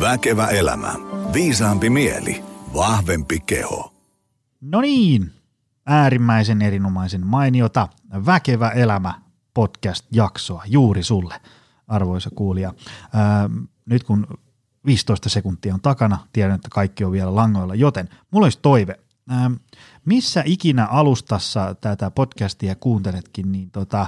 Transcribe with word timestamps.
Väkevä 0.00 0.46
elämä. 0.46 0.94
Viisaampi 1.32 1.90
mieli. 1.90 2.44
Vahvempi 2.74 3.40
keho. 3.40 3.94
No 4.60 4.80
niin, 4.80 5.32
äärimmäisen 5.86 6.62
erinomaisen 6.62 7.26
mainiota 7.26 7.88
Väkevä 8.26 8.70
elämä 8.70 9.14
podcast-jaksoa 9.54 10.62
juuri 10.66 11.02
sulle, 11.02 11.34
arvoisa 11.88 12.30
kuulija. 12.34 12.74
Ää, 13.14 13.50
nyt 13.86 14.04
kun 14.04 14.26
15 14.86 15.28
sekuntia 15.28 15.74
on 15.74 15.80
takana, 15.80 16.18
tiedän, 16.32 16.54
että 16.54 16.68
kaikki 16.72 17.04
on 17.04 17.12
vielä 17.12 17.34
langoilla, 17.34 17.74
joten 17.74 18.08
mulla 18.30 18.46
olisi 18.46 18.58
toive. 18.62 19.00
Ää, 19.28 19.50
missä 20.04 20.42
ikinä 20.46 20.86
alustassa 20.86 21.74
tätä 21.74 22.10
podcastia 22.10 22.74
kuunteletkin, 22.74 23.52
niin 23.52 23.70
tota, 23.70 24.06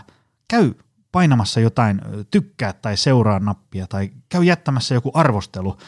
käy 0.48 0.74
painamassa 1.12 1.60
jotain 1.60 2.00
tykkää 2.30 2.72
tai 2.72 2.96
seuraa 2.96 3.38
nappia 3.38 3.86
tai 3.86 4.10
käy 4.28 4.44
jättämässä 4.44 4.94
joku 4.94 5.10
arvostelu. 5.14 5.78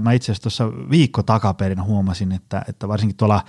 Mä 0.00 0.12
itse 0.12 0.32
asiassa 0.32 0.42
tuossa 0.42 0.90
viikko 0.90 1.22
takaperin 1.22 1.82
huomasin, 1.82 2.32
että, 2.32 2.64
että 2.68 2.88
varsinkin 2.88 3.16
tuolla 3.16 3.44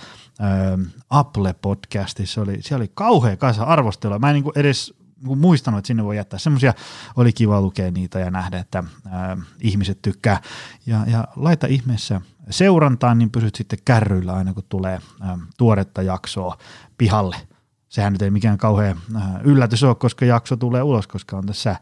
Apple-podcastissa 1.10 2.42
oli, 2.42 2.62
siellä 2.62 2.82
oli 2.82 2.92
kauhea 2.94 3.38
kanssa 3.38 3.64
arvostelua. 3.64 4.20
Mä 4.20 4.30
en 4.30 4.34
niin 4.34 4.52
edes 4.56 4.94
muistanut, 5.22 5.78
että 5.78 5.88
sinne 5.88 6.04
voi 6.04 6.18
jättää 6.18 6.40
semmoisia, 6.40 6.74
oli 7.16 7.34
kiva 7.34 7.62
lukea 7.62 7.92
niitä 7.92 8.20
ja 8.20 8.32
nähdä, 8.32 8.60
että 8.60 8.84
ää, 9.10 9.38
ihmiset 9.62 10.02
tykkää. 10.02 10.42
Ja, 10.86 11.04
ja 11.08 11.28
laita 11.36 11.68
ihmeessä 11.68 12.22
seurantaan, 12.50 13.18
niin 13.18 13.32
pysyt 13.32 13.56
sitten 13.56 13.80
kärryillä 13.86 14.34
aina, 14.34 14.54
kun 14.54 14.64
tulee 14.70 15.00
ää, 15.22 15.38
tuoretta 15.58 16.02
jaksoa 16.02 16.58
pihalle– 16.98 17.36
sehän 17.90 18.14
nyt 18.14 18.22
ei 18.22 18.32
mikään 18.32 18.58
kauhean 18.58 18.98
äh, 19.16 19.24
yllätys 19.44 19.84
ole, 19.84 19.96
koska 19.96 20.26
jakso 20.26 20.58
tulee 20.58 20.84
ulos, 20.84 21.08
koska 21.08 21.38
on 21.38 21.46
tässä 21.46 21.76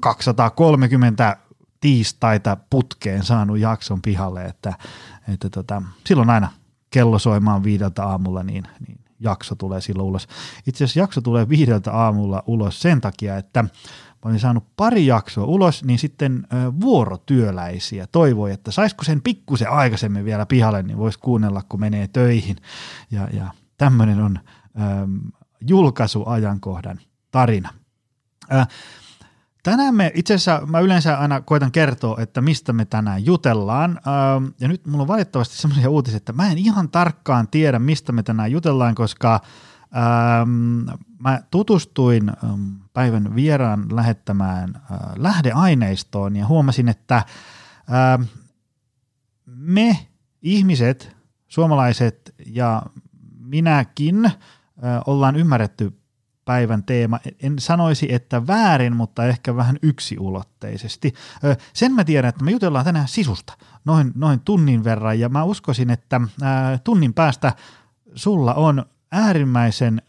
230 0.00 1.28
äh, 1.28 1.36
tiistaita 1.80 2.56
putkeen 2.70 3.24
saanut 3.24 3.58
jakson 3.58 4.02
pihalle, 4.02 4.44
että, 4.44 4.74
että 5.32 5.50
tota, 5.50 5.82
silloin 6.06 6.30
aina 6.30 6.48
kello 6.90 7.18
soimaan 7.18 7.64
viideltä 7.64 8.04
aamulla, 8.04 8.42
niin, 8.42 8.64
niin 8.86 9.00
jakso 9.20 9.54
tulee 9.54 9.80
silloin 9.80 10.08
ulos. 10.08 10.28
Itse 10.66 10.84
asiassa 10.84 11.00
jakso 11.00 11.20
tulee 11.20 11.48
viideltä 11.48 11.92
aamulla 11.92 12.42
ulos 12.46 12.82
sen 12.82 13.00
takia, 13.00 13.36
että 13.36 13.64
olin 14.24 14.40
saanut 14.40 14.64
pari 14.76 15.06
jaksoa 15.06 15.44
ulos, 15.44 15.84
niin 15.84 15.98
sitten 15.98 16.46
vuorotyöläisiä 16.80 18.06
toivoi, 18.06 18.52
että 18.52 18.70
saisiko 18.70 19.04
sen 19.04 19.22
pikkusen 19.22 19.70
aikaisemmin 19.70 20.24
vielä 20.24 20.46
pihalle, 20.46 20.82
niin 20.82 20.98
voisi 20.98 21.18
kuunnella, 21.18 21.62
kun 21.68 21.80
menee 21.80 22.08
töihin. 22.08 22.56
Ja, 23.10 23.28
ja 23.32 23.46
tämmöinen 23.78 24.20
on 24.20 24.38
julkaisuajankohdan 25.60 27.00
tarina. 27.30 27.70
Tänään 29.62 29.94
me, 29.94 30.12
itse 30.14 30.34
asiassa 30.34 30.66
mä 30.66 30.80
yleensä 30.80 31.18
aina 31.18 31.40
koitan 31.40 31.72
kertoa, 31.72 32.20
että 32.20 32.40
mistä 32.40 32.72
me 32.72 32.84
tänään 32.84 33.26
jutellaan, 33.26 34.00
ja 34.60 34.68
nyt 34.68 34.86
mulla 34.86 35.02
on 35.02 35.08
valitettavasti 35.08 35.56
semmoisia 35.56 35.90
uutisia, 35.90 36.16
että 36.16 36.32
mä 36.32 36.50
en 36.50 36.58
ihan 36.58 36.88
tarkkaan 36.88 37.48
tiedä, 37.48 37.78
mistä 37.78 38.12
me 38.12 38.22
tänään 38.22 38.52
jutellaan, 38.52 38.94
koska 38.94 39.40
mä 41.18 41.42
tutustuin 41.50 42.32
päivän 42.92 43.34
vieraan 43.34 43.86
lähettämään 43.90 44.74
äh, 44.76 44.98
lähdeaineistoon 45.16 46.36
ja 46.36 46.46
huomasin, 46.46 46.88
että 46.88 47.24
me 49.46 50.06
ihmiset, 50.42 51.16
suomalaiset 51.48 52.34
ja 52.46 52.82
minäkin– 53.38 54.30
ollaan 55.06 55.36
ymmärretty 55.36 55.92
päivän 56.46 56.82
teema. 56.82 57.18
En 57.42 57.58
sanoisi, 57.58 58.14
että 58.14 58.46
väärin, 58.46 58.96
mutta 58.96 59.26
ehkä 59.26 59.56
vähän 59.56 59.76
yksiulotteisesti. 59.82 61.14
Sen 61.72 61.92
mä 61.92 62.04
tiedän, 62.04 62.28
että 62.28 62.44
me 62.44 62.50
jutellaan 62.50 62.84
tänään 62.84 63.08
sisusta 63.08 63.52
noin, 63.84 64.12
noin 64.14 64.40
tunnin 64.40 64.84
verran, 64.84 65.20
ja 65.20 65.28
mä 65.28 65.44
uskoisin, 65.44 65.90
että 65.90 66.20
tunnin 66.84 67.14
päästä 67.14 67.52
sulla 68.14 68.54
on 68.54 68.86
äärimmäisen 69.12 70.02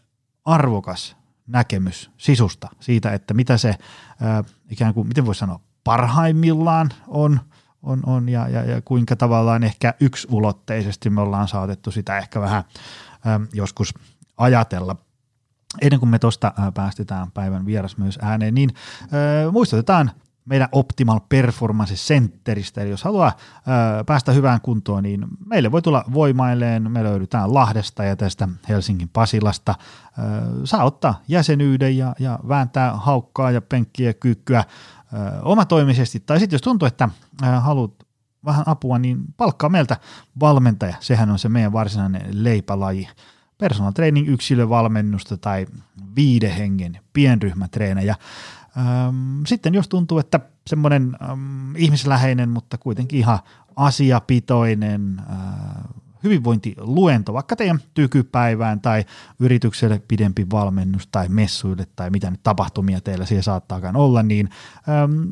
arvokas 0.44 1.16
näkemys 1.46 2.10
sisusta, 2.16 2.68
siitä, 2.80 3.12
että 3.12 3.34
mitä 3.34 3.56
se 3.56 3.74
ikään 4.70 4.94
kuin, 4.94 5.08
miten 5.08 5.26
voisi 5.26 5.38
sanoa, 5.38 5.60
parhaimmillaan 5.84 6.90
on, 7.08 7.40
on, 7.82 8.00
on 8.06 8.28
ja, 8.28 8.48
ja, 8.48 8.64
ja 8.64 8.82
kuinka 8.82 9.16
tavallaan 9.16 9.64
ehkä 9.64 9.94
yksulotteisesti 10.00 11.10
me 11.10 11.20
ollaan 11.20 11.48
saatettu 11.48 11.90
sitä 11.90 12.18
ehkä 12.18 12.40
vähän 12.40 12.64
joskus– 13.52 13.94
ajatella. 14.38 14.96
Ennen 15.80 16.00
kuin 16.00 16.10
me 16.10 16.18
tuosta 16.18 16.52
päästetään 16.74 17.30
päivän 17.30 17.66
vieras 17.66 17.96
myös 17.96 18.18
ääneen, 18.22 18.54
niin 18.54 18.70
äh, 19.02 19.52
muistutetaan 19.52 20.10
meidän 20.48 20.68
Optimal 20.72 21.20
Performance 21.28 21.94
Centeristä, 21.94 22.80
eli 22.80 22.90
jos 22.90 23.04
haluaa 23.04 23.36
päästä 24.06 24.32
hyvään 24.32 24.60
kuntoon, 24.60 25.02
niin 25.02 25.26
meille 25.46 25.72
voi 25.72 25.82
tulla 25.82 26.04
voimailleen, 26.12 26.92
me 26.92 27.04
löydetään 27.04 27.54
Lahdesta 27.54 28.04
ja 28.04 28.16
tästä 28.16 28.48
Helsingin 28.68 29.08
Pasilasta, 29.08 29.74
saa 30.64 30.84
ottaa 30.84 31.22
jäsenyyden 31.28 31.96
ja, 31.96 32.14
ja 32.18 32.38
vääntää 32.48 32.96
haukkaa 32.96 33.50
ja 33.50 33.60
penkkiä 33.60 34.14
kyykkyä 34.14 34.58
äh, 34.58 34.66
omatoimisesti, 35.42 36.20
tai 36.20 36.40
sitten 36.40 36.54
jos 36.54 36.62
tuntuu, 36.62 36.86
että 36.86 37.08
haluat 37.60 37.92
vähän 38.44 38.64
apua, 38.66 38.98
niin 38.98 39.18
palkkaa 39.36 39.70
meiltä 39.70 39.96
valmentaja, 40.40 40.94
sehän 41.00 41.30
on 41.30 41.38
se 41.38 41.48
meidän 41.48 41.72
varsinainen 41.72 42.44
leipälaji 42.44 43.08
personal 43.58 43.92
training 43.92 44.28
yksilövalmennusta 44.28 45.36
tai 45.36 45.66
viiden 46.16 46.50
hengen 46.52 46.98
pienryhmätreenejä. 47.12 48.14
Sitten 49.46 49.74
jos 49.74 49.88
tuntuu, 49.88 50.18
että 50.18 50.40
semmoinen 50.66 51.16
ihmisläheinen, 51.76 52.48
mutta 52.48 52.78
kuitenkin 52.78 53.18
ihan 53.18 53.38
asiapitoinen 53.76 55.22
hyvinvointiluento 56.24 57.32
vaikka 57.32 57.56
teidän 57.56 57.78
tykypäivään 57.94 58.80
tai 58.80 59.04
yritykselle 59.40 60.02
pidempi 60.08 60.46
valmennus 60.50 61.06
tai 61.06 61.28
messuille 61.28 61.86
tai 61.96 62.10
mitä 62.10 62.30
nyt 62.30 62.42
tapahtumia 62.42 63.00
teillä 63.00 63.26
siellä 63.26 63.42
saattaakaan 63.42 63.96
olla, 63.96 64.22
niin 64.22 64.48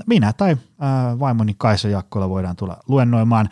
minä 0.07 0.33
tai 0.33 0.57
vaimoni 1.19 1.55
Kaisa 1.59 1.89
Jakkola 1.89 2.29
voidaan 2.29 2.57
tulla 2.57 2.77
luennoimaan. 2.89 3.49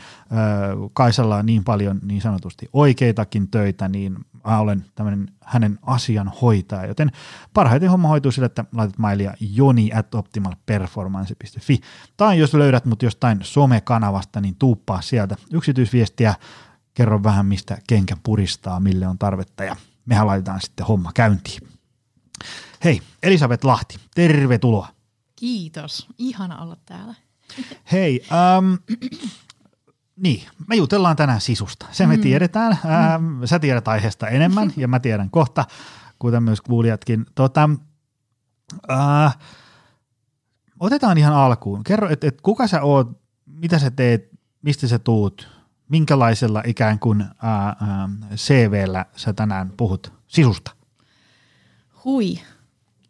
Kaisalla 0.93 1.37
on 1.37 1.47
niin 1.47 1.65
paljon 1.65 2.01
niin 2.03 2.21
sanotusti 2.21 2.69
oikeitakin 2.73 3.49
töitä, 3.49 3.89
niin 3.89 4.17
mä 4.47 4.59
olen 4.59 4.85
tämmöinen 4.95 5.29
hänen 5.45 5.79
asian 5.83 6.33
hoitaja, 6.43 6.87
joten 6.87 7.11
parhaiten 7.55 7.91
homma 7.91 8.09
hoituu 8.09 8.33
sillä, 8.33 8.47
että 8.47 8.65
laitat 8.75 8.99
mailia 8.99 9.35
joni 9.41 9.91
at 9.95 10.15
optimalperformance.fi 10.15 11.81
tai 12.17 12.39
jos 12.39 12.55
löydät 12.55 12.85
mut 12.85 13.03
jostain 13.03 13.39
somekanavasta, 13.43 14.41
niin 14.41 14.57
tuuppaa 14.59 15.01
sieltä 15.01 15.37
yksityisviestiä, 15.53 16.35
kerro 16.95 17.23
vähän 17.23 17.47
mistä 17.47 17.79
kenkä 17.89 18.17
puristaa, 18.23 18.81
mille 18.81 19.07
on 19.07 19.19
tarvetta 19.19 19.65
ja 19.65 19.77
mehän 20.07 20.27
laitetaan 20.27 20.61
sitten 20.61 20.87
homma 20.87 21.13
käyntiin. 21.15 21.69
Hei, 22.85 23.03
Elisabeth 23.23 23.65
Lahti, 23.65 23.97
tervetuloa. 24.15 24.89
Kiitos, 25.37 26.09
ihana 26.19 26.63
olla 26.63 26.77
täällä. 26.87 27.15
Hei, 27.93 28.27
ähm, 28.33 28.75
niin, 30.17 30.43
me 30.69 30.77
jutellaan 30.77 31.17
tänään 31.17 31.41
sisusta. 31.41 31.87
Se 31.93 32.07
me 32.07 32.17
mm. 32.17 32.23
tiedetään. 32.23 32.79
Ää, 32.85 33.19
mm. 33.19 33.41
Sä 33.45 33.59
tiedät 33.59 33.89
aiheesta 33.89 34.29
enemmän 34.29 34.73
ja 34.77 34.89
mä 34.89 35.01
tiedän 35.01 35.31
kohta, 35.31 35.65
kuten 36.19 36.43
myös 36.43 36.61
kuulijatkin. 36.61 37.27
Tota, 37.35 37.71
ää, 38.89 39.33
otetaan 40.81 41.19
ihan 41.19 41.35
alkuun. 41.35 41.85
Kerro, 41.85 42.09
että 42.09 42.27
et 42.27 42.41
kuka 42.41 42.67
sä 42.67 42.83
oot, 42.83 43.21
mitä 43.47 43.79
sä 43.79 43.91
teet, 43.91 44.31
mistä 44.63 44.89
sä 44.89 44.99
tuut, 44.99 45.54
minkälaisella 45.89 46.63
ikään 46.67 46.99
kuin 46.99 47.21
ää, 47.21 47.67
ää, 47.67 48.09
CVllä 48.35 49.07
sä 49.17 49.33
tänään 49.33 49.73
puhut 49.77 50.13
sisusta? 50.27 50.71
Hui, 52.05 52.39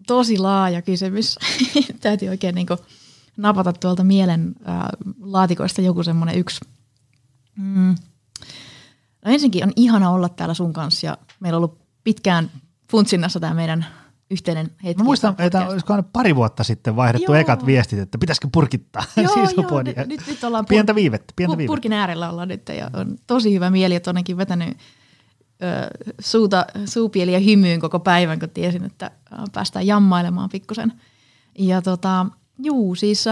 tosi 0.06 0.38
laaja 0.38 0.82
kysymys. 0.82 1.38
Täytyy 2.00 2.28
oikein 2.28 2.54
niin 2.54 2.66
napata 3.36 3.72
tuolta 3.72 4.04
mielen 4.04 4.54
ää, 4.64 4.90
laatikoista 5.20 5.80
joku 5.80 6.02
semmoinen 6.02 6.38
yksi 6.38 6.60
Mm. 7.56 7.94
No 9.24 9.32
ensinnäkin 9.32 9.64
on 9.64 9.72
ihana 9.76 10.10
olla 10.10 10.28
täällä 10.28 10.54
sun 10.54 10.72
kanssa 10.72 11.06
ja 11.06 11.18
meillä 11.40 11.56
on 11.56 11.64
ollut 11.64 11.78
pitkään 12.04 12.50
funtsinnassa 12.90 13.40
tämä 13.40 13.54
meidän 13.54 13.86
yhteinen 14.30 14.70
hetki. 14.84 15.02
Mä 15.02 15.04
muistan, 15.04 15.34
että 15.38 15.66
olisiko 15.68 16.02
pari 16.12 16.36
vuotta 16.36 16.64
sitten 16.64 16.96
vaihdettu 16.96 17.32
joo. 17.32 17.40
ekat 17.40 17.66
viestit, 17.66 17.98
että 17.98 18.18
pitäisikö 18.18 18.48
purkittaa 18.52 19.04
joo, 19.16 19.34
joo, 19.70 19.82
nyt, 20.06 20.26
nyt, 20.26 20.44
ollaan 20.44 20.66
pientä 20.66 20.92
pur- 20.92 20.96
viivettä. 20.96 21.32
Pientä 21.36 21.56
viivettä. 21.56 21.72
Purkin 21.72 21.92
äärellä 21.92 22.30
ollaan 22.30 22.48
nyt 22.48 22.68
ja 22.68 22.90
on 22.92 23.16
tosi 23.26 23.54
hyvä 23.54 23.70
mieli, 23.70 23.94
että 23.94 24.10
onnekin 24.10 24.36
vetänyt 24.36 24.68
ö, 24.68 24.76
suuta, 26.20 26.66
suupieliä 26.84 27.38
hymyyn 27.38 27.80
koko 27.80 28.00
päivän, 28.00 28.38
kun 28.38 28.50
tiesin, 28.50 28.84
että 28.84 29.10
päästään 29.52 29.86
jammailemaan 29.86 30.48
pikkusen. 30.48 30.92
Ja 31.58 31.82
tota, 31.82 32.26
juu, 32.58 32.94
siis 32.94 33.24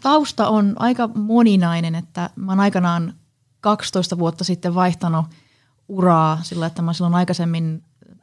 tausta 0.00 0.48
on 0.48 0.74
aika 0.78 1.08
moninainen, 1.08 1.94
että 1.94 2.30
mä 2.36 2.52
oon 2.52 2.60
aikanaan 2.60 3.14
12 3.60 4.18
vuotta 4.18 4.44
sitten 4.44 4.74
vaihtanut 4.74 5.26
uraa 5.88 6.38
sillä, 6.42 6.66
että 6.66 6.82
mä 6.82 6.92
silloin 6.92 7.14
aikaisemmin 7.14 7.82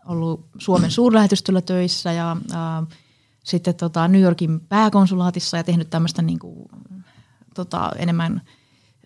ollut 0.10 0.46
Suomen 0.58 0.92
suurlähetystöllä 0.92 1.62
töissä 1.62 2.12
ja 2.12 2.38
ää, 2.54 2.84
sitten 3.44 3.76
tota 3.76 4.08
New 4.08 4.22
Yorkin 4.22 4.60
pääkonsulaatissa 4.60 5.58
ja 5.58 5.64
tehnyt 5.64 5.90
tämmöistä 5.90 6.22
niin 6.22 6.40
kuin 6.40 6.70
tota, 7.56 7.92
enemmän 7.96 8.42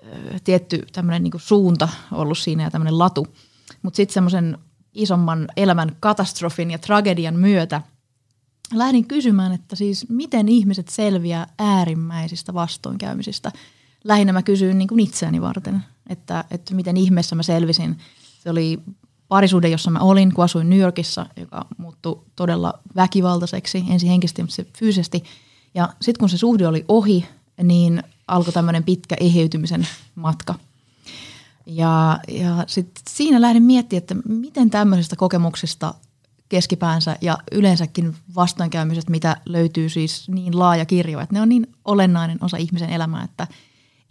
ö, 0.04 0.40
tietty 0.44 0.86
tämmöinen 0.92 1.24
niin 1.24 1.34
suunta 1.38 1.90
ollut 2.12 2.38
siinä 2.38 2.64
ja 2.64 2.72
tämmöinen 2.72 3.00
latu. 3.00 3.28
Mutta 3.82 3.98
sitten 3.98 4.14
semmoisen 4.14 4.58
isomman 4.94 5.48
elämän 5.58 5.96
katastrofin 6.00 6.72
ja 6.72 6.80
tragedian 6.80 7.36
myötä 7.36 7.82
lähdin 8.74 9.08
kysymään, 9.08 9.54
että 9.54 9.76
siis 9.76 10.10
miten 10.10 10.50
ihmiset 10.50 10.90
selviää 10.90 11.48
äärimmäisistä 11.60 12.54
vastoinkäymisistä. 12.54 13.52
Lähinnä 14.04 14.34
mä 14.34 14.44
kysyin 14.44 14.78
niin 14.78 14.88
kuin 14.88 15.00
itseäni 15.00 15.42
varten, 15.42 15.84
että, 16.10 16.46
että 16.52 16.76
miten 16.76 16.98
ihmeessä 16.98 17.36
mä 17.36 17.44
selvisin. 17.44 17.98
Se 18.44 18.50
oli 18.50 18.80
parisuuden, 19.34 19.72
jossa 19.72 19.92
mä 19.92 20.00
olin, 20.00 20.34
kun 20.34 20.44
asuin 20.44 20.70
New 20.70 20.80
Yorkissa, 20.80 21.26
joka 21.36 21.66
muuttui 21.78 22.22
todella 22.36 22.74
väkivaltaiseksi, 22.96 23.84
ensin 23.90 24.10
henkisesti, 24.10 24.42
mutta 24.42 24.56
se 24.56 24.66
fyysisesti. 24.78 25.24
Ja 25.76 25.90
sitten 26.02 26.20
kun 26.20 26.30
se 26.30 26.38
suhde 26.38 26.68
oli 26.68 26.86
ohi, 26.88 27.26
niin 27.64 28.04
alkoi 28.28 28.54
tämmöinen 28.54 28.84
pitkä 28.84 29.16
eheytymisen 29.20 29.88
matka. 30.16 30.56
Ja, 31.66 32.20
ja 32.28 32.64
sitten 32.68 33.04
siinä 33.10 33.42
lähdin 33.42 33.64
miettimään, 33.64 34.02
että 34.02 34.16
miten 34.28 34.70
tämmöisistä 34.70 35.16
kokemuksista 35.16 35.94
keskipäänsä 36.50 37.18
ja 37.22 37.38
yleensäkin 37.52 38.16
vastoinkäymiset, 38.36 39.10
mitä 39.10 39.38
löytyy 39.46 39.90
siis 39.90 40.30
niin 40.30 40.60
laaja 40.60 40.86
kirjo, 40.86 41.20
että 41.20 41.36
ne 41.36 41.42
on 41.42 41.50
niin 41.50 41.68
olennainen 41.86 42.38
osa 42.42 42.58
ihmisen 42.58 42.90
elämää, 42.90 43.24
että 43.24 43.48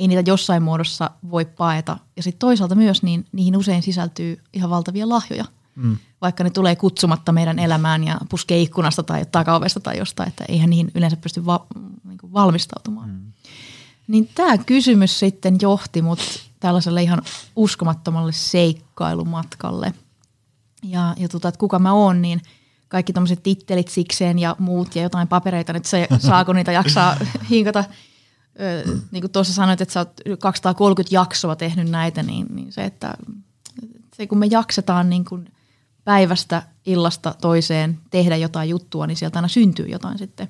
ei 0.03 0.09
niitä 0.09 0.31
jossain 0.31 0.63
muodossa 0.63 1.11
voi 1.31 1.45
paeta. 1.45 1.99
Ja 2.17 2.23
sitten 2.23 2.39
toisaalta 2.39 2.75
myös 2.75 3.03
niin 3.03 3.25
niihin 3.33 3.57
usein 3.57 3.83
sisältyy 3.83 4.41
ihan 4.53 4.71
valtavia 4.71 5.09
lahjoja, 5.09 5.45
mm. 5.77 5.97
vaikka 6.21 6.45
ne 6.45 6.51
tulee 6.51 6.77
kutsumatta 6.77 7.33
meidän 7.33 7.59
elämään 7.59 8.05
ja 8.05 8.19
puskee 8.29 8.61
ikkunasta 8.61 9.03
tai 9.03 9.27
takaovesta 9.33 9.81
tai 9.81 9.99
jostain, 9.99 10.29
että 10.29 10.45
eihän 10.49 10.71
niihin 10.71 10.91
yleensä 10.95 11.17
pysty 11.17 11.47
va- 11.47 11.67
niin 12.05 12.33
valmistautumaan. 12.33 13.11
Mm. 13.11 13.33
Niin 14.07 14.31
tämä 14.35 14.59
kysymys 14.59 15.19
sitten 15.19 15.57
johti 15.61 16.03
mut 16.03 16.21
tällaiselle 16.61 17.03
ihan 17.03 17.23
uskomattomalle 17.57 18.33
seikkailumatkalle. 18.33 19.93
Ja, 20.83 21.15
ja 21.19 21.29
tota, 21.29 21.49
että 21.49 21.59
kuka 21.59 21.79
mä 21.79 21.93
oon, 21.93 22.23
niin 22.23 22.43
kaikki 22.89 23.13
tämmöiset 23.13 23.43
tittelit 23.43 23.89
sikseen 23.89 24.39
ja 24.39 24.57
muut 24.59 24.97
ja 24.97 25.03
jotain 25.03 25.29
papereita, 25.29 25.73
nyt 25.73 25.85
se, 25.85 26.09
saako 26.19 26.53
niitä 26.53 26.73
jaksaa 26.73 27.17
hinkata. 27.51 27.85
Niin 29.11 29.23
kuin 29.23 29.33
tuossa 29.33 29.55
sanoit, 29.55 29.81
että 29.81 29.93
sä 29.93 30.01
oot 30.01 30.21
230 30.41 31.15
jaksoa 31.15 31.57
tehnyt 31.57 31.91
näitä, 31.91 32.23
niin, 32.23 32.47
niin 32.51 32.73
se, 32.73 32.85
että 32.85 33.15
se 34.17 34.27
kun 34.27 34.39
me 34.39 34.47
jaksetaan 34.51 35.11
niin 35.11 35.25
kuin 35.25 35.53
päivästä 36.05 36.63
illasta 36.87 37.35
toiseen 37.41 38.01
tehdä 38.11 38.37
jotain 38.37 38.69
juttua, 38.69 39.07
niin 39.07 39.17
sieltä 39.17 39.39
aina 39.39 39.49
syntyy 39.49 39.87
jotain 39.87 40.19
sitten. 40.19 40.49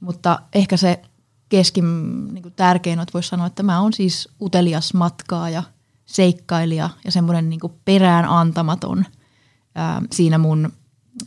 Mutta 0.00 0.38
ehkä 0.54 0.76
se 0.76 1.02
keskin 1.48 1.84
niin 2.34 2.42
kuin 2.42 2.54
tärkein 2.54 3.00
että 3.00 3.12
voisi 3.12 3.28
sanoa, 3.28 3.46
että 3.46 3.62
mä 3.62 3.80
oon 3.80 3.92
siis 3.92 4.28
utelias 4.40 4.94
matkaaja, 4.94 5.62
seikkailija 6.06 6.90
ja 7.04 7.12
semmoinen 7.12 7.50
niin 7.50 7.60
kuin 7.60 7.72
perään 7.84 8.24
antamaton 8.24 9.04
ää, 9.74 10.02
siinä 10.12 10.38
mun 10.38 10.72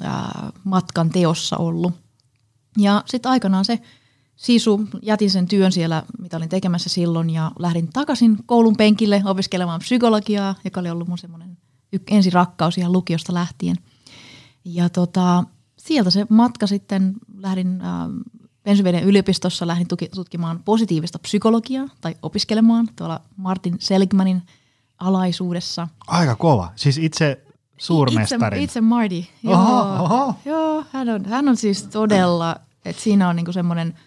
ää, 0.02 0.52
matkan 0.64 1.10
teossa 1.10 1.58
ollut. 1.58 1.94
Ja 2.78 3.04
sitten 3.06 3.32
aikanaan 3.32 3.66
se 3.66 3.80
sisu, 4.36 4.88
jätin 5.02 5.32
sen 5.32 5.48
työn 5.48 5.72
siellä, 5.72 6.04
mitä 6.20 6.38
olin 6.38 6.50
tekemässä 6.50 6.90
silloin 6.90 7.30
ja 7.30 7.52
lähdin 7.60 7.90
takaisin 7.94 8.38
koulun 8.46 8.78
penkille 8.78 9.22
opiskelemaan 9.26 9.80
psykologiaa, 9.80 10.56
joka 10.64 10.80
oli 10.80 10.90
ollut 10.90 11.08
mun 11.08 11.18
semmoinen 11.18 11.58
ensirakkaus 12.12 12.78
ihan 12.78 12.92
lukiosta 12.92 13.34
lähtien. 13.34 13.76
Ja 14.66 14.90
tota, 14.90 15.44
sieltä 15.78 16.10
se 16.10 16.26
matka 16.30 16.68
sitten 16.68 17.14
lähdin 17.38 17.82
äh, 17.82 17.90
Pennsylvania 18.64 19.02
yliopistossa 19.02 19.68
lähdin 19.68 19.88
tutkimaan 20.16 20.64
positiivista 20.66 21.20
psykologiaa 21.20 21.88
tai 22.02 22.16
opiskelemaan 22.22 22.88
tuolla 22.96 23.22
Martin 23.38 23.76
Seligmanin 23.80 24.42
alaisuudessa. 24.98 25.88
Aika 26.08 26.36
kova. 26.36 26.72
Siis 26.76 26.98
itse 26.98 27.46
suurmestari. 27.78 28.58
Itse, 28.58 28.64
itse 28.64 28.82
Marty. 28.82 29.24
Joo, 29.44 29.54
oho, 29.54 30.04
oho. 30.04 30.36
joo 30.46 30.86
hän, 30.92 31.10
on, 31.10 31.26
hän 31.26 31.50
on 31.50 31.58
siis 31.58 31.84
todella, 31.84 32.56
että 32.86 33.02
siinä 33.02 33.30
on 33.30 33.36
niinku 33.36 33.52
semmoinen, 33.52 34.00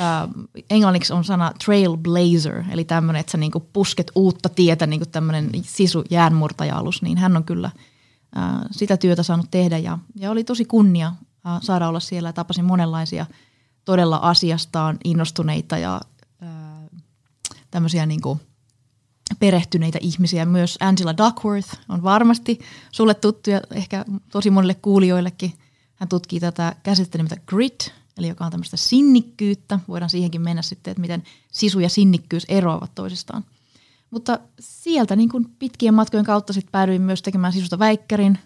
äh, 0.00 0.28
englanniksi 0.70 1.12
on 1.12 1.24
sana 1.24 1.52
trailblazer, 1.64 2.64
eli 2.70 2.84
tämmöinen, 2.84 3.20
että 3.20 3.32
sä 3.32 3.38
niinku 3.38 3.60
pusket 3.60 4.12
uutta 4.14 4.48
tietä, 4.48 4.86
niinku 4.86 5.06
tämmöinen 5.06 5.50
sisu 5.62 6.04
jäänmurtaja-alus, 6.10 7.02
niin 7.02 7.18
hän 7.18 7.36
on 7.36 7.44
kyllä 7.44 7.70
äh, 8.36 8.44
sitä 8.70 8.96
työtä 8.96 9.22
saanut 9.22 9.50
tehdä 9.50 9.78
ja, 9.78 9.98
ja 10.14 10.30
oli 10.30 10.44
tosi 10.44 10.64
kunnia 10.64 11.06
äh, 11.46 11.58
saada 11.62 11.88
olla 11.88 12.00
siellä 12.00 12.28
ja 12.28 12.32
tapasin 12.32 12.64
monenlaisia– 12.64 13.26
todella 13.86 14.16
asiastaan 14.16 14.98
innostuneita 15.04 15.78
ja 15.78 16.00
ää, 16.40 16.86
tämmöisiä 17.70 18.06
niin 18.06 18.20
kuin 18.20 18.40
perehtyneitä 19.38 19.98
ihmisiä. 20.02 20.44
Myös 20.44 20.76
Angela 20.80 21.16
Duckworth 21.16 21.78
on 21.88 22.02
varmasti 22.02 22.58
sulle 22.92 23.14
tuttu 23.14 23.50
ja 23.50 23.60
ehkä 23.72 24.04
tosi 24.30 24.50
monille 24.50 24.74
kuulijoillekin. 24.74 25.52
Hän 25.94 26.08
tutkii 26.08 26.40
tätä 26.40 26.76
käsittelyä 26.82 27.28
grit, 27.46 27.92
eli 28.18 28.28
joka 28.28 28.44
on 28.44 28.50
tämmöistä 28.50 28.76
sinnikkyyttä. 28.76 29.80
Voidaan 29.88 30.10
siihenkin 30.10 30.40
mennä 30.40 30.62
sitten, 30.62 30.90
että 30.90 31.00
miten 31.00 31.22
sisu 31.52 31.80
ja 31.80 31.88
sinnikkyys 31.88 32.44
eroavat 32.48 32.94
toisistaan. 32.94 33.44
Mutta 34.10 34.38
sieltä 34.60 35.16
niin 35.16 35.28
kuin 35.28 35.46
pitkien 35.58 35.94
matkojen 35.94 36.26
kautta 36.26 36.52
sitten 36.52 36.72
päädyin 36.72 37.02
myös 37.02 37.22
tekemään 37.22 37.52
sisusta 37.52 37.78
väikkärin. 37.78 38.38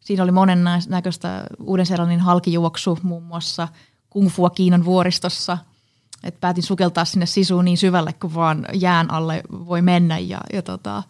Siinä 0.00 0.22
oli 0.22 0.32
monen 0.32 0.64
näköistä 0.88 1.44
Uuden-Seelannin 1.60 2.20
halkijuoksu 2.20 2.98
muun 3.02 3.22
muassa– 3.22 3.68
kungfua 4.10 4.50
Kiinan 4.50 4.84
vuoristossa. 4.84 5.58
Et 6.24 6.40
päätin 6.40 6.62
sukeltaa 6.62 7.04
sinne 7.04 7.26
sisuun 7.26 7.64
niin 7.64 7.78
syvälle 7.78 8.12
kuin 8.12 8.34
vaan 8.34 8.66
jään 8.72 9.10
alle 9.10 9.42
voi 9.50 9.82
mennä 9.82 10.18
ja, 10.18 10.40
ja 10.52 10.62
tota, 10.62 11.02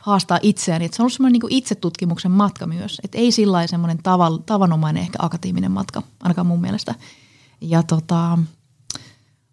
haastaa 0.00 0.38
itseäni. 0.42 0.84
Et 0.84 0.94
se 0.94 1.02
on 1.02 1.04
ollut 1.04 1.12
semmoinen 1.12 1.40
niin 1.40 1.58
itsetutkimuksen 1.58 2.30
matka 2.30 2.66
myös. 2.66 3.00
Et 3.04 3.14
ei 3.14 3.32
sillä 3.32 3.66
semmoinen 3.66 3.98
tavan, 4.02 4.42
tavanomainen 4.42 5.02
ehkä 5.02 5.18
akateeminen 5.22 5.70
matka, 5.70 6.02
ainakaan 6.22 6.46
mun 6.46 6.60
mielestä. 6.60 6.94
Ja 7.60 7.82
tota, 7.82 8.38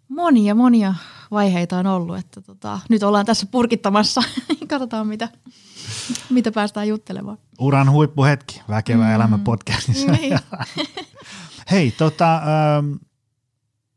monia, 0.08 0.54
monia 0.54 0.94
vaiheita 1.30 1.78
on 1.78 1.86
ollut, 1.86 2.18
että 2.18 2.40
tota, 2.40 2.80
nyt 2.88 3.02
ollaan 3.02 3.26
tässä 3.26 3.46
purkittamassa. 3.46 4.22
Katsotaan, 4.68 5.06
mitä, 5.06 5.28
mitä 6.30 6.52
päästään 6.52 6.88
juttelemaan. 6.88 7.38
Uran 7.58 7.90
huippuhetki, 7.90 8.62
väkevä 8.68 9.04
mm. 9.04 9.14
elämä 9.14 9.38
podcastissa. 9.38 10.12
Niin. 10.12 10.38
Hei, 11.70 11.90
tota, 11.90 12.34
ähm, 12.34 12.94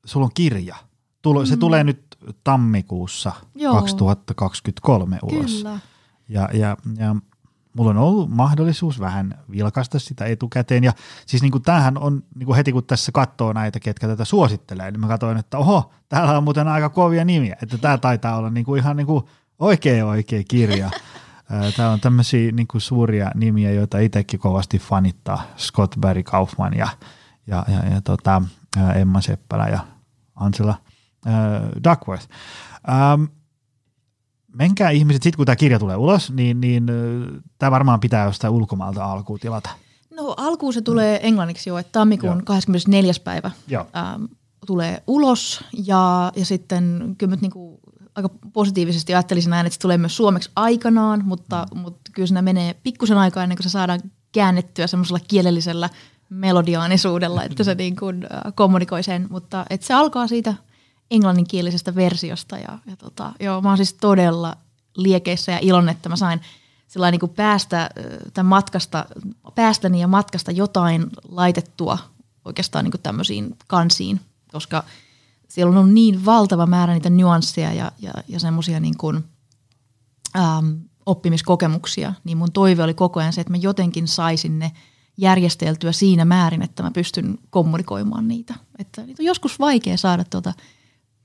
sulla 0.05 0.25
on 0.25 0.31
kirja. 0.33 0.75
Tulo, 1.21 1.39
mm. 1.39 1.45
Se 1.45 1.57
tulee 1.57 1.83
nyt 1.83 2.17
tammikuussa 2.43 3.31
Joo. 3.55 3.73
2023 3.73 5.19
ulos. 5.23 5.53
Kyllä. 5.53 5.79
Ja, 6.29 6.49
ja, 6.53 6.77
ja 6.97 7.15
mulla 7.73 7.89
on 7.89 7.97
ollut 7.97 8.29
mahdollisuus 8.29 8.99
vähän 8.99 9.39
vilkaista 9.51 9.99
sitä 9.99 10.25
etukäteen. 10.25 10.83
Ja 10.83 10.93
siis 11.25 11.41
niin 11.41 11.51
kuin 11.51 11.61
tämähän 11.61 11.97
on 11.97 12.23
niin 12.35 12.45
kuin 12.45 12.55
heti 12.55 12.71
kun 12.71 12.83
tässä 12.83 13.11
katsoo 13.11 13.53
näitä, 13.53 13.79
ketkä 13.79 14.07
tätä 14.07 14.25
suosittelee, 14.25 14.91
niin 14.91 14.99
mä 14.99 15.07
katsoin, 15.07 15.37
että 15.37 15.57
oho, 15.57 15.91
täällä 16.09 16.37
on 16.37 16.43
muuten 16.43 16.67
aika 16.67 16.89
kovia 16.89 17.25
nimiä. 17.25 17.57
Että 17.61 17.77
tämä 17.77 17.97
taitaa 17.97 18.37
olla 18.37 18.49
niin 18.49 18.65
kuin 18.65 18.81
ihan 18.81 18.97
niin 18.97 19.07
kuin 19.07 19.25
oikea 19.59 20.05
oikea 20.05 20.43
kirja. 20.47 20.89
Täällä 21.75 21.93
on 21.93 21.99
tämmöisiä 21.99 22.51
niin 22.51 22.67
kuin 22.67 22.81
suuria 22.81 23.31
nimiä, 23.35 23.71
joita 23.71 23.99
itsekin 23.99 24.39
kovasti 24.39 24.79
fanittaa. 24.79 25.43
Scott 25.57 25.95
Barry 25.99 26.23
Kaufman 26.23 26.77
ja 26.77 26.87
ja, 27.47 27.65
ja, 27.67 27.93
ja 27.93 28.01
tota, 28.01 28.41
Emma 28.95 29.21
Seppälä 29.21 29.67
ja 29.67 29.79
Angela 30.35 30.75
äh, 31.27 31.33
Duckworth. 31.83 32.27
Ähm, 32.89 33.23
menkää 34.55 34.89
ihmiset, 34.89 35.23
sitten 35.23 35.37
kun 35.37 35.45
tämä 35.45 35.55
kirja 35.55 35.79
tulee 35.79 35.95
ulos, 35.95 36.31
niin, 36.31 36.61
niin 36.61 36.85
tämä 37.59 37.71
varmaan 37.71 37.99
pitää 37.99 38.25
jostain 38.25 38.53
ulkomaalta 38.53 39.05
alkuun 39.05 39.39
tilata. 39.39 39.69
No 40.15 40.33
alkuun 40.37 40.73
se 40.73 40.81
tulee 40.81 41.19
mm. 41.19 41.27
englanniksi 41.27 41.69
jo, 41.69 41.77
että 41.77 41.91
tammikuun 41.91 42.37
Joo. 42.37 42.45
24. 42.45 43.13
päivä 43.23 43.51
Joo. 43.67 43.87
Ähm, 43.95 44.23
tulee 44.65 45.03
ulos 45.07 45.63
ja, 45.85 46.31
ja 46.35 46.45
sitten 46.45 47.15
kyllä 47.17 47.37
niinku 47.41 47.79
aika 48.15 48.29
positiivisesti 48.53 49.13
ajattelisin 49.13 49.49
näin, 49.49 49.65
että 49.65 49.73
se 49.73 49.79
tulee 49.79 49.97
myös 49.97 50.17
suomeksi 50.17 50.49
aikanaan, 50.55 51.21
mutta, 51.25 51.65
mm. 51.73 51.79
mutta 51.79 52.11
kyllä 52.13 52.27
siinä 52.27 52.41
menee 52.41 52.75
pikkusen 52.83 53.17
aikaa 53.17 53.43
ennen 53.43 53.57
kuin 53.57 53.63
se 53.63 53.69
saadaan 53.69 54.01
käännettyä 54.31 54.87
semmoisella 54.87 55.19
kielellisellä– 55.27 55.89
melodiaanisuudella, 56.29 57.43
että 57.43 57.63
se 57.63 57.75
niin 57.75 57.95
kuin, 57.95 58.23
äh, 58.23 58.53
kommunikoi 58.55 59.03
sen, 59.03 59.27
mutta 59.29 59.65
että 59.69 59.87
se 59.87 59.93
alkaa 59.93 60.27
siitä 60.27 60.53
englanninkielisestä 61.11 61.95
versiosta 61.95 62.57
ja, 62.57 62.79
ja 62.85 62.95
tota, 62.95 63.31
joo, 63.39 63.61
mä 63.61 63.69
oon 63.69 63.77
siis 63.77 63.93
todella 63.93 64.57
liekeissä 64.95 65.51
ja 65.51 65.59
ilon, 65.61 65.89
että 65.89 66.09
mä 66.09 66.15
sain 66.15 66.41
sillä 66.87 67.11
niin 67.11 67.29
päästä 67.35 67.89
tämän 68.33 68.49
matkasta, 68.49 69.05
päästäni 69.55 70.01
ja 70.01 70.07
matkasta 70.07 70.51
jotain 70.51 71.05
laitettua 71.29 71.97
oikeastaan 72.45 72.85
niin 72.85 73.01
tämmöisiin 73.03 73.57
kansiin, 73.67 74.21
koska 74.51 74.83
siellä 75.47 75.79
on 75.79 75.93
niin 75.93 76.25
valtava 76.25 76.65
määrä 76.65 76.93
niitä 76.93 77.09
nyansseja 77.09 77.73
ja, 77.73 77.91
ja, 77.99 78.13
ja 78.27 78.39
semmoisia 78.39 78.79
niin 78.79 78.95
oppimiskokemuksia, 81.05 82.13
niin 82.23 82.37
mun 82.37 82.51
toive 82.51 82.83
oli 82.83 82.93
koko 82.93 83.19
ajan 83.19 83.33
se, 83.33 83.41
että 83.41 83.51
mä 83.51 83.57
jotenkin 83.57 84.07
saisin 84.07 84.59
ne– 84.59 84.71
järjesteltyä 85.17 85.91
siinä 85.91 86.25
määrin, 86.25 86.61
että 86.61 86.83
mä 86.83 86.91
pystyn 86.91 87.37
kommunikoimaan 87.49 88.27
niitä. 88.27 88.53
Että 88.79 89.01
niitä 89.01 89.21
on 89.23 89.25
joskus 89.25 89.59
vaikea 89.59 89.97
saada 89.97 90.23
tuota 90.23 90.53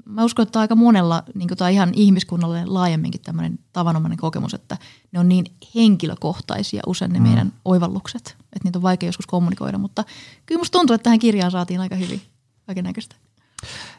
mä 0.05 0.25
uskon, 0.25 0.43
että 0.43 0.61
aika 0.61 0.75
monella, 0.75 1.23
niin 1.35 1.49
kuin, 1.49 1.59
tai 1.59 1.75
ihan 1.75 1.91
ihmiskunnalle 1.95 2.65
laajemminkin 2.67 3.21
tämmöinen 3.21 3.59
tavanomainen 3.73 4.19
kokemus, 4.19 4.55
että 4.55 4.77
ne 5.13 5.21
on 5.21 5.29
niin 5.29 5.45
henkilökohtaisia 5.75 6.83
usein 6.87 7.13
ne 7.13 7.19
mm. 7.19 7.27
meidän 7.27 7.53
oivallukset, 7.65 8.37
että 8.41 8.65
niitä 8.65 8.79
on 8.79 8.83
vaikea 8.83 9.09
joskus 9.09 9.27
kommunikoida, 9.27 9.79
mutta 9.79 10.05
kyllä 10.47 10.59
musta 10.59 10.79
tuntuu, 10.79 10.95
että 10.95 11.05
tähän 11.05 11.19
kirjaan 11.19 11.51
saatiin 11.51 11.81
aika 11.81 11.95
hyvin 11.95 12.23
kaiken 12.67 12.85
näköistä. 12.85 13.17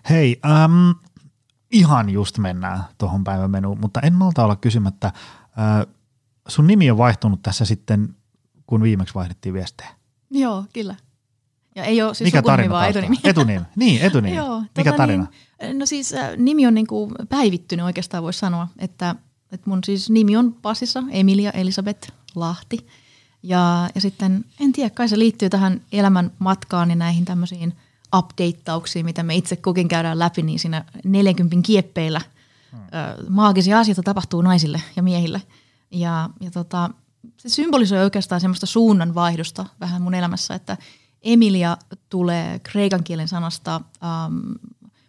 Hei, 0.09 0.39
ähm, 0.45 0.89
ihan 1.71 2.09
just 2.09 2.37
mennään 2.37 2.83
tuohon 2.97 3.23
päivän 3.23 3.51
menuun, 3.51 3.79
mutta 3.79 3.99
en 3.99 4.13
malta 4.13 4.43
olla 4.43 4.55
kysymättä, 4.55 5.07
äh, 5.07 5.13
sun 6.47 6.67
nimi 6.67 6.91
on 6.91 6.97
vaihtunut 6.97 7.41
tässä 7.41 7.65
sitten, 7.65 8.15
kun 8.67 8.83
viimeksi 8.83 9.15
vaihdettiin 9.15 9.53
viestejä. 9.53 9.89
Joo, 10.29 10.65
kyllä. 10.73 10.95
Ja 11.75 11.83
ei 11.83 12.01
ole 12.01 12.13
siis 12.13 12.27
Mikä 12.27 12.41
tarina 12.41 12.73
vaan 12.73 12.89
etunimi. 12.89 13.17
Etunimi, 13.23 13.61
niin 13.75 14.01
etunimi. 14.01 14.35
Joo, 14.35 14.63
Mikä 14.77 14.91
tota 14.91 14.97
tarina? 14.97 15.27
Niin, 15.61 15.79
no 15.79 15.85
siis 15.85 16.13
äh, 16.13 16.37
nimi 16.37 16.67
on 16.67 16.73
niinku 16.73 17.11
päivittynyt 17.29 17.85
oikeastaan 17.85 18.23
voisi 18.23 18.39
sanoa, 18.39 18.67
että, 18.79 19.15
että 19.51 19.69
mun 19.69 19.83
siis 19.83 20.09
nimi 20.09 20.37
on 20.37 20.53
passissa 20.53 21.03
Emilia 21.09 21.51
Elisabeth 21.51 22.11
Lahti. 22.35 22.87
Ja, 23.43 23.89
ja 23.95 24.01
sitten 24.01 24.45
en 24.59 24.71
tiedä, 24.71 24.89
kai 24.89 25.09
se 25.09 25.19
liittyy 25.19 25.49
tähän 25.49 25.81
elämän 25.91 26.31
matkaan 26.39 26.89
ja 26.89 26.95
näihin 26.95 27.25
tämmöisiin 27.25 27.73
updateuksiin, 28.15 29.05
mitä 29.05 29.23
me 29.23 29.35
itse 29.35 29.55
kukin 29.55 29.87
käydään 29.87 30.19
läpi, 30.19 30.41
niin 30.41 30.59
siinä 30.59 30.85
40 31.03 31.57
kieppeillä 31.63 32.21
hmm. 32.71 32.79
ö, 32.79 33.29
maagisia 33.29 33.79
asioita 33.79 34.03
tapahtuu 34.03 34.41
naisille 34.41 34.81
ja 34.95 35.03
miehille. 35.03 35.41
Ja, 35.91 36.29
ja 36.39 36.51
tota, 36.51 36.89
se 37.37 37.49
symbolisoi 37.49 38.03
oikeastaan 38.03 38.41
semmoista 38.41 38.65
suunnanvaihdosta 38.65 39.65
vähän 39.79 40.01
mun 40.01 40.13
elämässä, 40.13 40.55
että 40.55 40.77
Emilia 41.21 41.77
tulee 42.09 42.59
kreikan 42.59 43.03
kielen 43.03 43.27
sanasta, 43.27 43.75
ähm, 43.75 44.33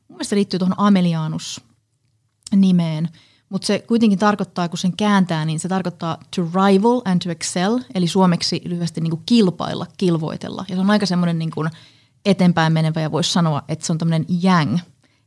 mun 0.09 0.17
mielestä 0.17 0.37
liittyy 0.37 0.59
tuohon 0.59 0.81
Amelianus 0.81 1.61
nimeen, 2.57 3.09
mutta 3.49 3.67
se 3.67 3.79
kuitenkin 3.79 4.19
tarkoittaa, 4.19 4.69
kun 4.69 4.79
sen 4.79 4.97
kääntää, 4.97 5.45
niin 5.45 5.61
se 5.61 5.69
tarkoittaa 5.69 6.19
to 6.37 6.43
rival 6.43 7.03
and 7.05 7.23
to 7.25 7.31
excel, 7.31 7.79
eli 7.95 8.07
suomeksi 8.07 8.63
lyhyesti 8.65 9.01
niin 9.01 9.11
kuin 9.11 9.23
kilpailla, 9.27 9.87
kilvoitella. 9.97 10.65
Ja 10.69 10.75
se 10.75 10.81
on 10.81 10.91
aika 10.91 11.07
semmoinen 11.07 11.39
niin 11.39 11.51
kuin 11.51 11.71
eteenpäin 12.25 12.73
menevä 12.73 13.01
ja 13.01 13.13
voisi 13.13 13.33
sanoa, 13.33 13.63
että 13.69 13.87
se 13.87 13.93
on 13.93 13.99
tämmöinen 13.99 14.27
yang, 14.45 14.79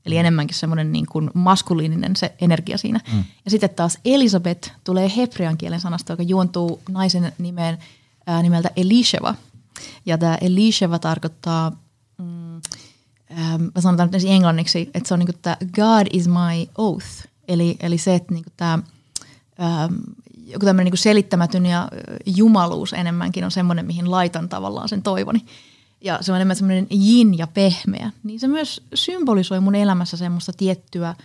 eli 0.05 0.17
enemmänkin 0.17 0.55
semmoinen 0.55 0.91
niin 0.91 1.05
kuin 1.05 1.31
maskuliininen 1.33 2.15
se 2.15 2.35
energia 2.41 2.77
siinä. 2.77 2.99
Mm. 3.13 3.23
Ja 3.45 3.51
sitten 3.51 3.69
taas 3.69 3.97
Elisabeth 4.05 4.71
tulee 4.83 5.11
hebrean 5.17 5.57
kielen 5.57 5.81
sanasta, 5.81 6.13
joka 6.13 6.23
juontuu 6.23 6.81
naisen 6.89 7.33
nimeen 7.37 7.77
ää, 8.27 8.41
nimeltä 8.41 8.71
Elisheva. 8.75 9.35
Ja 10.05 10.17
tämä 10.17 10.38
Elisheva 10.41 11.00
tarkoittaa, 11.00 11.72
mm, 12.17 12.62
ää, 13.29 13.58
mä 13.58 13.82
sanon 13.82 14.10
nyt 14.12 14.24
englanniksi, 14.27 14.89
että 14.94 15.08
se 15.08 15.13
on 15.13 15.20
niinku 15.20 15.39
tämä 15.41 15.58
God 15.75 16.08
is 16.13 16.27
my 16.27 16.72
oath. 16.77 17.27
Eli, 17.48 17.77
eli 17.79 17.98
se, 17.98 18.15
että 18.15 18.34
niinku 18.34 18.50
tämä 18.58 18.79
joku 20.46 20.65
tämmöinen 20.65 20.86
niinku 20.86 20.98
selittämätön 20.98 21.65
ja 21.65 21.89
jumaluus 22.25 22.94
enemmänkin 22.94 23.44
on 23.44 23.51
semmoinen, 23.51 23.86
mihin 23.86 24.12
laitan 24.12 24.50
tavallaan 24.50 24.89
sen 24.89 25.01
toivoni 25.01 25.46
ja 26.01 26.17
se 26.22 26.32
on 26.32 26.36
enemmän 26.36 26.55
semmoinen 26.55 26.88
jin 26.89 27.38
ja 27.38 27.48
pehmeä, 27.48 28.12
niin 28.24 28.39
se 28.39 28.48
myös 28.48 28.84
symbolisoi 28.94 29.60
mun 29.60 29.75
elämässä 29.75 30.17
semmoista 30.17 30.53
tiettyä 30.53 31.10
äh, 31.10 31.15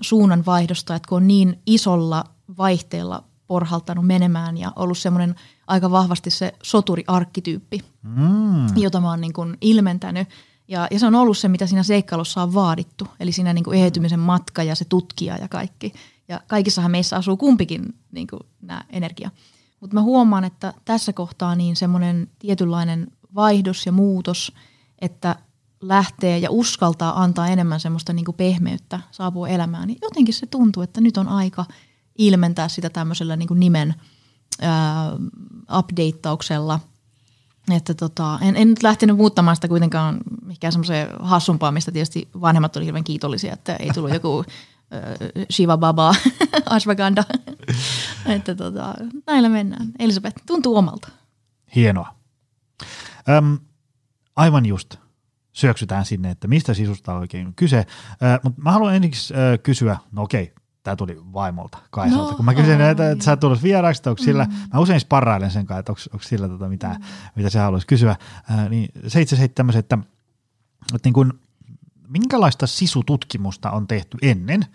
suunnanvaihdosta, 0.00 0.94
että 0.94 1.08
kun 1.08 1.16
on 1.16 1.28
niin 1.28 1.58
isolla 1.66 2.24
vaihteella 2.58 3.24
porhaltanut 3.46 4.06
menemään 4.06 4.58
ja 4.58 4.72
ollut 4.76 4.98
semmoinen 4.98 5.34
aika 5.72 5.90
vahvasti 5.90 6.30
se 6.30 6.54
soturi-arkkityyppi, 6.62 7.80
mm. 8.02 8.76
jota 8.76 9.00
mä 9.00 9.10
oon 9.10 9.20
niin 9.20 9.32
kuin 9.32 9.56
ilmentänyt. 9.60 10.28
Ja, 10.68 10.88
ja 10.90 10.98
se 10.98 11.06
on 11.06 11.14
ollut 11.14 11.38
se, 11.38 11.48
mitä 11.48 11.66
siinä 11.66 11.82
seikkailussa 11.82 12.42
on 12.42 12.54
vaadittu, 12.54 13.08
eli 13.20 13.32
siinä 13.32 13.52
niin 13.52 13.64
kuin 13.64 13.78
ehetymisen 13.78 14.20
matka 14.20 14.62
ja 14.62 14.74
se 14.74 14.84
tutkija 14.84 15.36
ja 15.36 15.48
kaikki. 15.48 15.92
Ja 16.28 16.40
kaikissahan 16.46 16.90
meissä 16.90 17.16
asuu 17.16 17.36
kumpikin 17.36 17.94
niin 18.12 18.26
kuin 18.26 18.40
nämä 18.60 18.84
energia. 18.90 19.30
Mutta 19.80 19.94
mä 19.94 20.02
huomaan, 20.02 20.44
että 20.44 20.74
tässä 20.84 21.12
kohtaa 21.12 21.54
niin 21.54 21.76
semmoinen 21.76 22.28
tietynlainen 22.38 23.06
vaihdos 23.34 23.86
ja 23.86 23.92
muutos, 23.92 24.52
että 24.98 25.36
lähtee 25.80 26.38
ja 26.38 26.50
uskaltaa 26.50 27.22
antaa 27.22 27.48
enemmän 27.48 27.80
semmoista 27.80 28.12
niin 28.12 28.24
kuin 28.24 28.36
pehmeyttä 28.36 29.00
saapua 29.10 29.48
elämään, 29.48 29.86
niin 29.88 29.98
jotenkin 30.02 30.34
se 30.34 30.46
tuntuu, 30.46 30.82
että 30.82 31.00
nyt 31.00 31.16
on 31.16 31.28
aika 31.28 31.64
ilmentää 32.18 32.68
sitä 32.68 32.90
tämmöisellä 32.90 33.36
niin 33.36 33.48
kuin 33.48 33.60
nimen 33.60 33.94
ää, 34.60 35.12
updateauksella. 35.78 36.80
Että 37.70 37.94
tota, 37.94 38.38
en, 38.42 38.56
en 38.56 38.68
nyt 38.68 38.82
lähtenyt 38.82 39.16
muuttamaan 39.16 39.56
sitä 39.56 39.68
kuitenkaan 39.68 40.18
mikään 40.46 40.72
semmoiseen 40.72 41.08
hassumpaa, 41.20 41.72
mistä 41.72 41.92
tietysti 41.92 42.28
vanhemmat 42.40 42.76
olivat 42.76 42.86
hirveän 42.86 43.04
kiitollisia, 43.04 43.52
että 43.52 43.76
ei 43.76 43.90
tullut 43.90 44.12
joku 44.12 44.44
Shiva 45.50 45.78
Baba, 45.78 46.14
Ashwagandha. 46.70 47.24
että 48.36 48.54
tota, 48.54 48.94
näillä 49.26 49.48
mennään. 49.48 49.92
Elisabeth, 49.98 50.42
tuntuu 50.46 50.76
omalta. 50.76 51.08
Hienoa. 51.74 52.14
Öm, 53.28 53.58
aivan 54.36 54.66
just 54.66 54.96
syöksytään 55.52 56.04
sinne, 56.04 56.30
että 56.30 56.48
mistä 56.48 56.74
sisusta 56.74 57.14
on 57.14 57.20
oikein 57.20 57.54
kyse. 57.54 57.86
Ö, 58.12 58.40
mutta 58.42 58.62
mä 58.62 58.72
haluan 58.72 58.94
ensiksi 58.94 59.34
kysyä, 59.62 59.96
no 60.12 60.22
okei, 60.22 60.52
tämä 60.82 60.96
tuli 60.96 61.20
vaimolta 61.32 61.78
Kaisalta. 61.90 62.30
No, 62.30 62.36
Kun 62.36 62.44
mä 62.44 62.54
kysyn, 62.54 62.80
että, 62.80 63.10
että 63.10 63.24
sä 63.24 63.36
tulet 63.36 63.62
vieraaksi, 63.62 64.08
onko 64.08 64.22
sillä, 64.22 64.44
mm. 64.44 64.52
mä 64.72 64.80
usein 64.80 65.00
sparrailen 65.00 65.50
sen 65.50 65.66
kanssa, 65.66 65.78
että 65.80 65.92
onko, 65.92 66.00
onko 66.12 66.22
sillä 66.22 66.48
tota 66.48 66.68
mitä, 66.68 66.88
mm. 66.88 67.04
mitä 67.36 67.50
sä 67.50 67.62
haluaisi 67.62 67.86
kysyä. 67.86 68.16
Äh, 68.50 68.68
niin 68.68 68.88
se 69.06 69.20
itse 69.20 69.36
asiassa 69.36 69.54
tämmöisen, 69.54 69.80
että, 69.80 69.98
että 70.94 71.06
niin 71.06 71.14
kun, 71.14 71.40
minkälaista 72.08 72.66
sisututkimusta 72.66 73.70
on 73.70 73.86
tehty 73.86 74.18
ennen, 74.22 74.66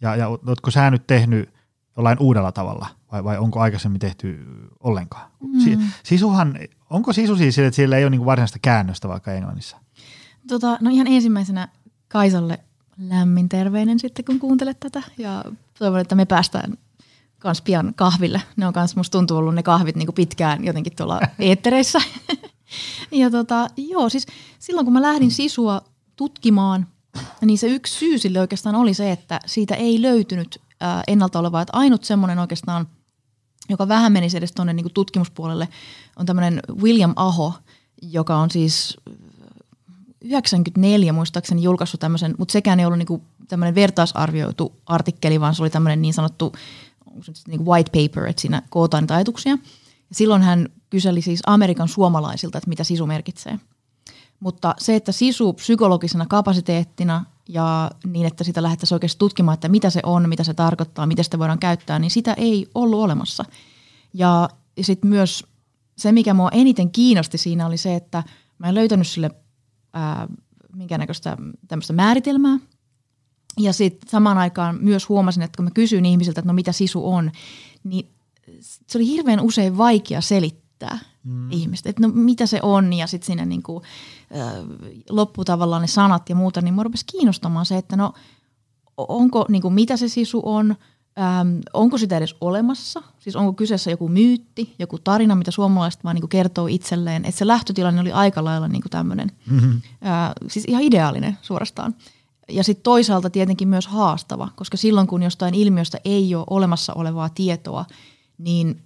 ja, 0.00 0.16
ja 0.16 0.28
ootko 0.28 0.70
sä 0.70 0.90
nyt 0.90 1.06
tehnyt 1.06 1.48
jollain 1.96 2.18
uudella 2.20 2.52
tavalla, 2.52 2.86
vai, 3.12 3.24
vai 3.24 3.38
onko 3.38 3.60
aikaisemmin 3.60 4.00
tehty 4.00 4.46
ollenkaan? 4.80 5.30
Mm. 5.40 5.78
Sisuhan 6.02 6.58
Onko 6.90 7.12
sisu 7.12 7.36
siis 7.36 7.54
sille, 7.54 7.66
että 7.66 7.76
siellä 7.76 7.96
ei 7.96 8.04
ole 8.04 8.10
niinku 8.10 8.26
varsinaista 8.26 8.58
käännöstä 8.62 9.08
vaikka 9.08 9.32
englannissa? 9.32 9.76
Tota, 10.48 10.78
no 10.80 10.90
ihan 10.90 11.06
ensimmäisenä 11.06 11.68
Kaisalle 12.08 12.58
lämmin 12.98 13.48
terveinen 13.48 13.98
sitten, 13.98 14.24
kun 14.24 14.38
kuuntelet 14.38 14.80
tätä. 14.80 15.02
Ja 15.18 15.44
toivon, 15.78 16.00
että 16.00 16.14
me 16.14 16.24
päästään 16.24 16.78
kans 17.38 17.62
pian 17.62 17.92
kahville. 17.96 18.42
Ne 18.56 18.66
on 18.66 18.72
kans, 18.72 18.96
musta 18.96 19.18
tuntuu 19.18 19.36
ollut 19.36 19.54
ne 19.54 19.62
kahvit 19.62 19.96
niinku 19.96 20.12
pitkään 20.12 20.64
jotenkin 20.64 20.96
tuolla 20.96 21.20
eettereissä. 21.38 21.98
ja 23.10 23.30
tota, 23.30 23.68
joo, 23.76 24.08
siis 24.08 24.26
silloin 24.58 24.86
kun 24.86 24.92
mä 24.92 25.02
lähdin 25.02 25.30
sisua 25.30 25.80
tutkimaan, 26.16 26.86
niin 27.44 27.58
se 27.58 27.66
yksi 27.66 27.98
syy 27.98 28.18
sille 28.18 28.40
oikeastaan 28.40 28.74
oli 28.74 28.94
se, 28.94 29.12
että 29.12 29.40
siitä 29.46 29.74
ei 29.74 30.02
löytynyt 30.02 30.60
ää, 30.80 31.02
ennalta 31.06 31.38
olevaa. 31.38 31.62
Että 31.62 31.76
ainut 31.76 32.04
semmoinen 32.04 32.38
oikeastaan– 32.38 32.86
joka 33.68 33.88
vähän 33.88 34.12
menisi 34.12 34.36
edes 34.36 34.52
tuonne 34.52 34.72
niin 34.72 34.94
tutkimuspuolelle, 34.94 35.68
on 36.16 36.26
tämmöinen 36.26 36.60
William 36.82 37.12
Aho, 37.16 37.54
joka 38.02 38.36
on 38.36 38.50
siis 38.50 38.96
94 40.20 41.12
muistaakseni 41.12 41.62
julkaissut 41.62 42.00
tämmöisen, 42.00 42.34
mutta 42.38 42.52
sekään 42.52 42.80
ei 42.80 42.86
ollut 42.86 42.98
niin 42.98 43.22
tämmöinen 43.48 43.74
vertaisarvioitu 43.74 44.72
artikkeli, 44.86 45.40
vaan 45.40 45.54
se 45.54 45.62
oli 45.62 45.70
tämmöinen 45.70 46.02
niin 46.02 46.14
sanottu 46.14 46.52
niin 47.48 47.58
kuin 47.58 47.66
white 47.66 47.90
paper, 47.90 48.26
että 48.26 48.42
siinä 48.42 48.62
kootaan 48.70 49.02
niitä 49.02 49.14
ajatuksia. 49.14 49.52
Ja 50.08 50.14
silloin 50.14 50.42
hän 50.42 50.68
kyseli 50.90 51.22
siis 51.22 51.40
Amerikan 51.46 51.88
suomalaisilta, 51.88 52.58
että 52.58 52.68
mitä 52.68 52.84
sisu 52.84 53.06
merkitsee. 53.06 53.58
Mutta 54.40 54.74
se, 54.78 54.96
että 54.96 55.12
sisu 55.12 55.52
psykologisena 55.52 56.26
kapasiteettina 56.26 57.24
ja 57.48 57.90
niin, 58.06 58.26
että 58.26 58.44
sitä 58.44 58.62
lähdettäisiin 58.62 58.96
oikeasti 58.96 59.18
tutkimaan, 59.18 59.54
että 59.54 59.68
mitä 59.68 59.90
se 59.90 60.00
on, 60.02 60.28
mitä 60.28 60.44
se 60.44 60.54
tarkoittaa, 60.54 61.06
miten 61.06 61.24
sitä 61.24 61.38
voidaan 61.38 61.58
käyttää, 61.58 61.98
niin 61.98 62.10
sitä 62.10 62.32
ei 62.32 62.66
ollut 62.74 63.00
olemassa. 63.00 63.44
Ja 64.14 64.48
sitten 64.80 65.10
myös 65.10 65.44
se, 65.96 66.12
mikä 66.12 66.34
mua 66.34 66.50
eniten 66.52 66.90
kiinnosti 66.90 67.38
siinä 67.38 67.66
oli 67.66 67.76
se, 67.76 67.94
että 67.94 68.22
mä 68.58 68.68
en 68.68 68.74
löytänyt 68.74 69.06
sille 69.06 69.30
ää, 69.96 70.28
minkäännäköistä 70.72 71.36
tämmöistä 71.68 71.92
määritelmää. 71.92 72.58
Ja 73.58 73.72
sitten 73.72 74.10
samaan 74.10 74.38
aikaan 74.38 74.78
myös 74.80 75.08
huomasin, 75.08 75.42
että 75.42 75.56
kun 75.56 75.64
mä 75.64 75.70
kysyin 75.70 76.06
ihmisiltä, 76.06 76.40
että 76.40 76.48
no 76.48 76.54
mitä 76.54 76.72
sisu 76.72 77.12
on, 77.12 77.30
niin 77.84 78.08
se 78.86 78.98
oli 78.98 79.06
hirveän 79.06 79.40
usein 79.40 79.78
vaikea 79.78 80.20
selittää 80.20 80.98
mm. 81.24 81.52
ihmistä, 81.52 81.90
että 81.90 82.02
no 82.02 82.08
mitä 82.14 82.46
se 82.46 82.60
on 82.62 82.92
ja 82.92 83.06
sitten 83.06 83.26
siinä 83.26 83.44
niinku, 83.44 83.82
äh, 84.36 84.52
loppu 85.10 85.44
tavallaan 85.44 85.82
ne 85.82 85.88
sanat 85.88 86.28
ja 86.28 86.34
muuta, 86.34 86.60
niin 86.60 86.74
mua 86.74 86.84
rupesi 86.84 87.06
kiinnostamaan 87.06 87.66
se, 87.66 87.76
että 87.76 87.96
no 87.96 88.12
onko 88.96 89.46
niinku, 89.48 89.70
mitä 89.70 89.96
se 89.96 90.08
sisu 90.08 90.42
on, 90.44 90.76
ähm, 91.18 91.58
onko 91.72 91.98
sitä 91.98 92.16
edes 92.16 92.34
olemassa, 92.40 93.02
siis 93.18 93.36
onko 93.36 93.52
kyseessä 93.52 93.90
joku 93.90 94.08
myytti, 94.08 94.74
joku 94.78 94.98
tarina, 94.98 95.34
mitä 95.34 95.50
suomalaiset 95.50 96.04
vaan 96.04 96.14
niinku 96.14 96.28
kertoo 96.28 96.66
itselleen, 96.66 97.24
että 97.24 97.38
se 97.38 97.46
lähtötilanne 97.46 98.00
oli 98.00 98.12
aika 98.12 98.44
lailla 98.44 98.68
niinku 98.68 98.88
tämmöinen, 98.88 99.32
mm-hmm. 99.50 99.80
siis 100.48 100.64
ihan 100.68 100.82
ideaalinen 100.82 101.38
suorastaan. 101.42 101.94
Ja 102.48 102.64
sitten 102.64 102.82
toisaalta 102.82 103.30
tietenkin 103.30 103.68
myös 103.68 103.86
haastava, 103.86 104.48
koska 104.56 104.76
silloin 104.76 105.06
kun 105.06 105.22
jostain 105.22 105.54
ilmiöstä 105.54 105.98
ei 106.04 106.34
ole 106.34 106.44
olemassa 106.50 106.92
olevaa 106.94 107.28
tietoa, 107.28 107.84
niin 108.38 108.82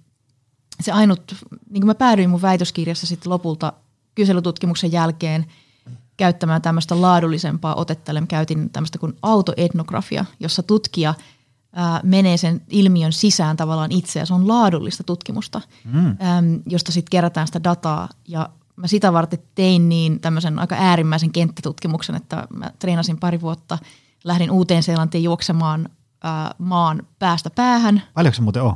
se 0.79 0.91
ainut, 0.91 1.35
niin 1.69 1.81
kuin 1.81 1.85
mä 1.85 1.95
päädyin 1.95 2.29
mun 2.29 2.41
väitöskirjassa 2.41 3.07
sitten 3.07 3.29
lopulta 3.29 3.73
kyselytutkimuksen 4.15 4.91
jälkeen 4.91 5.45
käyttämään 6.17 6.61
tämmöistä 6.61 7.01
laadullisempaa 7.01 7.75
otetta. 7.75 8.11
Eli 8.11 8.19
käytin 8.27 8.69
tämmöistä 8.69 8.99
kuin 8.99 9.13
autoetnografia, 9.21 10.25
jossa 10.39 10.63
tutkija 10.63 11.13
ää, 11.73 11.99
menee 12.03 12.37
sen 12.37 12.61
ilmiön 12.69 13.13
sisään 13.13 13.57
tavallaan 13.57 13.91
itse 13.91 14.19
ja 14.19 14.25
se 14.25 14.33
on 14.33 14.47
laadullista 14.47 15.03
tutkimusta, 15.03 15.61
mm. 15.85 16.07
äm, 16.07 16.15
josta 16.65 16.91
sitten 16.91 17.11
kerätään 17.11 17.47
sitä 17.47 17.63
dataa 17.63 18.09
ja 18.27 18.49
mä 18.75 18.87
sitä 18.87 19.13
varten 19.13 19.39
tein 19.55 19.89
niin 19.89 20.19
tämmöisen 20.19 20.59
aika 20.59 20.75
äärimmäisen 20.75 21.31
kenttätutkimuksen, 21.31 22.15
että 22.15 22.47
mä 22.53 22.71
treenasin 22.79 23.19
pari 23.19 23.41
vuotta, 23.41 23.77
lähdin 24.23 24.51
uuteen 24.51 24.83
Seelantiin 24.83 25.23
juoksemaan 25.23 25.89
ää, 26.23 26.55
maan 26.57 27.03
päästä 27.19 27.49
päähän. 27.49 28.01
Paljonko 28.13 28.35
se 28.35 28.41
muuten 28.41 28.63
on? 28.63 28.75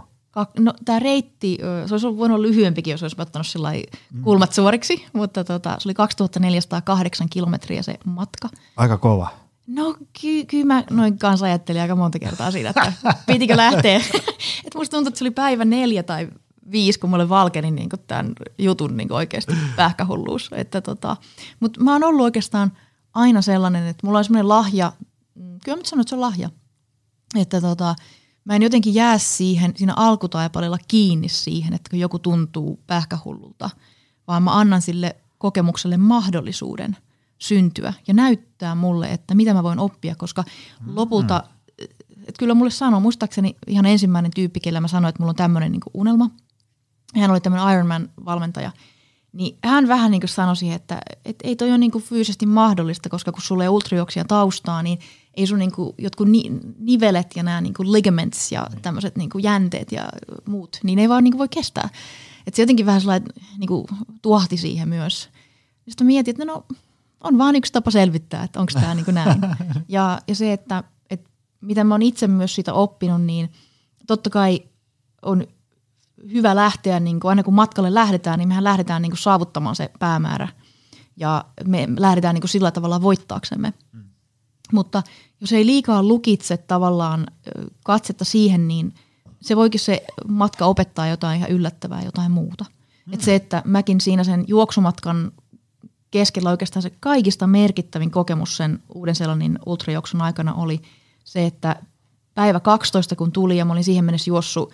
No 0.60 0.74
tämä 0.86 1.00
reitti, 1.00 1.58
se 1.86 1.94
olisi 1.94 2.08
voinut 2.08 2.36
olla 2.36 2.42
lyhyempikin, 2.42 2.92
jos 2.92 3.04
olisi 3.04 3.16
ottanut 3.20 3.48
mm. 4.14 4.24
kulmat 4.24 4.54
suoriksi, 4.54 5.06
mutta 5.14 5.44
tota, 5.44 5.76
se 5.80 5.88
oli 5.88 5.94
2408 5.94 7.30
kilometriä 7.30 7.82
se 7.82 8.00
matka. 8.06 8.50
Aika 8.78 8.98
kova. 8.98 9.45
No 9.68 9.98
ky- 10.22 10.46
kyllä 10.46 10.66
mä 10.66 10.84
noin 10.90 11.20
kanssa 11.20 11.46
ajattelin 11.46 11.82
aika 11.82 11.96
monta 11.96 12.20
kertaa 12.20 12.52
siinä, 12.52 12.70
että 12.70 12.94
pitikö 13.26 13.58
lähteä. 13.58 14.02
Et 14.66 14.76
musta 14.76 14.98
tuntuu, 14.98 15.08
että 15.08 15.18
se 15.18 15.24
oli 15.24 15.32
päivä 15.32 15.66
neljä 15.66 16.04
tai 16.04 16.28
viisi, 16.72 17.00
kun 17.00 17.10
mulle 17.10 17.30
valkeni 17.30 17.72
niin 17.72 17.90
tämän 18.08 18.34
jutun 18.58 18.98
niin 18.98 19.12
oikeasti 19.12 19.54
pähkähulluus. 19.76 20.50
Että 20.54 20.82
tota, 20.82 21.18
Mutta 21.60 21.84
mä 21.84 21.94
oon 21.94 22.04
ollut 22.04 22.24
oikeastaan 22.24 22.72
aina 23.14 23.42
sellainen, 23.42 23.88
että 23.88 24.08
mulla 24.08 24.18
on 24.18 24.24
semmoinen 24.24 24.50
lahja, 24.50 24.94
mm, 25.36 25.60
kyllä 25.64 25.78
mä 25.78 25.84
sanon, 25.84 26.02
että 26.02 26.10
se 26.10 26.16
on 26.16 26.22
lahja, 26.22 26.50
että 27.36 27.62
tota, 27.62 27.96
mä 28.46 28.56
en 28.56 28.62
jotenkin 28.62 28.94
jää 28.94 29.18
siihen, 29.18 29.74
siinä 29.76 29.94
alkutaipaleella 29.96 30.78
kiinni 30.88 31.30
siihen, 31.30 31.74
että 31.74 31.90
kun 31.90 32.00
joku 32.00 32.20
tuntuu 32.20 32.80
pähkähullulta, 32.88 33.70
vaan 34.28 34.44
mä 34.44 34.60
annan 34.60 34.82
sille 34.82 35.16
kokemukselle 35.38 35.98
mahdollisuuden 35.98 36.98
syntyä 37.38 37.94
ja 38.08 38.14
näyttää 38.14 38.76
mulle, 38.76 39.12
että 39.12 39.36
mitä 39.36 39.54
mä 39.54 39.64
voin 39.64 39.80
oppia, 39.80 40.16
koska 40.16 40.44
lopulta, 40.94 41.44
että 42.18 42.40
kyllä 42.40 42.54
mulle 42.54 42.72
sanoo, 42.72 43.00
muistaakseni 43.00 43.56
ihan 43.68 43.86
ensimmäinen 43.86 44.32
tyyppi, 44.36 44.60
kellä 44.60 44.82
mä 44.82 44.88
sanoin, 44.88 45.10
että 45.10 45.22
mulla 45.22 45.30
on 45.30 45.36
tämmöinen 45.36 45.72
niin 45.72 45.82
unelma, 45.94 46.30
hän 47.16 47.32
oli 47.32 47.42
tämmöinen 47.42 47.74
Ironman-valmentaja, 47.74 48.72
niin 49.34 49.58
hän 49.66 49.88
vähän 49.88 50.12
niin 50.12 50.22
kuin 50.22 50.30
sanoi 50.30 50.56
siihen, 50.56 50.76
että, 50.76 51.02
että 51.26 51.48
ei 51.48 51.56
toi 51.56 51.70
ole 51.70 51.78
niin 51.78 51.92
kuin 51.92 52.04
fyysisesti 52.04 52.46
mahdollista, 52.46 53.10
koska 53.10 53.32
kun 53.32 53.42
sulle 53.42 53.64
ei 53.64 53.70
ultrajuoksia 53.70 54.26
taustaa, 54.26 54.84
niin 54.84 55.00
ei 55.34 55.48
sun 55.48 55.60
niin 55.60 55.72
kuin 55.72 55.94
jotkut 55.98 56.30
ni, 56.30 56.44
nivelet 56.80 57.28
ja 57.36 57.44
nämä 57.44 57.62
niin 57.62 57.74
kuin 57.74 57.92
ligaments 57.92 58.52
ja 58.52 58.68
tämmöiset 58.82 59.16
niin 59.16 59.30
kuin 59.30 59.44
jänteet 59.44 59.92
ja 59.92 60.10
muut, 60.46 60.80
niin 60.84 61.00
ei 61.00 61.10
vaan 61.10 61.24
niin 61.24 61.32
kuin 61.32 61.40
voi 61.40 61.50
kestää. 61.50 61.90
Että 62.48 62.56
se 62.56 62.62
jotenkin 62.62 62.86
vähän 62.86 63.02
sellainen 63.02 63.30
niin 63.58 63.68
kuin 63.68 63.88
tuahti 64.22 64.58
siihen 64.58 64.90
myös. 64.90 65.30
Sitten 65.90 66.08
mietin, 66.08 66.32
että 66.32 66.46
no 66.46 66.66
on 67.26 67.38
vaan 67.38 67.56
yksi 67.56 67.74
tapa 67.74 67.92
selvittää, 67.92 68.44
että 68.44 68.60
onko 68.60 68.72
tämä 68.74 68.96
niin 68.96 69.06
näin. 69.12 69.42
Ja, 69.88 70.20
ja 70.28 70.36
se, 70.36 70.54
että, 70.54 70.84
että 71.10 71.30
mitä 71.62 71.84
mä 71.84 71.94
oon 71.94 72.02
itse 72.02 72.28
myös 72.28 72.56
siitä 72.56 72.74
oppinut, 72.74 73.22
niin 73.22 73.52
totta 74.08 74.30
kai 74.30 74.60
on 75.22 75.48
hyvä 76.34 76.56
lähteä, 76.56 77.00
niin 77.00 77.20
kuin 77.20 77.30
aina 77.30 77.44
kun 77.44 77.54
matkalle 77.54 77.94
lähdetään, 77.94 78.40
niin 78.40 78.48
mehän 78.48 78.64
lähdetään 78.64 79.02
niin 79.02 79.12
kuin 79.12 79.20
saavuttamaan 79.20 79.76
se 79.76 79.92
päämäärä. 80.00 80.48
Ja 81.18 81.46
me 81.66 81.88
lähdetään 82.00 82.36
niin 82.36 82.42
kuin 82.42 82.50
sillä 82.50 82.72
tavalla 82.72 83.02
voittaaksemme. 83.02 83.74
Mm. 83.94 84.04
Mutta 84.74 85.04
jos 85.42 85.54
ei 85.54 85.66
liikaa 85.66 86.04
lukitse 86.04 86.58
tavallaan 86.58 87.28
katsetta 87.84 88.26
siihen, 88.26 88.68
niin 88.68 88.94
se 89.42 89.56
voikin 89.56 89.80
se 89.80 90.06
matka 90.28 90.66
opettaa 90.66 91.08
jotain 91.08 91.38
ihan 91.38 91.52
yllättävää, 91.52 92.04
jotain 92.04 92.32
muuta. 92.32 92.66
Mm. 93.06 93.14
Et 93.14 93.22
se, 93.22 93.36
että 93.36 93.62
mäkin 93.66 94.02
siinä 94.02 94.24
sen 94.24 94.44
juoksumatkan 94.48 95.32
keskellä 96.16 96.50
oikeastaan 96.50 96.84
se 96.84 96.92
kaikista 97.00 97.48
merkittävin 97.48 98.12
kokemus 98.12 98.58
sen 98.58 98.80
uuden 98.94 99.16
sellainen 99.16 99.60
ultrajuoksun 99.66 100.22
aikana 100.22 100.54
oli 100.54 100.82
se, 101.24 101.46
että 101.46 101.76
päivä 102.34 102.60
12 102.60 103.16
kun 103.16 103.32
tuli 103.32 103.58
ja 103.58 103.66
mä 103.66 103.74
olin 103.74 103.84
siihen 103.84 104.06
mennessä 104.06 104.30
juossut 104.30 104.74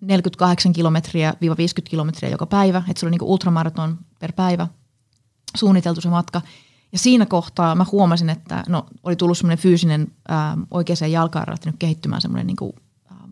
48 0.00 0.72
kilometriä 0.72 1.34
50 1.40 1.90
kilometriä 1.90 2.30
joka 2.30 2.46
päivä, 2.46 2.82
että 2.88 3.00
se 3.00 3.06
oli 3.06 3.10
niinku 3.10 3.32
ultramaraton 3.32 3.98
per 4.20 4.32
päivä 4.32 4.68
suunniteltu 5.56 6.00
se 6.00 6.08
matka. 6.08 6.40
Ja 6.92 6.98
siinä 6.98 7.26
kohtaa 7.26 7.74
mä 7.74 7.86
huomasin, 7.92 8.30
että 8.30 8.64
no, 8.68 8.86
oli 9.02 9.16
tullut 9.16 9.38
semmoinen 9.38 9.62
fyysinen 9.62 10.12
ää, 10.28 10.58
oikeaan 10.70 11.12
jalkaan 11.12 11.46
lähtenyt 11.48 11.76
kehittymään 11.78 12.20
semmoinen 12.20 12.46
niinku, 12.46 12.74
ää, 13.10 13.28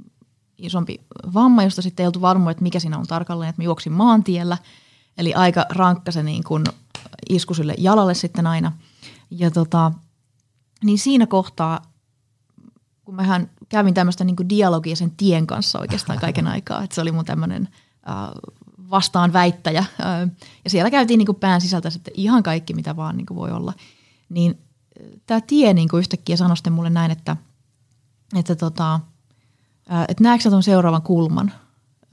isompi 0.59 1.01
vamma, 1.35 1.63
josta 1.63 1.83
sitten 1.83 2.05
ei 2.05 2.07
oltu 2.07 2.21
varmoja, 2.21 2.51
että 2.51 2.63
mikä 2.63 2.81
siinä 2.81 2.99
on 2.99 3.07
tarkalleen, 3.07 3.51
että 3.51 3.63
mä 3.63 3.65
juoksin 3.65 3.93
maantiellä. 3.93 4.59
Eli 5.19 5.35
aika 5.35 5.67
rankka 5.71 6.13
se 6.13 6.23
niin 6.23 6.45
kuin 6.45 6.65
isku 7.31 7.55
sille 7.55 7.75
jalalle 7.79 8.15
sitten 8.15 8.47
aina. 8.47 8.73
Ja 9.31 9.51
tota, 9.51 9.93
niin 10.85 10.99
siinä 10.99 11.27
kohtaa, 11.27 11.83
kun 13.05 13.15
mähän 13.15 13.51
kävin 13.69 13.95
tämmöistä 13.95 14.25
niin 14.25 14.49
dialogia 14.49 14.97
sen 14.97 15.11
tien 15.11 15.47
kanssa 15.47 15.79
oikeastaan 15.79 16.19
kaiken 16.19 16.47
aikaa, 16.55 16.83
että 16.83 16.95
se 16.95 17.01
oli 17.01 17.13
mun 17.13 17.25
tämmöinen 17.25 17.69
äh, 18.09 18.15
vastaan 18.91 19.33
väittäjä. 19.33 19.79
Äh, 19.81 20.31
ja 20.65 20.71
siellä 20.71 20.91
käytiin 20.91 21.19
niin 21.19 21.37
pään 21.41 21.61
sisältä 21.61 21.91
sitten 21.91 22.15
ihan 22.17 22.43
kaikki, 22.43 22.75
mitä 22.75 22.97
vaan 22.97 23.17
niin 23.17 23.27
voi 23.35 23.51
olla. 23.51 23.73
Niin 24.29 24.59
tämä 25.27 25.41
tie 25.41 25.75
niin 25.75 25.89
yhtäkkiä 25.99 26.37
sanoi 26.37 26.57
sitten 26.57 26.73
mulle 26.73 26.91
näin, 26.91 27.11
että, 27.11 27.37
että, 28.37 28.57
tota, 28.57 28.95
äh, 29.93 30.05
että 30.09 30.25
näetkö 30.25 30.51
tuon 30.51 30.63
seuraavan 30.63 31.03
kulman 31.03 31.53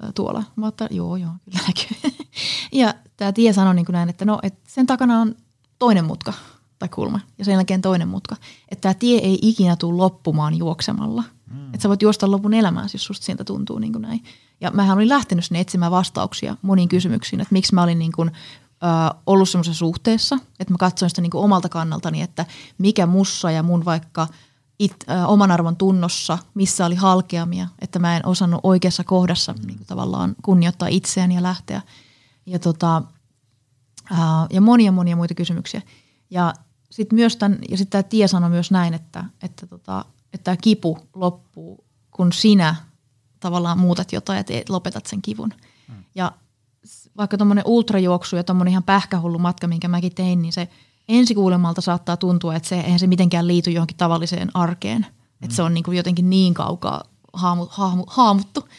äh, 0.04 0.10
tuolla? 0.16 0.44
Mä 0.56 0.68
että 0.68 0.88
joo, 0.92 1.16
joo, 1.16 1.32
kyllä 1.46 1.60
näkyy. 1.68 2.12
ja 2.82 2.94
tämä 3.20 3.32
tie 3.32 3.54
sanoi 3.54 3.76
niin 3.76 3.86
kuin 3.86 3.94
näin, 3.94 4.10
että 4.10 4.26
no, 4.26 4.40
että 4.44 4.60
sen 4.68 4.86
takana 4.86 5.22
on 5.22 5.36
toinen 5.80 6.06
mutka 6.06 6.34
tai 6.80 6.90
kulma 6.90 7.20
ja 7.38 7.46
sen 7.46 7.54
jälkeen 7.54 7.82
toinen 7.82 8.08
mutka. 8.08 8.36
Että 8.70 8.82
tämä 8.82 8.94
tie 8.94 9.20
ei 9.20 9.40
ikinä 9.42 9.76
tule 9.76 9.98
loppumaan 9.98 10.56
juoksemalla– 10.56 11.24
Mm. 11.54 11.66
Että 11.66 11.80
sä 11.82 11.90
voit 11.90 12.02
juosta 12.02 12.32
lopun 12.32 12.54
elämääsi, 12.54 12.96
jos 12.96 13.06
susta 13.06 13.26
sieltä 13.26 13.44
tuntuu 13.44 13.80
niin 13.80 13.92
kuin 13.92 14.02
näin. 14.02 14.24
Ja 14.62 14.72
mähän 14.72 14.98
olin 14.98 15.10
lähtenyt 15.10 15.46
sinne 15.46 15.60
etsimään 15.60 15.92
vastauksia 15.92 16.58
moniin 16.62 16.90
kysymyksiin, 16.90 17.42
että 17.42 17.54
miksi 17.54 17.76
mä 17.76 17.84
olin 17.84 18.00
niin 18.00 18.12
kuin, 18.12 18.32
ö, 18.84 19.16
ollut 19.26 19.50
semmoisessa 19.50 19.80
suhteessa, 19.80 20.40
että 20.60 20.74
mä 20.74 20.78
katsoin 20.78 21.10
sitä 21.10 21.22
niin 21.22 21.32
kuin 21.32 21.44
omalta 21.44 21.70
kannaltani, 21.70 22.22
että 22.22 22.46
mikä 22.78 23.06
mussa 23.06 23.52
ja 23.52 23.64
mun 23.64 23.86
vaikka 23.86 24.28
it, 24.80 24.96
ö, 25.10 25.28
oman 25.28 25.52
arvon 25.52 25.76
tunnossa, 25.76 26.38
missä 26.54 26.86
oli 26.86 26.96
halkeamia, 26.96 27.68
että 27.80 28.00
mä 28.00 28.18
en 28.18 28.26
osannut 28.26 28.60
oikeassa 28.64 29.04
kohdassa 29.04 29.54
mm. 29.54 29.68
niin 29.68 29.78
kuin 29.78 29.88
tavallaan 29.88 30.36
kunnioittaa 30.42 30.88
itseäni 30.88 31.36
ja 31.36 31.44
lähteä. 31.44 31.82
Ja, 32.50 32.60
tota, 32.60 33.02
ö, 34.12 34.16
ja 34.50 34.62
monia 34.62 34.92
monia 34.92 35.16
muita 35.16 35.34
kysymyksiä. 35.34 35.82
Ja 36.30 36.54
sitten 36.92 37.16
myös 37.16 37.36
tämän, 37.36 37.60
ja 37.70 37.78
sitten 37.78 37.92
tämä 37.92 38.10
tie 38.10 38.28
sanoi 38.28 38.50
myös 38.50 38.72
näin, 38.72 38.94
että, 38.94 39.26
että 39.44 39.68
tota, 39.68 40.06
että 40.34 40.44
tämä 40.44 40.58
kipu 40.58 40.98
loppuu, 41.16 41.86
kun 42.12 42.34
sinä 42.34 42.76
tavallaan 43.40 43.80
muutat 43.80 44.14
jotain 44.14 44.38
ja 44.38 44.44
teet, 44.44 44.70
lopetat 44.70 45.06
sen 45.06 45.22
kivun. 45.22 45.54
Hmm. 45.88 46.04
Ja 46.16 46.32
vaikka 47.18 47.38
tuommoinen 47.38 47.64
ultrajuoksu 47.68 48.36
ja 48.36 48.44
tuommoinen 48.44 48.72
ihan 48.72 48.84
pähkähullu 48.84 49.40
matka, 49.40 49.68
minkä 49.68 49.88
mäkin 49.88 50.16
tein, 50.16 50.42
niin 50.42 50.54
se 50.54 50.70
ensikuulemalta 51.08 51.82
saattaa 51.82 52.18
tuntua, 52.18 52.56
että 52.56 52.70
se, 52.70 52.80
eihän 52.80 53.00
se 53.00 53.08
mitenkään 53.08 53.48
liity 53.48 53.72
johonkin 53.72 53.98
tavalliseen 53.98 54.52
arkeen. 54.54 55.02
Hmm. 55.04 55.44
Että 55.44 55.56
se 55.56 55.64
on 55.64 55.74
niin 55.74 55.84
kuin 55.84 55.98
jotenkin 55.98 56.30
niin 56.30 56.54
kaukaa 56.54 57.04
haamu, 57.34 57.68
haamu, 57.70 58.04
haamuttu. 58.08 58.70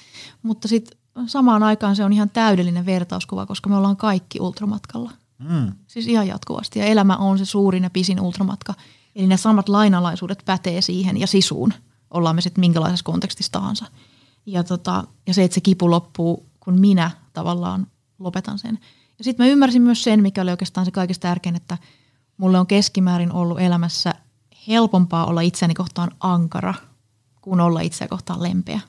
Mutta 0.43 0.69
sitten 0.69 0.99
samaan 1.27 1.63
aikaan 1.63 1.97
se 1.97 2.05
on 2.05 2.13
ihan 2.13 2.31
täydellinen 2.31 2.87
vertauskuva, 2.87 3.47
koska 3.47 3.69
me 3.71 3.77
ollaan 3.77 3.97
kaikki 3.97 4.41
ultramatkalla. 4.41 5.11
Mm. 5.39 5.73
Siis 5.87 6.07
ihan 6.07 6.27
jatkuvasti. 6.27 6.79
Ja 6.79 6.85
elämä 6.85 7.17
on 7.17 7.39
se 7.39 7.45
suurin 7.45 7.83
ja 7.83 7.91
pisin 7.91 8.21
ultramatka. 8.21 8.75
Eli 9.17 9.27
ne 9.27 9.37
samat 9.37 9.69
lainalaisuudet 9.69 10.43
pätee 10.45 10.81
siihen 10.81 11.17
ja 11.17 11.27
sisuun, 11.27 11.73
ollaan 12.11 12.37
me 12.37 12.41
sitten 12.41 12.61
minkälaisessa 12.61 13.05
kontekstissa 13.05 13.53
tahansa. 13.53 13.87
Ja, 14.47 14.65
tota, 14.65 15.05
ja 15.27 15.35
se, 15.35 15.45
että 15.45 15.55
se 15.55 15.61
kipu 15.61 15.91
loppuu, 15.91 16.47
kun 16.61 16.81
minä 16.81 17.11
tavallaan 17.33 17.87
lopetan 18.19 18.59
sen. 18.59 18.79
Ja 19.19 19.25
sitten 19.25 19.47
mä 19.47 19.51
ymmärsin 19.51 19.83
myös 19.83 20.05
sen, 20.05 20.23
mikä 20.23 20.43
oli 20.43 20.51
oikeastaan 20.51 20.85
se 20.85 20.91
kaikista 20.91 21.29
tärkein, 21.29 21.57
että 21.57 21.79
mulle 22.37 22.59
on 22.59 22.67
keskimäärin 22.67 23.33
ollut 23.33 23.61
elämässä 23.61 24.15
helpompaa 24.69 25.27
olla 25.27 25.41
itseäni 25.41 25.75
kohtaan 25.75 26.11
ankara, 26.21 26.75
kuin 27.41 27.61
olla 27.61 27.81
itseä 27.81 28.09
kohtaan 28.09 28.43
lempeä. 28.43 28.81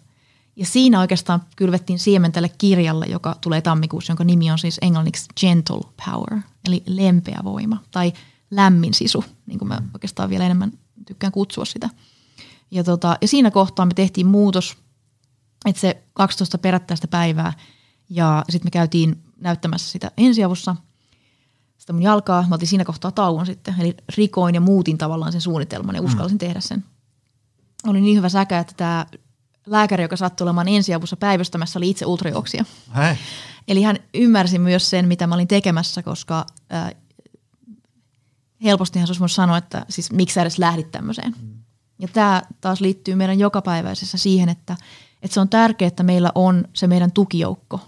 Ja 0.56 0.66
siinä 0.66 1.00
oikeastaan 1.00 1.44
kylvettiin 1.56 2.00
siemen 2.00 2.32
tälle 2.32 2.50
kirjalle, 2.58 3.06
joka 3.06 3.36
tulee 3.42 3.62
tammikuussa, 3.62 4.12
jonka 4.12 4.24
nimi 4.24 4.52
on 4.52 4.58
siis 4.58 4.78
englanniksi 4.82 5.28
Gentle 5.40 5.82
Power, 6.06 6.42
eli 6.68 6.84
lempeä 6.88 7.40
voima. 7.44 7.78
Tai 7.92 8.14
lämmin 8.52 8.94
sisu, 8.94 9.26
niin 9.46 9.60
kuin 9.60 9.70
mä 9.70 9.82
oikeastaan 9.94 10.30
vielä 10.30 10.46
enemmän 10.46 10.72
tykkään 11.08 11.34
kutsua 11.34 11.66
sitä. 11.66 11.90
Ja, 12.72 12.84
tota, 12.84 13.18
ja 13.22 13.28
siinä 13.28 13.52
kohtaa 13.52 13.86
me 13.86 13.94
tehtiin 13.94 14.28
muutos, 14.28 14.78
että 15.66 15.82
se 15.82 16.04
12 16.14 16.58
perättäistä 16.58 17.08
päivää 17.08 17.54
ja 18.10 18.46
sitten 18.50 18.68
me 18.68 18.72
käytiin 18.72 19.24
näyttämässä 19.40 19.92
sitä 19.92 20.12
ensiavussa, 20.18 20.76
sitä 21.78 21.94
mun 21.94 22.02
jalkaa. 22.02 22.46
Mä 22.50 22.56
otin 22.56 22.68
siinä 22.68 22.86
kohtaa 22.86 23.12
tauon 23.12 23.46
sitten, 23.46 23.76
eli 23.80 23.96
rikoin 24.16 24.56
ja 24.56 24.62
muutin 24.62 24.98
tavallaan 24.98 25.32
sen 25.32 25.42
suunnitelman 25.42 25.96
ja 25.96 26.02
mm. 26.02 26.06
uskalsin 26.06 26.36
mm. 26.36 26.40
tehdä 26.40 26.60
sen. 26.60 26.86
Oli 27.88 28.02
niin 28.02 28.18
hyvä 28.18 28.30
säkä, 28.30 28.60
että 28.60 28.74
tämä 28.78 29.06
lääkäri, 29.66 30.04
joka 30.04 30.16
sattui 30.16 30.46
olemaan 30.46 30.68
ensiavussa 30.68 31.18
päivystämässä, 31.18 31.80
oli 31.80 31.90
itse 31.90 32.06
ultrajuoksija. 32.06 32.66
Eli 33.68 33.82
hän 33.84 33.98
ymmärsi 34.14 34.60
myös 34.60 34.90
sen, 34.90 35.08
mitä 35.08 35.28
mä 35.28 35.36
olin 35.36 35.48
tekemässä, 35.48 36.04
koska 36.04 36.46
helpostihan 38.64 39.08
se 39.08 39.12
olisi 39.12 39.20
voinut 39.20 39.32
sanoa, 39.32 39.58
että 39.58 39.86
siis 39.90 40.12
miksi 40.12 40.34
sä 40.34 40.42
edes 40.42 40.60
lähdit 40.60 40.92
tämmöiseen. 40.92 41.36
Mm. 41.42 41.54
Ja 42.00 42.08
tämä 42.08 42.42
taas 42.62 42.82
liittyy 42.82 43.16
meidän 43.16 43.40
jokapäiväisessä 43.40 44.18
siihen, 44.18 44.50
että, 44.50 44.76
että 45.22 45.34
se 45.34 45.40
on 45.40 45.50
tärkeää, 45.50 45.88
että 45.88 46.04
meillä 46.04 46.32
on 46.36 46.66
se 46.74 46.88
meidän 46.88 47.12
tukijoukko 47.12 47.80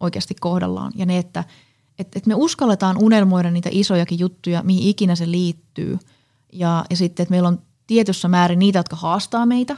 oikeasti 0.00 0.34
kohdallaan. 0.34 0.92
Ja 0.94 1.06
ne, 1.06 1.18
että, 1.18 1.44
että, 1.98 2.18
että 2.18 2.28
me 2.28 2.34
uskalletaan 2.34 2.96
unelmoida 3.02 3.50
niitä 3.50 3.68
isojakin 3.72 4.18
juttuja, 4.18 4.62
mihin 4.62 4.88
ikinä 4.88 5.14
se 5.14 5.30
liittyy. 5.30 5.98
Ja, 6.52 6.84
ja 6.90 6.96
sitten, 6.96 7.22
että 7.22 7.30
meillä 7.30 7.48
on 7.48 7.62
tietyssä 7.86 8.28
määrin 8.28 8.58
niitä, 8.58 8.78
jotka 8.78 8.96
haastaa 8.96 9.46
meitä. 9.46 9.76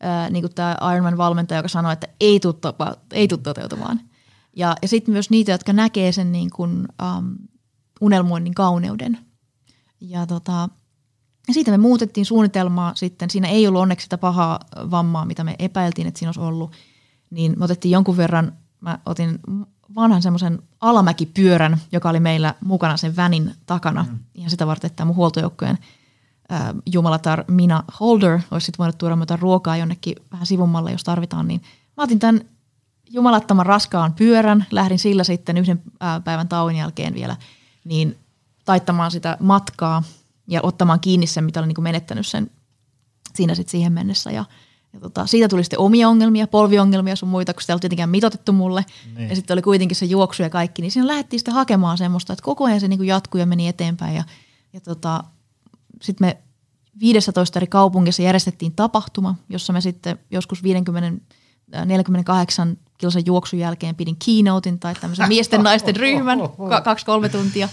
Ää, 0.00 0.30
niin 0.30 0.42
kuin 0.42 0.54
tämä 0.54 0.76
Ironman-valmentaja, 0.94 1.58
joka 1.58 1.68
sanoi, 1.68 1.92
että 1.92 2.08
ei 2.20 2.40
tule, 2.40 2.54
ei 3.12 3.28
tule 3.28 3.40
toteutumaan. 3.40 4.00
Ja, 4.56 4.76
ja 4.82 4.88
sitten 4.88 5.12
myös 5.12 5.30
niitä, 5.30 5.52
jotka 5.52 5.72
näkee 5.72 6.12
sen 6.12 6.32
niin 6.32 6.50
kuin, 6.50 6.88
um, 7.18 7.36
unelmoinnin 8.00 8.54
kauneuden. 8.54 9.18
Ja 10.00 10.26
tota, 10.26 10.68
ja 11.48 11.54
siitä 11.54 11.70
me 11.70 11.78
muutettiin 11.78 12.26
suunnitelmaa 12.26 12.94
sitten. 12.94 13.30
Siinä 13.30 13.48
ei 13.48 13.68
ollut 13.68 13.82
onneksi 13.82 14.04
sitä 14.04 14.18
pahaa 14.18 14.60
vammaa, 14.76 15.24
mitä 15.24 15.44
me 15.44 15.54
epäiltiin, 15.58 16.08
että 16.08 16.18
siinä 16.18 16.28
olisi 16.28 16.40
ollut. 16.40 16.72
Niin 17.30 17.54
me 17.58 17.64
otettiin 17.64 17.92
jonkun 17.92 18.16
verran, 18.16 18.52
mä 18.80 18.98
otin 19.06 19.38
vanhan 19.94 20.22
semmoisen 20.22 20.62
alamäkipyörän, 20.80 21.80
joka 21.92 22.10
oli 22.10 22.20
meillä 22.20 22.54
mukana 22.64 22.96
sen 22.96 23.16
vänin 23.16 23.54
takana. 23.66 24.06
Mm. 24.10 24.18
Ihan 24.34 24.50
sitä 24.50 24.66
varten, 24.66 24.90
että 24.90 25.04
mun 25.04 25.16
huoltojoukkojen 25.16 25.78
äh, 26.52 26.60
jumalatar 26.86 27.44
Mina 27.48 27.84
Holder 28.00 28.40
olisi 28.50 28.64
sitten 28.64 28.78
voinut 28.78 28.98
tuoda 28.98 29.16
jotain 29.20 29.40
ruokaa 29.40 29.76
jonnekin 29.76 30.16
vähän 30.32 30.46
sivummalle, 30.46 30.92
jos 30.92 31.04
tarvitaan. 31.04 31.48
Niin 31.48 31.62
mä 31.96 32.02
otin 32.02 32.18
tämän 32.18 32.40
jumalattoman 33.10 33.66
raskaan 33.66 34.12
pyörän, 34.12 34.66
lähdin 34.70 34.98
sillä 34.98 35.24
sitten 35.24 35.58
yhden 35.58 35.82
päivän 36.24 36.48
tauon 36.48 36.76
jälkeen 36.76 37.14
vielä 37.14 37.36
niin 37.84 38.18
taittamaan 38.64 39.10
sitä 39.10 39.36
matkaa– 39.40 40.02
ja 40.46 40.60
ottamaan 40.62 41.00
kiinni 41.00 41.26
sen, 41.26 41.44
mitä 41.44 41.60
oli 41.60 41.66
niin 41.66 41.82
menettänyt 41.82 42.26
sen 42.26 42.50
siinä 43.34 43.54
sitten 43.54 43.70
siihen 43.70 43.92
mennessä. 43.92 44.30
Ja, 44.30 44.44
ja 44.92 45.00
tota, 45.00 45.26
siitä 45.26 45.48
tuli 45.48 45.64
sitten 45.64 45.78
omia 45.78 46.08
ongelmia, 46.08 46.46
polviongelmia 46.46 47.16
sun 47.16 47.28
muita, 47.28 47.54
kun 47.54 47.62
sitä 47.62 47.72
ei 47.72 47.74
ollut 47.74 47.80
tietenkään 47.80 48.10
mitotettu 48.10 48.52
mulle. 48.52 48.84
Niin. 49.16 49.28
Ja 49.28 49.36
sitten 49.36 49.54
oli 49.54 49.62
kuitenkin 49.62 49.96
se 49.96 50.06
juoksu 50.06 50.42
ja 50.42 50.50
kaikki, 50.50 50.82
niin 50.82 50.90
siinä 50.90 51.06
lähdettiin 51.06 51.40
sitten 51.40 51.54
hakemaan 51.54 51.98
semmoista, 51.98 52.32
että 52.32 52.42
koko 52.42 52.64
ajan 52.64 52.80
se 52.80 52.88
niin 52.88 53.04
jatkui 53.04 53.40
ja 53.40 53.46
meni 53.46 53.68
eteenpäin. 53.68 54.16
Ja, 54.16 54.24
ja 54.72 54.80
tota, 54.80 55.24
sitten 56.02 56.26
me 56.26 56.38
15 57.00 57.58
eri 57.58 57.66
kaupungissa 57.66 58.22
järjestettiin 58.22 58.72
tapahtuma, 58.76 59.34
jossa 59.48 59.72
me 59.72 59.80
sitten 59.80 60.18
joskus 60.30 60.62
50 60.62 61.34
48 61.84 62.76
kilsan 62.98 63.22
juoksun 63.26 63.58
jälkeen 63.58 63.94
pidin 63.94 64.16
keynotein 64.24 64.78
tai 64.78 64.94
tämmöisen 64.94 65.28
miesten 65.28 65.62
naisten 65.62 65.96
ryhmän 65.96 66.38
kaksi-kolme 66.84 67.28
tuntia. 67.28 67.68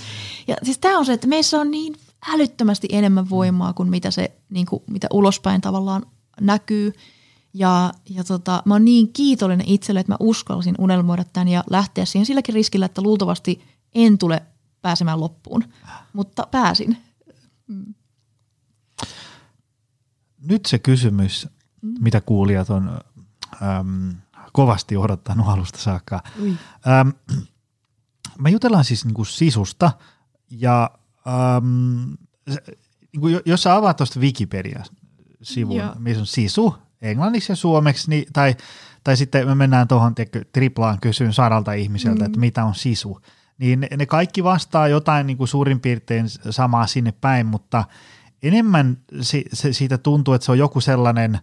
Ja 0.47 0.55
siis 0.63 0.77
tämä 0.77 0.97
on 0.97 1.05
se, 1.05 1.13
että 1.13 1.27
meissä 1.27 1.59
on 1.59 1.71
niin 1.71 1.95
älyttömästi 2.27 2.87
enemmän 2.91 3.29
voimaa 3.29 3.73
kuin 3.73 3.89
mitä 3.89 4.11
se 4.11 4.31
niin 4.49 4.65
kuin, 4.65 4.83
mitä 4.89 5.07
ulospäin 5.13 5.61
tavallaan 5.61 6.05
näkyy. 6.41 6.93
Ja, 7.53 7.93
ja 8.09 8.23
tota, 8.23 8.63
mä 8.65 8.73
oon 8.73 8.85
niin 8.85 9.13
kiitollinen 9.13 9.67
itselle, 9.67 9.99
että 9.99 10.13
mä 10.13 10.17
uskalsin 10.19 10.75
unelmoida 10.77 11.23
tämän 11.33 11.47
ja 11.47 11.63
lähteä 11.69 12.05
siihen 12.05 12.25
silläkin 12.25 12.55
riskillä, 12.55 12.85
että 12.85 13.01
luultavasti 13.01 13.61
en 13.95 14.17
tule 14.17 14.43
pääsemään 14.81 15.19
loppuun. 15.19 15.63
Mutta 16.13 16.47
pääsin. 16.51 16.97
Mm. 17.67 17.93
Nyt 20.49 20.65
se 20.65 20.79
kysymys, 20.79 21.47
mm. 21.81 21.95
mitä 21.99 22.21
kuulijat 22.21 22.69
on 22.69 22.99
äm, 23.61 24.15
kovasti 24.53 24.97
odottanut 24.97 25.47
alusta 25.47 25.77
saakka. 25.77 26.23
Äm, 27.01 27.13
me 28.39 28.49
jutellaan 28.49 28.85
siis 28.85 29.05
niinku 29.05 29.25
sisusta 29.25 29.91
ja 30.49 30.91
Um, 31.57 32.17
niin 33.11 33.41
jos 33.45 33.63
sä 33.63 33.75
avaat 33.75 33.97
tuosta 33.97 34.19
Wikipedia-sivun, 34.19 35.77
Joo. 35.77 35.95
missä 35.99 36.21
on 36.21 36.27
sisu 36.27 36.75
englanniksi 37.01 37.51
ja 37.51 37.55
suomeksi, 37.55 38.09
niin, 38.09 38.25
tai, 38.33 38.55
tai 39.03 39.17
sitten 39.17 39.47
me 39.47 39.55
mennään 39.55 39.87
tuohon 39.87 40.15
triplaan 40.51 40.99
kysyyn 41.01 41.33
sadalta 41.33 41.73
ihmiseltä, 41.73 42.19
mm. 42.19 42.25
että 42.25 42.39
mitä 42.39 42.65
on 42.65 42.75
sisu, 42.75 43.19
niin 43.57 43.79
ne, 43.79 43.87
ne 43.97 44.05
kaikki 44.05 44.43
vastaa 44.43 44.87
jotain 44.87 45.27
niin 45.27 45.37
kuin 45.37 45.47
suurin 45.47 45.79
piirtein 45.79 46.25
samaa 46.49 46.87
sinne 46.87 47.11
päin, 47.11 47.45
mutta 47.45 47.85
enemmän 48.43 48.97
si, 49.21 49.45
se, 49.53 49.73
siitä 49.73 49.97
tuntuu, 49.97 50.33
että 50.33 50.45
se 50.45 50.51
on 50.51 50.57
joku 50.57 50.81
sellainen 50.81 51.39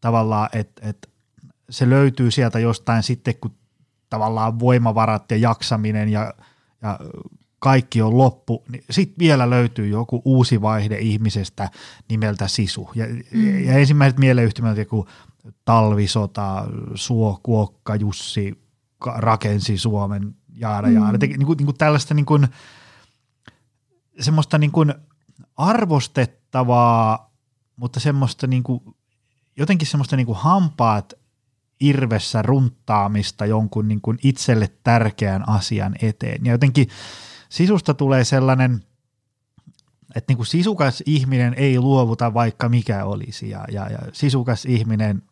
tavallaan, 0.00 0.48
että, 0.52 0.88
että 0.88 1.08
se 1.70 1.90
löytyy 1.90 2.30
sieltä 2.30 2.58
jostain 2.58 3.02
sitten, 3.02 3.34
kun 3.40 3.54
tavallaan 4.10 4.58
voimavarat 4.58 5.30
ja 5.30 5.36
jaksaminen 5.36 6.08
ja, 6.08 6.34
ja 6.82 6.98
kaikki 7.58 8.02
on 8.02 8.18
loppu, 8.18 8.64
niin 8.68 8.84
sitten 8.90 9.18
vielä 9.18 9.50
löytyy 9.50 9.88
joku 9.88 10.22
uusi 10.24 10.62
vaihde 10.62 10.98
ihmisestä 10.98 11.68
nimeltä 12.08 12.48
Sisu. 12.48 12.90
Ja, 12.94 13.06
mm. 13.32 13.64
ja 13.64 13.72
ensimmäiset 13.72 14.18
mieleyhtymät 14.18 14.76
joku 14.76 15.08
talvisota, 15.64 16.66
Suo, 16.94 17.40
Kuokka, 17.42 17.96
Jussi 17.96 18.62
rakensi 19.16 19.78
Suomen, 19.78 20.34
jaada 20.56 20.88
mm. 20.88 20.94
jaada. 20.94 21.18
Niin 21.18 21.46
kuin, 21.46 21.56
niin 21.56 21.66
kuin 21.66 21.78
tällaista 21.78 22.14
niin 22.14 22.26
kuin, 22.26 22.48
semmoista 24.20 24.58
niin 24.58 24.72
kuin 24.72 24.94
arvostettavaa, 25.60 27.32
mutta 27.76 28.00
semmoista 28.00 28.46
niin 28.46 28.62
kuin, 28.62 28.80
jotenkin 29.56 29.88
semmoista 29.88 30.16
niin 30.16 30.26
kuin 30.26 30.38
hampaat 30.38 31.12
irvessä 31.80 32.42
runttaamista 32.42 33.46
jonkun 33.46 33.88
niin 33.88 34.00
kuin 34.00 34.18
itselle 34.22 34.70
tärkeän 34.82 35.48
asian 35.48 35.94
eteen. 36.02 36.44
Ja 36.44 36.52
jotenkin 36.52 36.88
sisusta 37.48 37.94
tulee 37.94 38.24
sellainen, 38.24 38.84
että 40.14 40.30
niin 40.30 40.36
kuin 40.36 40.46
sisukas 40.46 41.02
ihminen 41.06 41.54
ei 41.54 41.78
luovuta 41.78 42.34
vaikka 42.34 42.68
mikä 42.68 43.04
olisi 43.04 43.50
ja, 43.50 43.64
ja, 43.72 43.90
ja 43.90 43.98
sisukas 44.12 44.64
ihminen 44.64 45.22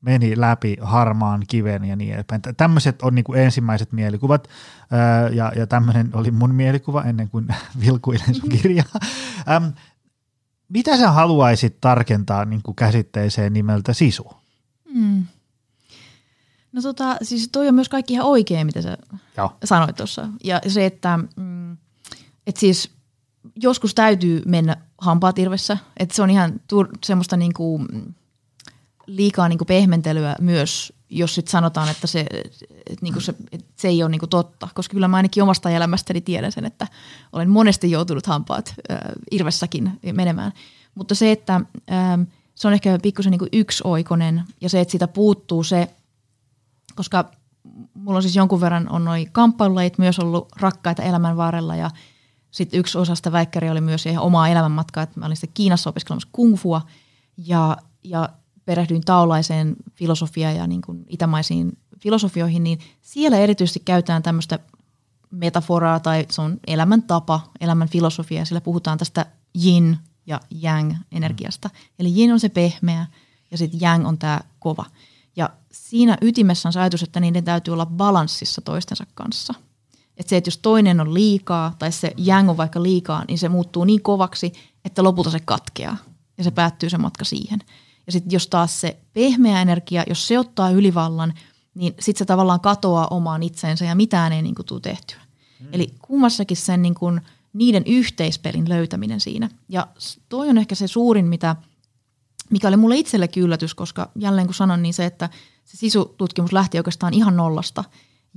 meni 0.00 0.40
läpi 0.40 0.76
harmaan 0.80 1.42
kiven 1.48 1.84
ja 1.84 1.96
niin 1.96 2.14
edespäin. 2.14 2.42
Tämmöiset 2.56 3.02
on 3.02 3.14
niin 3.14 3.24
kuin 3.24 3.40
ensimmäiset 3.40 3.92
mielikuvat 3.92 4.48
ja, 5.32 5.52
ja 5.56 5.66
tämmöinen 5.66 6.10
oli 6.12 6.30
mun 6.30 6.54
mielikuva 6.54 7.02
ennen 7.02 7.30
kuin 7.30 7.46
vilkuilin 7.80 8.34
sun 8.34 8.48
kirjaa. 8.48 9.00
Ähm, 9.50 9.64
mitä 10.68 10.96
sä 10.96 11.10
haluaisit 11.10 11.80
tarkentaa 11.80 12.44
niin 12.44 12.62
kuin 12.62 12.74
käsitteeseen 12.74 13.52
nimeltä 13.52 13.92
sisu? 13.92 14.30
Hmm. 14.92 15.24
No 16.72 16.82
tota, 16.82 17.16
siis 17.22 17.48
toi 17.52 17.68
on 17.68 17.74
myös 17.74 17.88
kaikki 17.88 18.14
ihan 18.14 18.26
oikein, 18.26 18.66
mitä 18.66 18.82
sä 18.82 18.96
Joo. 19.36 19.56
sanoit 19.64 19.96
tuossa. 19.96 20.28
Ja 20.44 20.60
se, 20.68 20.86
että, 20.86 21.18
mm, 21.36 21.72
että 22.46 22.60
siis 22.60 22.90
joskus 23.56 23.94
täytyy 23.94 24.42
mennä 24.46 24.76
hampaat 24.98 25.38
irvessä. 25.38 25.78
Että 25.96 26.14
se 26.14 26.22
on 26.22 26.30
ihan 26.30 26.52
tur- 26.52 26.98
semmoista 27.04 27.36
niinku 27.36 27.80
liikaa 29.06 29.48
niinku 29.48 29.64
pehmentelyä 29.64 30.36
myös, 30.40 30.92
jos 31.10 31.34
sit 31.34 31.48
sanotaan, 31.48 31.88
että 31.88 32.06
se, 32.06 32.26
et 32.90 33.02
niinku 33.02 33.20
se, 33.20 33.34
et 33.52 33.64
se 33.76 33.88
ei 33.88 34.02
ole 34.02 34.10
niinku 34.10 34.26
totta. 34.26 34.68
Koska 34.74 34.92
kyllä 34.92 35.08
mä 35.08 35.16
ainakin 35.16 35.42
omasta 35.42 35.70
elämästäni 35.70 36.20
tiedän 36.20 36.52
sen, 36.52 36.64
että 36.64 36.86
olen 37.32 37.50
monesti 37.50 37.90
joutunut 37.90 38.26
hampaat 38.26 38.74
äh, 38.90 38.98
irvessäkin 39.30 40.00
menemään. 40.12 40.52
Mutta 40.94 41.14
se, 41.14 41.32
että 41.32 41.54
äh, 41.54 42.26
se 42.54 42.68
on 42.68 42.74
ehkä 42.74 42.98
pikkusen 43.02 43.30
niinku 43.30 43.46
yksioikoinen 43.52 44.44
ja 44.60 44.68
se, 44.68 44.80
että 44.80 44.92
siitä 44.92 45.08
puuttuu 45.08 45.64
se– 45.64 45.88
koska 46.96 47.30
mulla 47.94 48.16
on 48.16 48.22
siis 48.22 48.36
jonkun 48.36 48.60
verran 48.60 48.88
on 48.88 49.04
noin 49.04 49.32
kamppailulajit 49.32 49.98
myös 49.98 50.18
ollut 50.18 50.48
rakkaita 50.60 51.02
elämän 51.02 51.36
varrella 51.36 51.76
ja 51.76 51.90
sitten 52.50 52.80
yksi 52.80 52.98
osa 52.98 53.14
sitä 53.14 53.32
väikkäriä 53.32 53.72
oli 53.72 53.80
myös 53.80 54.06
ihan 54.06 54.24
omaa 54.24 54.48
elämänmatkaa, 54.48 55.02
että 55.02 55.20
mä 55.20 55.26
olin 55.26 55.36
sitten 55.36 55.54
Kiinassa 55.54 55.90
opiskelemassa 55.90 56.28
kungfua 56.32 56.82
ja, 57.36 57.76
ja 58.04 58.28
perehdyin 58.66 59.02
taulaiseen 59.02 59.76
filosofiaan 59.94 60.56
ja 60.56 60.66
niin 60.66 60.82
kuin 60.82 61.04
itämaisiin 61.08 61.78
filosofioihin, 61.98 62.64
niin 62.64 62.78
siellä 63.02 63.38
erityisesti 63.38 63.80
käytetään 63.84 64.22
tämmöistä 64.22 64.58
metaforaa 65.30 66.00
tai 66.00 66.26
se 66.30 66.42
on 66.42 66.60
elämäntapa, 66.66 67.40
elämän 67.60 67.88
filosofia, 67.88 68.44
sillä 68.44 68.60
puhutaan 68.60 68.98
tästä 68.98 69.26
yin 69.64 69.98
ja 70.26 70.40
yang 70.62 70.94
energiasta. 71.12 71.70
Eli 71.98 72.20
yin 72.20 72.32
on 72.32 72.40
se 72.40 72.48
pehmeä 72.48 73.06
ja 73.50 73.58
sitten 73.58 73.80
yang 73.82 74.08
on 74.08 74.18
tämä 74.18 74.40
kova. 74.58 74.84
Ja 75.36 75.50
siinä 75.72 76.18
ytimessä 76.20 76.68
on 76.68 76.72
se 76.72 76.80
ajatus, 76.80 77.02
että 77.02 77.20
niiden 77.20 77.44
täytyy 77.44 77.74
olla 77.74 77.86
balanssissa 77.86 78.60
toistensa 78.60 79.06
kanssa. 79.14 79.54
Että 80.16 80.30
se, 80.30 80.36
että 80.36 80.48
jos 80.48 80.58
toinen 80.58 81.00
on 81.00 81.14
liikaa 81.14 81.74
tai 81.78 81.92
se 81.92 82.12
jang 82.16 82.50
on 82.50 82.56
vaikka 82.56 82.82
liikaa, 82.82 83.24
niin 83.28 83.38
se 83.38 83.48
muuttuu 83.48 83.84
niin 83.84 84.02
kovaksi, 84.02 84.52
että 84.84 85.02
lopulta 85.02 85.30
se 85.30 85.40
katkeaa 85.40 85.96
ja 86.38 86.44
se 86.44 86.50
päättyy 86.50 86.90
se 86.90 86.98
matka 86.98 87.24
siihen. 87.24 87.58
Ja 88.06 88.12
sitten 88.12 88.32
jos 88.32 88.46
taas 88.46 88.80
se 88.80 88.96
pehmeä 89.12 89.62
energia, 89.62 90.04
jos 90.08 90.28
se 90.28 90.38
ottaa 90.38 90.70
ylivallan, 90.70 91.34
niin 91.74 91.94
sitten 92.00 92.18
se 92.18 92.24
tavallaan 92.24 92.60
katoaa 92.60 93.08
omaan 93.08 93.42
itseensä 93.42 93.84
ja 93.84 93.94
mitään 93.94 94.32
ei 94.32 94.42
niin 94.42 94.54
kuin 94.54 94.66
tule 94.66 94.80
tehtyä. 94.80 95.20
Hmm. 95.60 95.68
Eli 95.72 95.94
kummassakin 96.02 96.56
sen 96.56 96.82
niin 96.82 96.94
kuin, 96.94 97.20
niiden 97.52 97.82
yhteispelin 97.86 98.68
löytäminen 98.68 99.20
siinä. 99.20 99.48
Ja 99.68 99.86
toi 100.28 100.48
on 100.48 100.58
ehkä 100.58 100.74
se 100.74 100.86
suurin, 100.86 101.26
mitä– 101.26 101.56
mikä 102.50 102.68
oli 102.68 102.76
mulle 102.76 102.96
itsellekin 102.96 103.42
yllätys, 103.42 103.74
koska 103.74 104.10
jälleen 104.14 104.46
kun 104.46 104.54
sanon, 104.54 104.82
niin 104.82 104.94
se, 104.94 105.04
että 105.04 105.28
se 105.64 105.76
sisututkimus 105.76 106.52
lähti 106.52 106.78
oikeastaan 106.78 107.14
ihan 107.14 107.36
nollasta. 107.36 107.84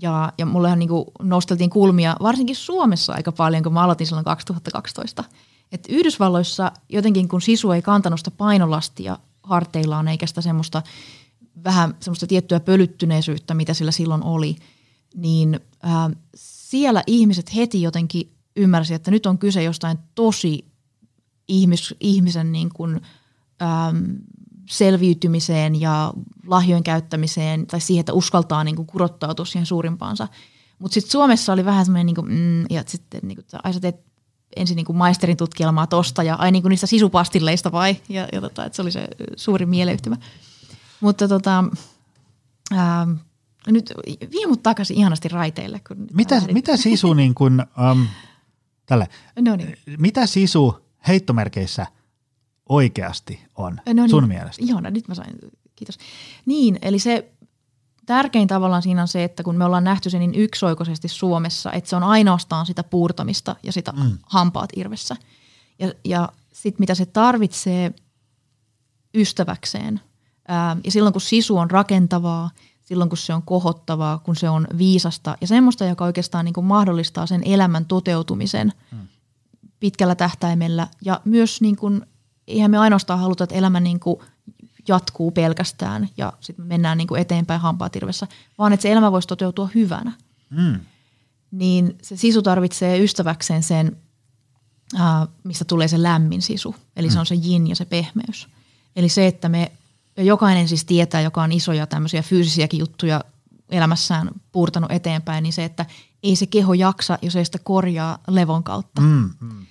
Ja, 0.02 0.34
ja 0.38 0.46
mullehan 0.46 0.80
niin 0.80 0.90
nosteltiin 1.22 1.70
kulmia 1.70 2.16
varsinkin 2.22 2.56
Suomessa 2.56 3.14
aika 3.14 3.32
paljon, 3.32 3.64
kun 3.64 3.74
mä 3.74 3.84
aloitin 3.84 4.08
silloin 4.08 4.26
2012. 4.26 5.24
Et 5.72 5.86
Yhdysvalloissa 5.90 6.72
jotenkin 6.90 7.28
kun 7.28 7.42
sisu 7.42 7.72
ei 7.72 7.82
kantanut 7.82 8.20
sitä 8.20 8.32
painolastia 8.32 9.18
harteillaan 9.44 10.08
eikä 10.08 10.28
sitä 10.28 10.42
semmoista 10.42 10.82
vähän 11.64 11.96
semmoista 12.00 12.28
tiettyä 12.28 12.60
pölyttyneisyyttä, 12.60 13.54
mitä 13.54 13.74
sillä 13.74 13.92
silloin 13.92 14.24
oli, 14.24 14.56
niin 15.16 15.60
ää, 15.84 16.10
siellä 16.36 17.04
ihmiset 17.08 17.56
heti 17.56 17.82
jotenkin 17.82 18.32
ymmärsivät, 18.56 19.00
että 19.00 19.12
nyt 19.12 19.26
on 19.26 19.38
kyse 19.38 19.64
jostain 19.64 19.98
tosi 20.16 20.66
ihmis, 21.48 21.96
ihmisen 22.00 22.52
niin 22.52 22.70
kuin, 22.74 23.02
äm, 23.62 24.18
selviytymiseen 24.70 25.82
ja 25.82 26.14
lahjojen 26.48 26.84
käyttämiseen 26.84 27.68
tai 27.68 27.82
siihen, 27.82 28.00
että 28.00 28.14
uskaltaa 28.14 28.64
niin 28.64 28.76
kuin 28.76 28.86
kurottautua 28.86 29.46
siihen 29.46 29.66
suurimpaansa. 29.66 30.28
Mutta 30.80 30.94
sitten 30.94 31.12
Suomessa 31.12 31.54
oli 31.54 31.66
vähän 31.66 31.86
semmoinen, 31.86 32.06
niin 32.06 32.16
kuin, 32.16 32.32
mm, 32.32 32.66
ja 32.70 32.84
sitten 32.88 33.22
niin 33.24 33.36
kuin, 33.36 33.46
ai 33.64 33.74
sä 33.74 33.80
teet 33.80 34.09
ensin 34.56 34.76
niin 34.76 34.86
kuin 34.86 34.98
maisterin 34.98 35.38
tutkielmaa 35.38 35.88
tosta 35.88 36.24
ja 36.24 36.36
ai 36.36 36.52
niin 36.52 36.62
kuin 36.62 36.70
niistä 36.70 36.88
sisupastilleista 36.88 37.72
vai? 37.72 37.98
Ja, 38.10 38.28
ja 38.34 38.42
tota, 38.42 38.66
että 38.66 38.76
se 38.76 38.82
oli 38.82 38.92
se 38.92 39.08
suuri 39.36 39.66
mieleyhtymä. 39.66 40.18
Mutta 41.00 41.28
tota, 41.28 41.64
ähm, 42.74 43.12
nyt 43.68 43.94
vie 44.32 44.48
mut 44.48 44.64
takaisin 44.64 44.98
ihanasti 44.98 45.28
raiteille. 45.28 45.82
Kun 45.88 46.08
mitä, 46.14 46.42
mitä 46.52 46.78
sisu 46.78 47.14
niin 47.24 47.36
kuin, 47.36 47.64
um, 47.92 48.08
tälle, 48.86 49.08
no 49.40 49.56
niin. 49.56 49.78
mitä 49.98 50.26
sisu 50.26 50.78
heittomerkeissä 51.08 51.88
oikeasti 52.70 53.42
on 53.56 53.82
no 53.86 53.94
niin. 53.94 54.10
sun 54.10 54.28
mielestä? 54.28 54.66
Joo, 54.66 54.82
no 54.82 54.90
nyt 54.90 55.08
mä 55.08 55.16
sain, 55.16 55.34
kiitos. 55.76 55.98
Niin, 56.46 56.80
eli 56.82 57.00
se 57.00 57.32
tärkein 58.10 58.48
tavallaan 58.48 58.82
siinä 58.82 59.02
on 59.02 59.08
se, 59.08 59.24
että 59.24 59.44
kun 59.44 59.58
me 59.58 59.66
ollaan 59.66 59.84
nähty 59.84 60.10
se 60.10 60.20
niin 60.20 60.36
yksioikoisesti 60.36 61.08
Suomessa, 61.08 61.72
että 61.72 61.90
se 61.90 61.96
on 61.96 62.04
ainoastaan 62.04 62.66
sitä 62.66 62.84
puurtamista 62.84 63.56
ja 63.64 63.72
sitä 63.72 63.92
mm. 63.92 64.18
hampaat 64.24 64.70
irvessä. 64.76 65.16
Ja, 65.80 65.92
ja 66.06 66.30
sitten 66.54 66.82
mitä 66.82 66.96
se 66.96 67.06
tarvitsee 67.06 67.94
ystäväkseen. 69.14 70.02
Ää, 70.48 70.78
ja 70.84 70.92
silloin 70.92 71.14
kun 71.14 71.22
sisu 71.22 71.58
on 71.58 71.72
rakentavaa, 71.72 72.50
silloin 72.82 73.10
kun 73.10 73.18
se 73.18 73.34
on 73.34 73.44
kohottavaa, 73.44 74.18
kun 74.18 74.36
se 74.36 74.50
on 74.50 74.68
viisasta 74.78 75.38
ja 75.42 75.48
semmoista, 75.48 75.86
joka 75.86 76.06
oikeastaan 76.06 76.46
niin 76.46 76.54
kuin 76.54 76.66
mahdollistaa 76.66 77.26
sen 77.26 77.42
elämän 77.46 77.86
toteutumisen 77.86 78.74
mm. 78.92 79.08
pitkällä 79.80 80.16
tähtäimellä. 80.16 80.88
Ja 81.02 81.22
myös 81.26 81.62
niin 81.62 81.76
kuin, 81.76 82.06
eihän 82.48 82.72
me 82.72 82.78
ainoastaan 82.78 83.20
haluta, 83.20 83.44
että 83.44 83.56
elämä 83.56 83.80
niin 83.80 84.00
kuin 84.00 84.20
jatkuu 84.90 85.32
pelkästään 85.32 86.10
ja 86.18 86.34
sitten 86.40 86.66
mennään 86.66 86.98
niin 86.98 87.08
kuin 87.08 87.22
eteenpäin 87.22 87.62
hampaatirvessä, 87.62 88.28
vaan 88.58 88.74
että 88.74 88.82
se 88.82 88.92
elämä 88.92 89.12
voisi 89.12 89.28
toteutua 89.28 89.70
hyvänä. 89.76 90.12
Mm. 90.50 90.80
Niin 91.52 91.98
se 92.02 92.18
sisu 92.18 92.42
tarvitsee 92.42 93.00
ystäväkseen 93.00 93.64
sen, 93.64 93.98
äh, 95.00 95.28
mistä 95.44 95.66
tulee 95.66 95.88
se 95.88 96.04
lämmin 96.04 96.42
sisu. 96.42 96.76
Eli 96.96 97.08
mm. 97.08 97.14
se 97.14 97.20
on 97.20 97.26
se 97.26 97.36
jin 97.36 97.68
ja 97.68 97.76
se 97.76 97.86
pehmeys. 97.86 98.48
Eli 98.96 99.10
se, 99.10 99.28
että 99.28 99.50
me 99.50 99.72
ja 100.20 100.26
jokainen 100.26 100.68
siis 100.68 100.86
tietää, 100.86 101.22
joka 101.22 101.44
on 101.44 101.52
isoja 101.52 101.88
tämmöisiä 101.88 102.22
fyysisiäkin 102.22 102.80
juttuja 102.80 103.24
elämässään 103.70 104.30
puurtanut 104.52 104.92
eteenpäin, 104.92 105.44
niin 105.44 105.54
se, 105.54 105.66
että 105.66 105.86
ei 106.24 106.36
se 106.36 106.46
keho 106.46 106.74
jaksa, 106.74 107.20
jos 107.22 107.36
ei 107.36 107.46
sitä 107.46 107.60
korjaa 107.64 108.18
levon 108.28 108.64
kautta. 108.64 109.02
Mm, 109.02 109.30
mm. 109.40 109.66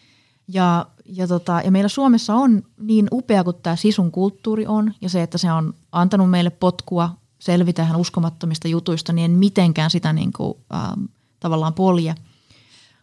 Ja, 0.48 0.86
ja, 1.08 1.28
tota, 1.28 1.60
ja 1.64 1.70
meillä 1.70 1.88
Suomessa 1.88 2.34
on 2.34 2.62
niin 2.78 3.08
upea 3.12 3.44
kuin 3.44 3.56
tämä 3.62 3.76
sisun 3.76 4.10
kulttuuri 4.10 4.66
on 4.66 4.94
ja 5.00 5.08
se, 5.08 5.22
että 5.22 5.38
se 5.38 5.52
on 5.52 5.74
antanut 5.92 6.30
meille 6.30 6.50
potkua 6.50 7.10
selvitä 7.38 7.82
ihan 7.82 8.00
uskomattomista 8.00 8.68
jutuista, 8.68 9.12
niin 9.12 9.24
en 9.24 9.38
mitenkään 9.38 9.90
sitä 9.90 10.12
niin 10.12 10.32
kuin, 10.32 10.54
ähm, 10.74 11.04
tavallaan 11.40 11.74
polje. 11.74 12.14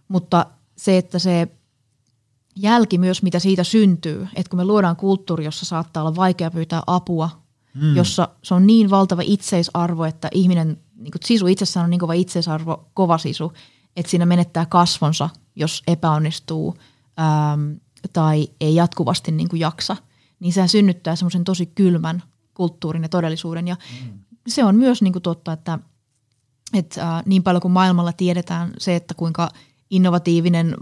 Mutta 0.07 0.45
se, 0.77 0.97
että 0.97 1.19
se 1.19 1.47
jälki 2.55 2.97
myös, 2.97 3.23
mitä 3.23 3.39
siitä 3.39 3.63
syntyy, 3.63 4.27
että 4.35 4.49
kun 4.49 4.59
me 4.59 4.65
luodaan 4.65 4.95
kulttuuri, 4.95 5.45
jossa 5.45 5.65
saattaa 5.65 6.03
olla 6.03 6.15
vaikea 6.15 6.51
pyytää 6.51 6.81
apua, 6.87 7.29
mm. 7.73 7.95
jossa 7.95 8.29
se 8.43 8.53
on 8.53 8.67
niin 8.67 8.89
valtava 8.89 9.21
itseisarvo, 9.25 10.03
että 10.03 10.27
ihminen, 10.33 10.77
niin 10.95 11.11
kuin 11.11 11.21
sisu 11.25 11.47
itsessään 11.47 11.83
on 11.83 11.89
niin 11.89 11.99
kova 11.99 12.13
itseisarvo, 12.13 12.89
kova 12.93 13.17
sisu, 13.17 13.53
että 13.95 14.09
siinä 14.09 14.25
menettää 14.25 14.65
kasvonsa, 14.65 15.29
jos 15.55 15.83
epäonnistuu 15.87 16.77
ähm, 17.19 17.71
tai 18.13 18.47
ei 18.61 18.75
jatkuvasti 18.75 19.31
niin 19.31 19.49
kuin 19.49 19.59
jaksa, 19.59 19.97
niin 20.39 20.53
sehän 20.53 20.69
synnyttää 20.69 21.15
semmoisen 21.15 21.43
tosi 21.43 21.65
kylmän 21.65 22.23
kulttuurin 22.53 23.03
ja 23.03 23.09
todellisuuden. 23.09 23.67
Ja 23.67 23.75
mm. 24.03 24.19
se 24.47 24.63
on 24.63 24.75
myös 24.75 25.01
niin 25.01 25.13
kuin 25.13 25.23
totta, 25.23 25.53
että, 25.53 25.79
että 26.73 27.17
äh, 27.17 27.23
niin 27.25 27.43
paljon 27.43 27.61
kuin 27.61 27.71
maailmalla 27.71 28.13
tiedetään 28.13 28.73
se, 28.77 28.95
että 28.95 29.13
kuinka 29.13 29.49
innovatiivinen, 29.89 30.75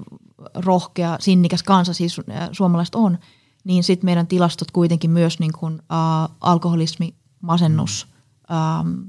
rohkea, 0.55 1.17
sinnikäs 1.19 1.63
kansa 1.63 1.93
siis 1.93 2.19
äh, 2.19 2.49
suomalaiset 2.51 2.95
on, 2.95 3.17
niin 3.63 3.83
sitten 3.83 4.05
meidän 4.05 4.27
tilastot 4.27 4.71
kuitenkin 4.71 5.11
myös 5.11 5.39
niin 5.39 5.53
kuin, 5.59 5.73
äh, 5.73 6.35
alkoholismi, 6.41 7.15
masennus, 7.41 8.07
ähm, 8.51 9.01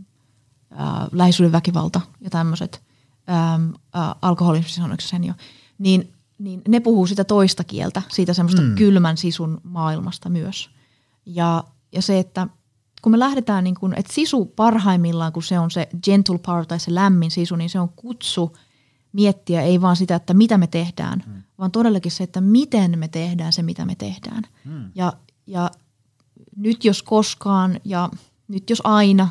äh, 0.73 1.09
lähisuuden 1.13 1.53
väkivalta 1.53 2.01
ja 2.21 2.31
tämmöiset, 2.31 2.83
ähm, 3.31 3.71
äh, 3.97 4.15
alkoholismi 4.23 4.71
sanoiko 4.71 5.01
sen 5.01 5.25
jo, 5.25 5.35
niin, 5.79 6.14
niin 6.45 6.63
ne 6.69 6.81
puhuu 6.81 7.07
sitä 7.07 7.25
toista 7.25 7.65
kieltä, 7.65 8.03
siitä 8.09 8.35
semmoista 8.35 8.63
mm. 8.63 8.75
kylmän 8.75 9.17
sisun 9.17 9.61
maailmasta 9.63 10.29
myös. 10.29 10.71
Ja, 11.27 11.65
ja 11.93 12.03
se, 12.03 12.19
että 12.19 12.47
kun 13.03 13.13
me 13.13 13.19
lähdetään, 13.19 13.65
niin 13.65 13.75
kun, 13.75 13.95
että 13.97 14.13
sisu 14.13 14.45
parhaimmillaan, 14.45 15.33
kun 15.33 15.43
se 15.43 15.59
on 15.59 15.71
se 15.71 15.89
gentle 16.03 16.39
power 16.39 16.67
tai 16.67 16.81
se 16.81 16.95
lämmin 16.95 17.31
sisu, 17.31 17.57
niin 17.57 17.71
se 17.71 17.81
on 17.81 17.89
kutsu 17.89 18.57
miettiä 19.13 19.63
ei 19.63 19.81
vaan 19.81 19.97
sitä, 19.97 20.15
että 20.15 20.35
mitä 20.35 20.59
me 20.59 20.67
tehdään, 20.67 21.23
mm. 21.27 21.43
vaan 21.59 21.71
todellakin 21.71 22.13
se, 22.13 22.25
että 22.25 22.41
miten 22.41 22.99
me 22.99 23.09
tehdään 23.09 23.53
se, 23.53 23.63
mitä 23.63 23.85
me 23.85 23.95
tehdään. 23.95 24.43
Mm. 24.65 24.91
Ja, 24.95 25.13
ja 25.47 25.71
nyt 26.57 26.85
jos 26.85 27.03
koskaan 27.03 27.81
ja 27.85 28.11
nyt 28.49 28.71
jos 28.71 28.81
aina, 28.85 29.29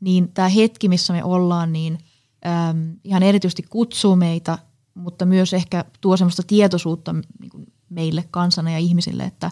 niin 0.00 0.28
tämä 0.34 0.48
hetki, 0.48 0.88
missä 0.88 1.12
me 1.12 1.24
ollaan, 1.24 1.72
niin 1.72 1.98
äm, 2.46 2.96
ihan 3.04 3.22
erityisesti 3.22 3.62
kutsuu 3.62 4.16
meitä, 4.16 4.58
mutta 4.94 5.26
myös 5.26 5.54
ehkä 5.54 5.84
tuo 6.00 6.16
semmoista 6.16 6.42
tietoisuutta 6.46 7.12
niin 7.12 7.50
kuin 7.50 7.66
meille 7.90 8.24
kansana 8.30 8.70
ja 8.70 8.78
ihmisille, 8.78 9.22
että 9.22 9.50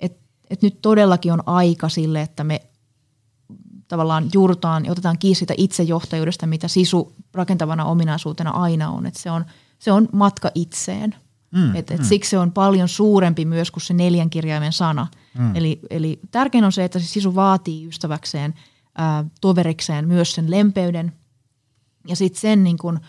et, 0.00 0.16
et 0.50 0.62
nyt 0.62 0.82
todellakin 0.82 1.32
on 1.32 1.42
aika 1.46 1.88
sille, 1.88 2.22
että 2.22 2.44
me 2.44 2.60
tavallaan 3.88 4.30
juurtaan 4.34 4.84
ja 4.84 4.92
otetaan 4.92 5.18
kiinni 5.18 5.34
siitä 5.34 5.54
itsejohtajuudesta, 5.56 6.46
mitä 6.46 6.68
sisu 6.68 7.12
rakentavana 7.34 7.84
ominaisuutena 7.84 8.50
aina 8.50 8.90
on. 8.90 9.06
Että 9.06 9.20
se, 9.20 9.30
on 9.30 9.44
se 9.78 9.92
on 9.92 10.08
matka 10.12 10.50
itseen. 10.54 11.14
Mm, 11.50 11.76
et, 11.76 11.90
et 11.90 12.00
mm. 12.00 12.04
Siksi 12.04 12.30
se 12.30 12.38
on 12.38 12.52
paljon 12.52 12.88
suurempi 12.88 13.44
myös 13.44 13.70
kuin 13.70 13.82
se 13.82 13.94
neljän 13.94 14.30
kirjaimen 14.30 14.72
sana. 14.72 15.06
Mm. 15.38 15.56
Eli, 15.56 15.80
eli 15.90 16.20
tärkein 16.30 16.64
on 16.64 16.72
se, 16.72 16.84
että 16.84 16.98
se 16.98 17.06
sisu 17.06 17.34
vaatii 17.34 17.86
ystäväkseen, 17.86 18.54
ää, 18.98 19.24
toverikseen 19.40 20.08
myös 20.08 20.32
sen 20.32 20.50
lempeyden 20.50 21.12
ja 22.08 22.16
sitten 22.16 22.40
sen 22.40 22.64
niin 22.64 22.78
kun, 22.78 23.00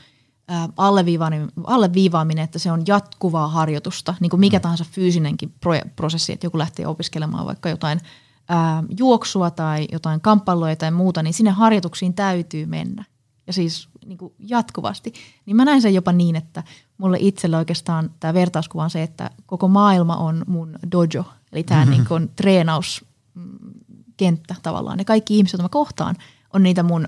alleviivaaminen, 1.66 2.44
että 2.44 2.60
se 2.60 2.72
on 2.72 2.84
jatkuvaa 2.88 3.48
harjoitusta, 3.48 4.16
niin 4.20 4.30
kuin 4.30 4.40
mikä 4.40 4.58
mm. 4.58 4.62
tahansa 4.62 4.86
fyysinenkin 4.92 5.54
pro- 5.60 5.90
prosessi, 5.96 6.34
että 6.34 6.46
joku 6.46 6.58
lähtee 6.58 6.88
opiskelemaan 6.88 7.46
vaikka 7.46 7.70
jotain– 7.70 8.00
ää, 8.50 8.84
juoksua 8.98 9.52
tai 9.52 9.88
jotain 9.92 10.22
kamppailuja 10.22 10.76
tai 10.76 10.92
muuta, 10.92 11.24
niin 11.24 11.34
sinne 11.34 11.52
harjoituksiin 11.52 12.14
täytyy 12.14 12.66
mennä. 12.66 13.06
Ja 13.48 13.54
siis 13.54 13.90
niin 14.06 14.18
kuin 14.18 14.34
jatkuvasti. 14.40 15.14
Niin 15.46 15.56
mä 15.56 15.66
näen 15.66 15.82
sen 15.82 15.94
jopa 15.94 16.12
niin, 16.12 16.36
että 16.36 16.64
mulle 16.98 17.18
itselle 17.20 17.58
oikeastaan 17.58 18.12
tämä 18.20 18.34
vertauskuva 18.34 18.84
on 18.84 18.90
se, 18.90 19.04
että 19.04 19.30
koko 19.46 19.68
maailma 19.68 20.16
on 20.16 20.44
mun 20.48 20.80
dojo. 20.92 21.26
Eli 21.52 21.64
tämä 21.64 21.82
mm-hmm. 21.82 21.92
niin 21.92 22.06
kuin 22.08 22.32
treenauskenttä 22.36 24.56
tavallaan. 24.64 25.00
Ja 25.00 25.06
kaikki 25.06 25.38
ihmiset, 25.38 25.54
joita 25.54 25.64
mä 25.64 25.70
kohtaan, 25.70 26.16
on 26.54 26.64
niitä 26.64 26.84
mun 26.84 27.08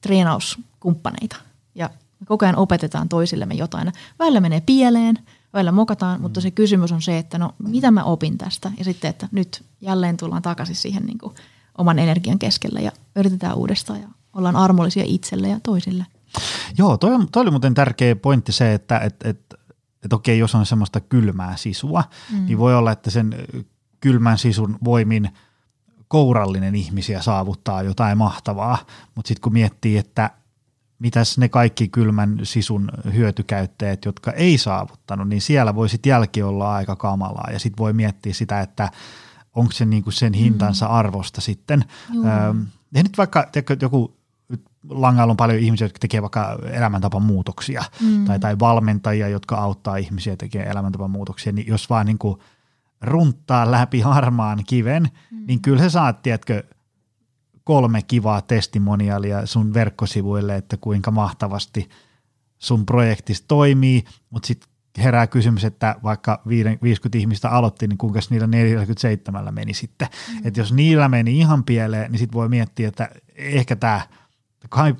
treenauskumppaneita. 0.00 1.36
Ja 1.74 1.90
me 2.20 2.26
koko 2.26 2.44
ajan 2.44 2.56
opetetaan 2.56 3.08
toisillemme 3.08 3.54
jotain. 3.54 3.92
Välillä 4.18 4.40
menee 4.40 4.60
pieleen, 4.60 5.18
välillä 5.52 5.72
mokataan, 5.72 6.20
mutta 6.20 6.40
se 6.40 6.50
kysymys 6.50 6.92
on 6.92 7.02
se, 7.02 7.18
että 7.18 7.38
no 7.38 7.54
mitä 7.58 7.90
mä 7.90 8.04
opin 8.04 8.38
tästä 8.38 8.72
ja 8.78 8.84
sitten, 8.84 9.10
että 9.10 9.28
nyt 9.32 9.64
jälleen 9.80 10.16
tullaan 10.16 10.42
takaisin 10.42 10.76
siihen 10.76 11.06
niin 11.06 11.18
kuin 11.18 11.34
oman 11.78 11.98
energian 11.98 12.38
keskelle 12.38 12.80
ja 12.80 12.92
yritetään 13.16 13.56
uudestaan 13.56 14.00
ja 14.00 14.08
ollaan 14.32 14.56
armollisia 14.56 15.04
itselle 15.06 15.48
ja 15.48 15.60
toisille. 15.62 16.06
Joo, 16.78 16.96
toi, 16.96 17.26
toi 17.32 17.40
oli 17.40 17.50
muuten 17.50 17.74
tärkeä 17.74 18.16
pointti 18.16 18.52
se, 18.52 18.74
että 18.74 18.98
et, 18.98 19.16
et, 19.24 19.54
et 20.04 20.12
okei, 20.12 20.38
jos 20.38 20.54
on 20.54 20.66
semmoista 20.66 21.00
kylmää 21.00 21.56
sisua, 21.56 22.04
mm. 22.32 22.46
niin 22.46 22.58
voi 22.58 22.74
olla, 22.74 22.92
että 22.92 23.10
sen 23.10 23.34
kylmän 24.00 24.38
sisun 24.38 24.78
voimin 24.84 25.30
kourallinen 26.08 26.74
ihmisiä 26.74 27.22
saavuttaa 27.22 27.82
jotain 27.82 28.18
mahtavaa, 28.18 28.78
mutta 29.14 29.28
sitten 29.28 29.42
kun 29.42 29.52
miettii, 29.52 29.96
että 29.96 30.30
mitäs 30.98 31.38
ne 31.38 31.48
kaikki 31.48 31.88
kylmän 31.88 32.38
sisun 32.42 32.90
hyötykäyttäjät, 33.14 34.04
jotka 34.04 34.32
ei 34.32 34.58
saavuttanut, 34.58 35.28
niin 35.28 35.40
siellä 35.40 35.74
voi 35.74 35.88
sitten 35.88 36.10
jälki 36.10 36.42
olla 36.42 36.74
aika 36.74 36.96
kamalaa 36.96 37.48
ja 37.52 37.58
sitten 37.58 37.78
voi 37.78 37.92
miettiä 37.92 38.34
sitä, 38.34 38.60
että 38.60 38.90
onko 39.54 39.72
se 39.72 39.84
niinku 39.84 40.10
sen 40.10 40.32
hintansa 40.32 40.86
mm. 40.86 40.92
arvosta 40.92 41.40
sitten. 41.40 41.84
Öö, 42.16 42.54
ja 42.94 43.02
nyt 43.02 43.18
vaikka 43.18 43.48
tiedätkö, 43.52 43.76
joku 43.82 44.16
langalla 44.90 45.30
on 45.30 45.36
paljon 45.36 45.58
ihmisiä, 45.58 45.84
jotka 45.84 45.98
tekee 45.98 46.22
vaikka 46.22 46.58
elämäntapamuutoksia 46.72 47.84
mm. 48.00 48.24
tai, 48.24 48.38
tai 48.38 48.58
valmentajia, 48.58 49.28
jotka 49.28 49.56
auttaa 49.56 49.96
ihmisiä 49.96 50.36
tekemään 50.36 50.70
elämäntapamuutoksia, 50.70 51.52
niin 51.52 51.66
jos 51.66 51.90
vaan 51.90 52.06
niin 52.06 52.18
kuin 52.18 52.38
runttaa 53.00 53.70
läpi 53.70 54.00
harmaan 54.00 54.62
kiven, 54.66 55.02
mm. 55.02 55.44
niin 55.46 55.62
kyllä 55.62 55.78
sä 55.78 55.90
saat, 55.90 56.22
tiedätkö, 56.22 56.62
kolme 57.66 58.02
kivaa 58.02 58.42
testimonialia 58.42 59.46
sun 59.46 59.74
verkkosivuille, 59.74 60.56
että 60.56 60.76
kuinka 60.76 61.10
mahtavasti 61.10 61.88
sun 62.58 62.86
projektissa 62.86 63.44
toimii, 63.48 64.04
mutta 64.30 64.46
sitten 64.46 64.68
herää 64.98 65.26
kysymys, 65.26 65.64
että 65.64 65.96
vaikka 66.02 66.42
50 66.82 67.18
ihmistä 67.18 67.50
aloitti, 67.50 67.86
niin 67.86 67.98
kuinka 67.98 68.20
niillä 68.30 68.46
47 68.46 69.54
meni 69.54 69.74
sitten. 69.74 70.08
Mm. 70.32 70.40
Että 70.44 70.60
jos 70.60 70.72
niillä 70.72 71.08
meni 71.08 71.38
ihan 71.38 71.64
pieleen, 71.64 72.12
niin 72.12 72.18
sitten 72.18 72.36
voi 72.36 72.48
miettiä, 72.48 72.88
että 72.88 73.10
ehkä 73.34 73.76
tämä 73.76 74.00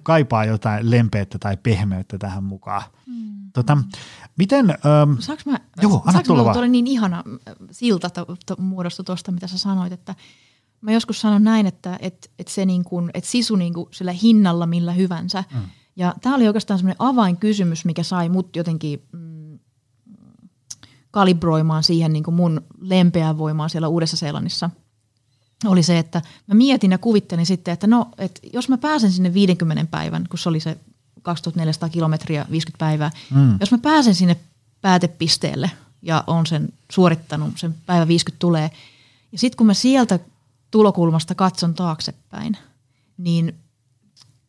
kaipaa 0.02 0.44
jotain 0.44 0.90
lempeyttä 0.90 1.38
tai 1.38 1.57
pehmeyttä 1.57 2.18
tähän 2.18 2.44
mukaan. 2.44 2.83
Mm. 3.07 3.50
Tota, 3.52 3.79
miten... 4.38 4.70
Ähm, 4.70 5.18
saanko 5.18 5.42
mä, 5.50 5.59
joo, 5.83 6.02
anna 6.07 6.22
tulla 6.22 6.44
vaan. 6.44 6.72
niin 6.72 6.87
ihana 6.87 7.24
silta 7.70 8.11
to, 8.11 8.37
to, 8.46 8.57
muodostui 8.59 9.05
tuosta, 9.05 9.33
mitä 9.33 9.46
sä 9.46 9.59
sanoit, 9.59 9.92
että 9.92 10.14
mä 10.81 10.93
joskus 10.93 11.21
sanon 11.21 11.45
näin, 11.45 11.67
että 11.67 11.99
et, 12.01 12.31
et 12.39 12.49
se 12.49 12.67
niin 12.67 12.85
kuin, 12.85 13.11
et 13.15 13.25
sisu 13.25 13.57
niin 13.57 13.75
kuin 13.75 13.89
sillä 13.91 14.12
hinnalla 14.12 14.67
millä 14.67 14.93
hyvänsä. 14.93 15.45
Mm. 15.55 15.61
Ja 15.97 16.15
tämä 16.21 16.35
oli 16.35 16.47
oikeastaan 16.47 16.79
semmoinen 16.79 16.97
avainkysymys, 16.99 17.85
mikä 17.85 18.03
sai 18.03 18.29
mut 18.29 18.57
jotenkin 18.57 19.03
mm, 19.12 19.59
kalibroimaan 21.11 21.83
siihen 21.83 22.12
niin 22.12 22.25
kuin 22.25 22.35
mun 22.35 22.61
lempeään 22.81 23.39
voimaan 23.39 23.71
siellä 23.71 23.89
Uudessa-Seelannissa– 23.89 24.71
oli 25.65 25.83
se, 25.83 25.99
että 25.99 26.23
mä 26.47 26.55
mietin 26.55 26.91
ja 26.91 26.99
kuvittelin 26.99 27.47
sitten, 27.47 27.73
että 27.73 27.87
no, 27.87 28.09
että 28.19 28.41
jos 28.53 28.69
mä 28.69 28.79
pääsen 28.79 29.12
sinne 29.12 29.35
50 29.35 29.91
päivän, 29.91 30.27
kun 30.31 30.39
se 30.39 30.49
oli 30.49 30.61
se 30.61 30.79
2400 31.23 31.89
kilometriä 31.89 32.47
50 32.51 32.79
päivää, 32.79 33.11
mm. 33.35 33.57
jos 33.61 33.71
mä 33.71 33.79
pääsen 33.79 34.15
sinne 34.15 34.37
päätepisteelle 34.81 35.71
ja 36.03 36.25
on 36.27 36.47
sen 36.47 36.69
suorittanut, 36.93 37.59
sen 37.59 37.75
päivä 37.87 38.09
50 38.09 38.41
tulee, 38.41 38.71
ja 39.33 39.39
sitten 39.39 39.57
kun 39.57 39.67
mä 39.67 39.75
sieltä 39.75 40.19
tulokulmasta 40.77 41.35
katson 41.35 41.75
taaksepäin, 41.75 42.57
niin 43.19 43.59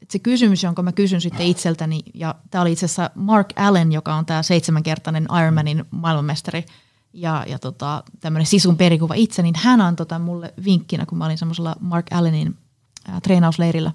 se 0.09 0.19
kysymys, 0.19 0.63
jonka 0.63 0.83
mä 0.83 0.91
kysyn 0.91 1.21
sitten 1.21 1.45
itseltäni, 1.45 1.99
ja 2.13 2.35
tämä 2.51 2.61
oli 2.61 2.71
itse 2.71 2.85
asiassa 2.85 3.09
Mark 3.15 3.47
Allen, 3.55 3.91
joka 3.91 4.15
on 4.15 4.25
tämä 4.25 4.43
seitsemänkertainen 4.43 5.27
Ironmanin 5.39 5.85
maailmanmestari– 5.91 6.65
ja, 7.17 7.45
ja 7.47 7.59
tota, 7.59 8.03
tämmöinen 8.19 8.45
sisun 8.45 8.77
perikuva 8.77 9.13
itse, 9.13 9.41
niin 9.41 9.55
hän 9.57 9.81
antoi 9.81 10.05
tämän 10.05 10.21
mulle 10.21 10.53
vinkkinä, 10.65 11.05
kun 11.05 11.17
mä 11.17 11.25
olin 11.25 11.37
semmoisella 11.37 11.75
Mark 11.79 12.05
Allenin 12.11 12.57
ää, 13.07 13.21
treenausleirillä, 13.21 13.91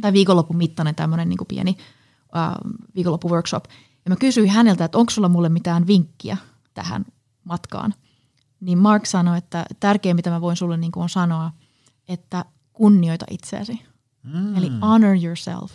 tai 0.00 0.12
viikonlopun 0.12 0.56
mittainen 0.56 0.94
tämmöinen 0.94 1.28
niin 1.28 1.38
pieni 1.48 1.76
ää, 2.32 2.56
viikonloppu-workshop. 2.94 3.64
Ja 4.04 4.08
mä 4.08 4.16
kysyin 4.16 4.50
häneltä, 4.50 4.84
että 4.84 4.98
onko 4.98 5.10
sulla 5.10 5.28
mulle 5.28 5.48
mitään 5.48 5.86
vinkkiä 5.86 6.36
tähän 6.74 7.04
matkaan. 7.44 7.94
Niin 8.60 8.78
Mark 8.78 9.06
sanoi, 9.06 9.38
että 9.38 9.66
tärkein 9.80 10.16
mitä 10.16 10.30
mä 10.30 10.40
voin 10.40 10.56
sulle 10.56 10.76
niin 10.76 10.92
on 10.96 11.08
sanoa, 11.08 11.52
että 12.08 12.44
kunnioita 12.72 13.26
itseäsi. 13.30 13.80
Mm. 14.22 14.56
Eli 14.56 14.70
honor 14.82 15.16
yourself. 15.24 15.72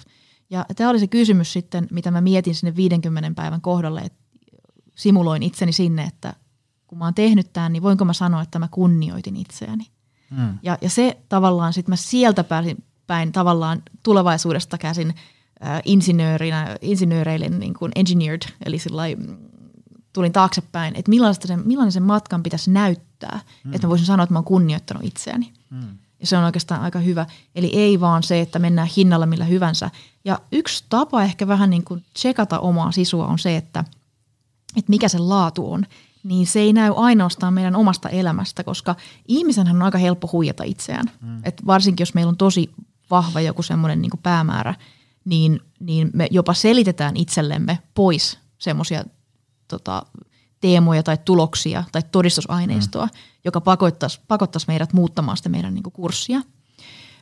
Ja 0.49 0.65
tämä 0.75 0.89
oli 0.89 0.99
se 0.99 1.07
kysymys 1.07 1.53
sitten, 1.53 1.87
mitä 1.91 2.11
mä 2.11 2.21
mietin 2.21 2.55
sinne 2.55 2.75
50 2.75 3.31
päivän 3.35 3.61
kohdalle, 3.61 4.01
että 4.01 4.19
simuloin 4.95 5.43
itseni 5.43 5.71
sinne, 5.71 6.03
että 6.03 6.33
kun 6.87 6.97
mä 6.97 7.05
oon 7.05 7.13
tehnyt 7.13 7.53
tämän, 7.53 7.73
niin 7.73 7.83
voinko 7.83 8.05
mä 8.05 8.13
sanoa, 8.13 8.41
että 8.41 8.59
mä 8.59 8.67
kunnioitin 8.71 9.35
itseäni. 9.35 9.87
Mm. 10.29 10.59
Ja, 10.63 10.77
ja 10.81 10.89
se 10.89 11.17
tavallaan, 11.29 11.73
sitten 11.73 11.91
mä 11.91 11.95
sieltä 11.95 12.43
pääsin 12.43 12.83
päin 13.07 13.31
tavallaan 13.31 13.83
tulevaisuudesta 14.03 14.77
käsin 14.77 15.13
äh, 15.65 15.81
insinöörinä, 15.85 16.77
insinööreille 16.81 17.49
niin 17.49 17.73
kuin 17.73 17.91
engineered, 17.95 18.41
eli 18.65 18.79
sillai, 18.79 19.17
tulin 20.15 20.31
taaksepäin, 20.31 20.95
että 20.95 21.09
millaista 21.09 21.47
sen, 21.47 21.61
millainen 21.65 21.91
sen 21.91 22.03
matkan 22.03 22.43
pitäisi 22.43 22.71
näyttää, 22.71 23.39
mm. 23.63 23.73
että 23.73 23.87
mä 23.87 23.89
voisin 23.89 24.05
sanoa, 24.07 24.23
että 24.23 24.33
mä 24.33 24.39
oon 24.39 24.45
kunnioittanut 24.45 25.03
itseäni. 25.03 25.53
Mm. 25.69 25.97
Ja 26.19 26.27
se 26.27 26.37
on 26.37 26.43
oikeastaan 26.43 26.81
aika 26.81 26.99
hyvä. 26.99 27.25
Eli 27.55 27.71
ei 27.73 27.99
vaan 27.99 28.23
se, 28.23 28.41
että 28.41 28.59
mennään 28.59 28.87
hinnalla 28.97 29.25
millä 29.25 29.45
hyvänsä. 29.45 29.91
Ja 30.25 30.39
yksi 30.51 30.83
tapa 30.89 31.23
ehkä 31.23 31.47
vähän 31.47 31.69
niin 31.69 31.83
kuin 31.83 32.03
tsekata 32.13 32.59
omaa 32.59 32.91
sisua 32.91 33.27
on 33.27 33.39
se, 33.39 33.57
että, 33.57 33.83
että 34.77 34.89
mikä 34.89 35.07
se 35.07 35.19
laatu 35.19 35.71
on 35.71 35.85
niin 36.23 36.47
se 36.47 36.59
ei 36.59 36.73
näy 36.73 36.93
ainoastaan 36.95 37.53
meidän 37.53 37.75
omasta 37.75 38.09
elämästä, 38.09 38.63
koska 38.63 38.95
ihmisenhän 39.27 39.75
on 39.75 39.81
aika 39.81 39.97
helppo 39.97 40.29
huijata 40.31 40.63
itseään. 40.63 41.11
Mm. 41.21 41.41
Et 41.43 41.61
varsinkin 41.65 42.01
jos 42.01 42.13
meillä 42.13 42.29
on 42.29 42.37
tosi 42.37 42.71
vahva 43.11 43.41
joku 43.41 43.63
semmoinen 43.63 44.01
niin 44.01 44.11
päämäärä, 44.23 44.75
niin, 45.25 45.59
niin 45.79 46.09
me 46.13 46.27
jopa 46.31 46.53
selitetään 46.53 47.17
itsellemme 47.17 47.79
pois 47.93 48.39
semmoisia 48.57 49.03
tota, 49.67 50.05
teemoja 50.61 51.03
tai 51.03 51.17
tuloksia 51.25 51.83
tai 51.91 52.01
todistusaineistoa, 52.11 53.05
mm. 53.05 53.11
joka 53.45 53.61
pakottaisi, 53.61 54.19
pakottaisi 54.27 54.67
meidät 54.67 54.93
muuttamaan 54.93 55.37
sitä 55.37 55.49
meidän 55.49 55.73
niin 55.73 55.83
kurssia. 55.83 56.41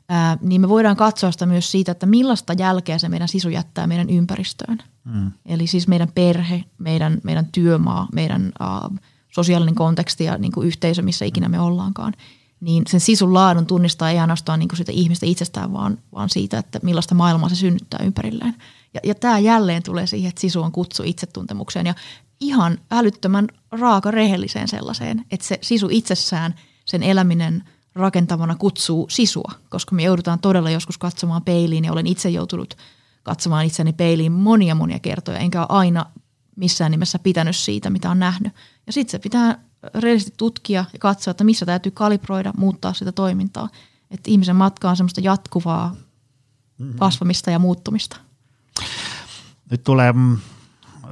Ää, 0.09 0.37
niin 0.41 0.61
me 0.61 0.69
voidaan 0.69 0.95
katsoa 0.95 1.31
sitä 1.31 1.45
myös 1.45 1.71
siitä, 1.71 1.91
että 1.91 2.05
millaista 2.05 2.53
jälkeä 2.53 2.97
se 2.97 3.09
meidän 3.09 3.27
sisu 3.27 3.49
jättää 3.49 3.87
meidän 3.87 4.09
ympäristöön. 4.09 4.77
Mm. 5.03 5.31
Eli 5.45 5.67
siis 5.67 5.87
meidän 5.87 6.11
perhe, 6.15 6.63
meidän, 6.77 7.21
meidän 7.23 7.47
työmaa, 7.51 8.07
meidän 8.13 8.51
uh, 8.61 8.97
sosiaalinen 9.29 9.75
konteksti 9.75 10.23
ja 10.23 10.37
niin 10.37 10.51
kuin 10.51 10.67
yhteisö, 10.67 11.01
missä 11.01 11.25
ikinä 11.25 11.49
me 11.49 11.59
ollaankaan. 11.59 12.13
Niin 12.59 12.83
sen 12.87 12.99
sisun 12.99 13.33
laadun 13.33 13.65
tunnistaa 13.65 14.09
ei 14.09 14.19
ainoastaan 14.19 14.59
niin 14.59 14.69
kuin 14.69 14.77
sitä 14.77 14.91
ihmistä 14.91 15.25
itsestään, 15.25 15.73
vaan, 15.73 15.97
vaan 16.13 16.29
siitä, 16.29 16.57
että 16.57 16.79
millaista 16.83 17.15
maailmaa 17.15 17.49
se 17.49 17.55
synnyttää 17.55 17.99
ympärilleen. 18.03 18.55
Ja, 18.93 18.99
ja 19.03 19.15
tämä 19.15 19.39
jälleen 19.39 19.83
tulee 19.83 20.07
siihen, 20.07 20.29
että 20.29 20.41
sisu 20.41 20.61
on 20.61 20.71
kutsu 20.71 21.03
itsetuntemukseen 21.05 21.85
ja 21.85 21.95
ihan 22.39 22.77
älyttömän 22.91 23.47
raaka 23.71 24.11
rehelliseen 24.11 24.67
sellaiseen, 24.67 25.25
että 25.31 25.45
se 25.45 25.59
sisu 25.61 25.87
itsessään, 25.91 26.55
sen 26.85 27.03
eläminen 27.03 27.63
rakentavana 27.95 28.55
kutsuu 28.55 29.07
sisua, 29.09 29.51
koska 29.69 29.95
me 29.95 30.03
joudutaan 30.03 30.39
todella 30.39 30.69
joskus 30.69 30.97
katsomaan 30.97 31.41
peiliin 31.41 31.85
ja 31.85 31.91
olen 31.91 32.07
itse 32.07 32.29
joutunut– 32.29 32.77
katsomaan 33.23 33.65
itseni 33.65 33.93
peiliin 33.93 34.31
monia 34.31 34.75
monia 34.75 34.99
kertoja, 34.99 35.37
enkä 35.37 35.59
ole 35.59 35.67
aina 35.69 36.05
missään 36.55 36.91
nimessä 36.91 37.19
pitänyt 37.19 37.55
siitä, 37.55 37.89
mitä 37.89 38.09
on 38.09 38.19
nähnyt. 38.19 38.53
Ja 38.87 38.93
sitten 38.93 39.11
se 39.11 39.19
pitää 39.19 39.59
rehellisesti 39.95 40.33
tutkia 40.37 40.85
ja 40.93 40.99
katsoa, 40.99 41.31
että 41.31 41.43
missä 41.43 41.65
täytyy 41.65 41.91
kalibroida, 41.91 42.53
muuttaa 42.57 42.93
sitä 42.93 43.11
toimintaa. 43.11 43.69
Että 44.11 44.31
ihmisen 44.31 44.55
matka 44.55 44.89
on 44.89 44.97
semmoista 44.97 45.21
jatkuvaa 45.21 45.95
mm-hmm. 46.77 46.99
kasvamista 46.99 47.51
ja 47.51 47.59
muuttumista. 47.59 48.17
Nyt 49.71 49.83
tulee 49.83 50.13
mm, 50.13 50.37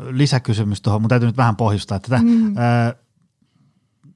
lisäkysymys 0.09 0.81
tuohon, 0.81 1.01
mutta 1.01 1.13
täytyy 1.13 1.27
nyt 1.27 1.37
vähän 1.37 1.55
pohjustaa 1.55 1.99
tätä. 1.99 2.17
Mm. 2.17 2.57
Äh, 2.57 2.93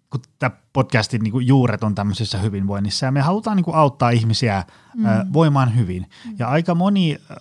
kun 0.10 0.22
tämä 0.40 0.52
podcastin 0.74 1.22
niin 1.22 1.32
kuin 1.32 1.48
juuret 1.48 1.84
on 1.84 1.96
tämmöisessä 1.96 2.38
hyvinvoinnissa 2.38 3.06
ja 3.06 3.12
me 3.12 3.22
halutaan 3.22 3.58
niin 3.58 3.64
kuin 3.64 3.76
auttaa 3.76 4.10
ihmisiä 4.10 4.64
mm. 4.96 5.06
ö, 5.06 5.10
voimaan 5.34 5.76
hyvin. 5.76 6.06
Mm. 6.26 6.36
Ja 6.40 6.48
aika 6.48 6.76
moni 6.76 7.18
ö, 7.32 7.36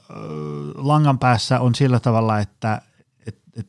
langan 0.74 1.18
päässä 1.18 1.60
on 1.60 1.74
sillä 1.74 2.00
tavalla, 2.00 2.38
että 2.38 2.82
et, 3.26 3.38
et 3.56 3.68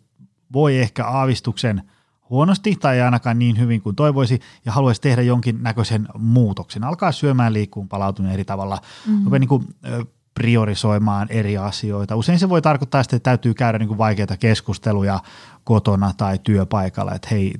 voi 0.54 0.78
ehkä 0.78 1.06
aavistuksen 1.06 1.82
huonosti 2.30 2.76
tai 2.76 3.02
ainakaan 3.02 3.40
niin 3.40 3.60
hyvin 3.60 3.82
kuin 3.82 3.96
toivoisi 3.96 4.40
ja 4.66 4.72
haluaisi 4.72 5.02
tehdä 5.02 5.22
jonkin 5.22 5.64
näköisen 5.64 6.08
muutoksen. 6.18 6.84
Alkaa 6.84 7.12
syömään, 7.12 7.54
liikkuun, 7.54 7.90
palautunut 7.90 8.32
eri 8.32 8.46
tavalla, 8.46 8.82
mm. 9.08 9.32
niin 9.40 9.48
kuin, 9.48 9.64
ö, 9.86 10.06
priorisoimaan 10.36 11.28
eri 11.30 11.58
asioita. 11.58 12.16
Usein 12.16 12.40
se 12.40 12.50
voi 12.50 12.62
tarkoittaa 12.62 13.04
sitä, 13.04 13.16
että 13.16 13.30
täytyy 13.30 13.54
käydä 13.54 13.80
niin 13.80 13.88
kuin 13.88 13.98
vaikeita 13.98 14.38
keskusteluja 14.38 15.20
kotona 15.64 16.12
tai 16.18 16.40
työpaikalla, 16.44 17.14
että 17.16 17.28
hei, 17.32 17.54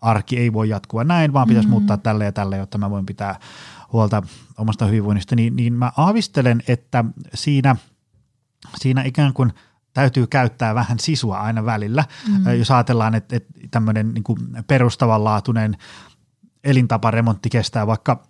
arki 0.00 0.38
ei 0.38 0.52
voi 0.52 0.68
jatkua 0.68 1.04
näin, 1.04 1.32
vaan 1.32 1.48
pitäisi 1.48 1.68
mm-hmm. 1.68 1.74
muuttaa 1.74 1.96
tälle 1.96 2.24
ja 2.24 2.32
tälle, 2.32 2.56
jotta 2.56 2.78
mä 2.78 2.90
voin 2.90 3.06
pitää 3.06 3.38
huolta 3.92 4.22
omasta 4.58 4.86
hyvinvoinnista, 4.86 5.36
niin, 5.36 5.56
niin 5.56 5.72
mä 5.72 5.92
aavistelen, 5.96 6.62
että 6.68 7.04
siinä, 7.34 7.76
siinä 8.76 9.02
ikään 9.02 9.32
kuin 9.32 9.52
täytyy 9.94 10.26
käyttää 10.26 10.74
vähän 10.74 10.98
sisua 10.98 11.38
aina 11.40 11.64
välillä. 11.64 12.04
Mm-hmm. 12.28 12.58
Jos 12.58 12.70
ajatellaan, 12.70 13.14
että, 13.14 13.36
että 13.36 13.52
tämmöinen 13.70 14.14
niin 14.14 14.64
perustavanlaatuinen 14.66 15.76
elintaparemontti 16.64 17.50
kestää 17.50 17.86
vaikka 17.86 18.22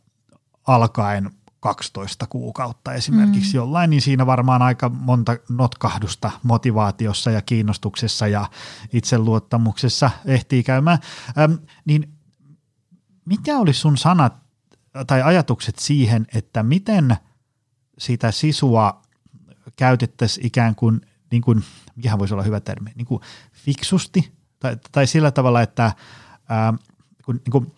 alkaen 0.66 1.30
12 1.61 2.26
kuukautta 2.26 2.92
esimerkiksi 2.92 3.52
mm. 3.52 3.56
jollain, 3.56 3.90
niin 3.90 4.02
siinä 4.02 4.26
varmaan 4.26 4.62
aika 4.62 4.88
monta 4.88 5.36
notkahdusta 5.48 6.30
motivaatiossa 6.42 7.30
ja 7.30 7.42
kiinnostuksessa 7.42 8.26
ja 8.26 8.46
itseluottamuksessa 8.92 10.11
ehtii 10.24 10.62
käymään. 10.62 10.98
Ähm, 11.38 11.52
niin 11.84 12.12
mikä 13.24 13.58
olisi 13.58 13.80
sun 13.80 13.96
sanat 13.96 14.34
tai 15.06 15.22
ajatukset 15.22 15.78
siihen, 15.78 16.26
että 16.34 16.62
miten 16.62 17.16
sitä 17.98 18.30
sisua 18.30 19.02
käytettäisiin 19.76 20.46
ikään 20.46 20.74
kuin, 20.74 21.00
niin 21.30 21.42
kuin 21.42 21.64
mikähän 21.96 22.18
voisi 22.18 22.34
olla 22.34 22.42
hyvä 22.42 22.61
termi, 22.61 22.90
niin 22.94 23.06
kuin 23.06 23.22
fiksusti 23.52 24.32
tai, 24.61 24.76
tai 24.92 25.06
sillä 25.06 25.30
tavalla, 25.30 25.62
että 25.62 25.92
ää, 26.48 26.74
kun, 27.24 27.34
niin 27.34 27.52
kuin, 27.52 27.72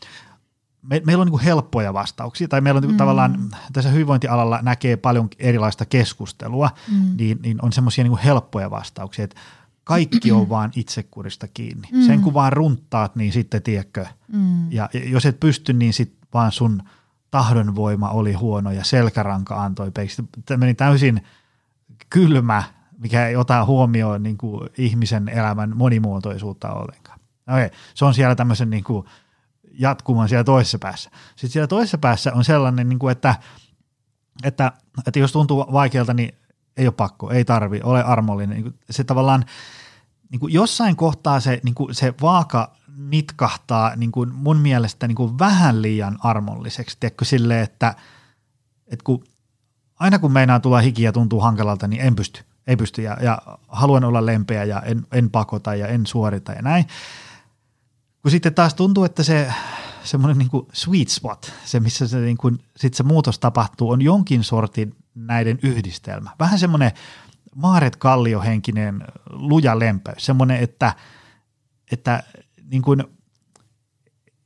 me, 0.83 1.03
meillä 1.07 1.23
on 1.23 1.29
niin 1.29 1.41
helppoja 1.41 1.95
vastauksia, 1.95 2.49
tai 2.49 2.61
meillä 2.61 2.79
on 2.79 2.83
niin 2.83 2.93
mm. 2.93 2.97
tavallaan 2.97 3.51
tässä 3.73 3.91
hyvinvointialalla 3.91 4.59
näkee 4.63 4.97
paljon 4.97 5.29
erilaista 5.39 5.85
keskustelua, 5.85 6.71
mm. 6.91 7.17
niin, 7.17 7.39
niin 7.43 7.65
on 7.65 7.73
semmoisia 7.73 8.05
niin 8.05 8.19
helppoja 8.19 8.71
vastauksia, 8.71 9.25
että 9.25 9.41
kaikki 9.85 10.33
on 10.33 10.49
vaan 10.55 10.71
itsekurista 10.77 11.49
kiinni. 11.49 11.89
Mm. 11.93 12.03
Sen 12.03 12.21
kun 12.21 12.35
vaan 12.35 12.53
runttaat, 12.53 13.17
niin 13.17 13.33
sitten 13.33 13.63
tiedätkö. 13.63 14.07
Mm. 14.33 14.73
Ja, 14.73 14.89
ja 14.93 15.09
jos 15.09 15.27
et 15.27 15.41
pysty, 15.41 15.73
niin 15.73 15.93
sitten 15.93 16.29
vaan 16.35 16.53
sun 16.53 16.83
tahdonvoima 17.31 18.09
oli 18.09 18.33
huono 18.33 18.71
ja 18.71 18.85
selkäranka 18.85 19.63
antoi 19.63 19.91
peiksi. 19.91 20.25
Tämä 20.45 20.59
meni 20.59 20.75
täysin 20.75 21.23
kylmä, 22.11 22.63
mikä 22.99 23.27
ei 23.27 23.37
ota 23.37 23.65
huomioon 23.65 24.23
niin 24.23 24.39
kuin 24.39 24.71
ihmisen 24.79 25.29
elämän 25.29 25.77
monimuotoisuutta 25.77 26.73
ollenkaan. 26.73 27.19
Okay. 27.49 27.71
Se 27.95 28.05
on 28.05 28.15
siellä 28.15 28.35
tämmöisen 28.35 28.71
niin 28.71 28.85
kuin 28.85 29.07
jatkuman 29.79 30.29
siellä 30.29 30.45
toisessa 30.45 30.79
päässä. 30.79 31.11
Sitten 31.29 31.51
siellä 31.51 31.67
toisessa 31.67 31.99
päässä 31.99 32.33
on 32.35 32.45
sellainen, 32.45 32.89
niin 32.89 32.99
kuin 32.99 33.13
että, 33.13 33.35
että, 34.45 34.73
että 35.07 35.19
jos 35.19 35.33
tuntuu 35.33 35.67
vaikealta, 35.73 36.15
niin 36.15 36.35
ei 36.77 36.87
ole 36.87 36.95
pakko, 36.97 37.31
ei 37.31 37.45
tarvi, 37.45 37.81
ole 37.85 38.03
armollinen. 38.03 38.63
Niin 38.63 38.75
se 38.91 39.05
tavallaan 39.05 39.45
niin 40.31 40.41
kuin 40.41 40.53
jossain 40.53 40.97
kohtaa 40.97 41.41
se, 41.41 41.61
niin 41.63 41.75
kuin 41.75 41.95
se 41.95 42.15
vaaka 42.23 42.77
nitkahtaa 42.97 43.97
niin 43.97 44.13
kuin 44.13 44.35
mun 44.35 44.57
mielestä 44.57 45.09
niin 45.09 45.17
kuin 45.17 45.39
vähän 45.39 45.83
liian 45.83 46.19
armolliseksi. 46.21 46.97
Tiedätkö 47.01 47.25
sille, 47.25 47.63
että, 47.63 47.95
että 48.87 49.05
kun, 49.05 49.25
aina 49.99 50.19
kun 50.19 50.33
meinaa 50.33 50.61
tulla 50.61 50.81
hiki 50.81 51.03
ja 51.03 51.13
tuntuu 51.13 51.41
hankalalta, 51.41 51.89
niin 51.89 52.03
en 52.03 52.17
pysty. 52.17 52.45
Ei 52.67 52.77
pysty 52.77 53.03
ja, 53.03 53.17
ja 53.21 53.39
haluan 53.69 54.05
olla 54.05 54.27
lempeä 54.27 54.65
ja 54.65 54.81
en, 54.81 55.07
en 55.13 55.31
pakota 55.31 55.75
ja 55.75 55.87
en 55.87 56.07
suorita 56.07 56.53
ja 56.53 56.63
näin. 56.63 56.87
Kun 58.23 58.31
sitten 58.31 58.55
taas 58.55 58.75
tuntuu, 58.75 59.05
että 59.05 59.23
se 59.23 59.53
semmoinen 60.05 60.39
niin 60.39 60.51
kuin 60.51 60.67
sweet 60.73 61.09
spot, 61.09 61.53
se 61.65 61.81
missä 61.81 62.09
se, 62.09 62.21
niin 62.21 62.37
kuin, 62.37 62.59
sit 62.77 62.95
se 62.95 63.03
muutos 63.03 63.39
tapahtuu, 63.39 63.91
on 63.91 64.03
jonkin 64.03 64.45
sortin 64.45 64.95
näiden 65.15 65.59
yhdistelmä. 65.63 66.31
Vähän 66.39 66.59
semmoinen 66.59 66.91
Maaret 67.55 67.97
Kallio-henkinen 67.97 69.05
luja 69.31 69.79
lempeys, 69.79 70.27
semmoinen, 70.27 70.57
että, 70.57 70.95
että 71.93 72.23
niin 72.71 72.83
kuin, 72.83 73.05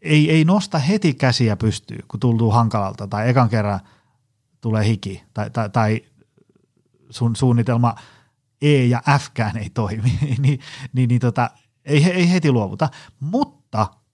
ei, 0.03 0.31
ei 0.31 0.45
nosta 0.45 0.79
heti 0.79 1.15
käsiä 1.15 1.57
pystyy, 1.57 1.99
kun 2.09 2.21
tuntuu 2.21 2.51
hankalalta 2.51 3.07
tai 3.07 3.29
ekan 3.29 3.49
kerran 3.49 3.81
tulee 4.61 4.87
hiki 4.87 5.23
tai, 5.35 5.51
tai, 5.51 5.71
tai 5.71 6.01
sun 7.11 7.37
suunnitelma 7.37 7.95
E 8.63 8.85
ja 8.85 9.03
Fkään 9.21 9.57
ei 9.57 9.71
toimi, 9.71 10.19
niin, 10.39 10.61
niin, 10.93 11.09
niin 11.09 11.21
tota, 11.21 11.51
ei, 11.85 12.05
ei 12.05 12.33
heti 12.33 12.53
luovuta, 12.53 12.89
mutta 13.21 13.56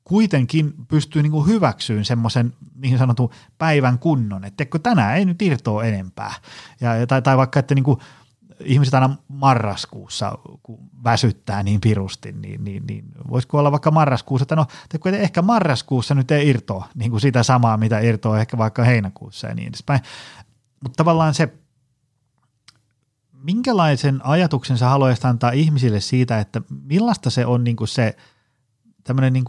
kuitenkin 0.05 0.75
pystyy 0.89 1.23
niin 1.23 1.47
hyväksyyn 1.47 2.05
semmoisen 2.05 2.53
niin 2.75 2.99
sanotun 2.99 3.31
päivän 3.59 3.99
kunnon, 3.99 4.45
että 4.45 4.65
tänään 4.83 5.17
ei 5.17 5.25
nyt 5.25 5.43
irtoa 5.43 5.85
enempää. 5.85 6.35
Ja, 6.81 7.07
tai, 7.07 7.23
tai 7.23 7.37
vaikka, 7.37 7.61
että 7.61 7.75
niin 7.75 7.85
kuin, 7.85 7.99
ihmiset 8.65 8.95
aina 8.95 9.17
marraskuussa, 9.29 10.39
kun 10.63 10.79
väsyttää 11.05 11.63
niin 11.63 11.81
pirusti, 11.81 12.33
niin, 12.33 12.65
niin, 12.65 12.87
niin 12.87 13.05
voisiko 13.31 13.59
olla 13.59 13.73
vaikka 13.73 13.91
marraskuussa, 13.91 14.43
että 14.43 14.57
no 14.57 14.67
te 14.89 14.99
ehkä 15.11 15.43
marraskuussa 15.43 16.15
nyt 16.15 16.31
ei 16.31 16.49
irtoa 16.49 16.89
niin 16.95 17.11
kuin 17.11 17.21
sitä 17.21 17.43
samaa, 17.43 17.77
mitä 17.77 18.01
irtoa 18.01 18.41
ehkä 18.41 18.59
vaikka 18.59 18.85
heinäkuussa 18.85 19.47
ja 19.47 19.55
niin 19.55 19.69
edespäin. 19.69 20.01
Mutta 20.83 20.97
tavallaan 20.97 21.35
se, 21.35 21.53
minkälaisen 23.33 24.27
ajatuksen 24.27 24.79
sä 24.79 24.89
haluaisit 24.89 25.25
antaa 25.25 25.51
ihmisille 25.51 26.01
siitä, 26.01 26.41
että 26.41 26.63
millaista 26.85 27.31
se 27.31 27.47
on 27.47 27.65
niin 27.65 27.77
kuin 27.77 27.89
se 27.89 28.17
tämmöinen 29.05 29.33
niin 29.33 29.45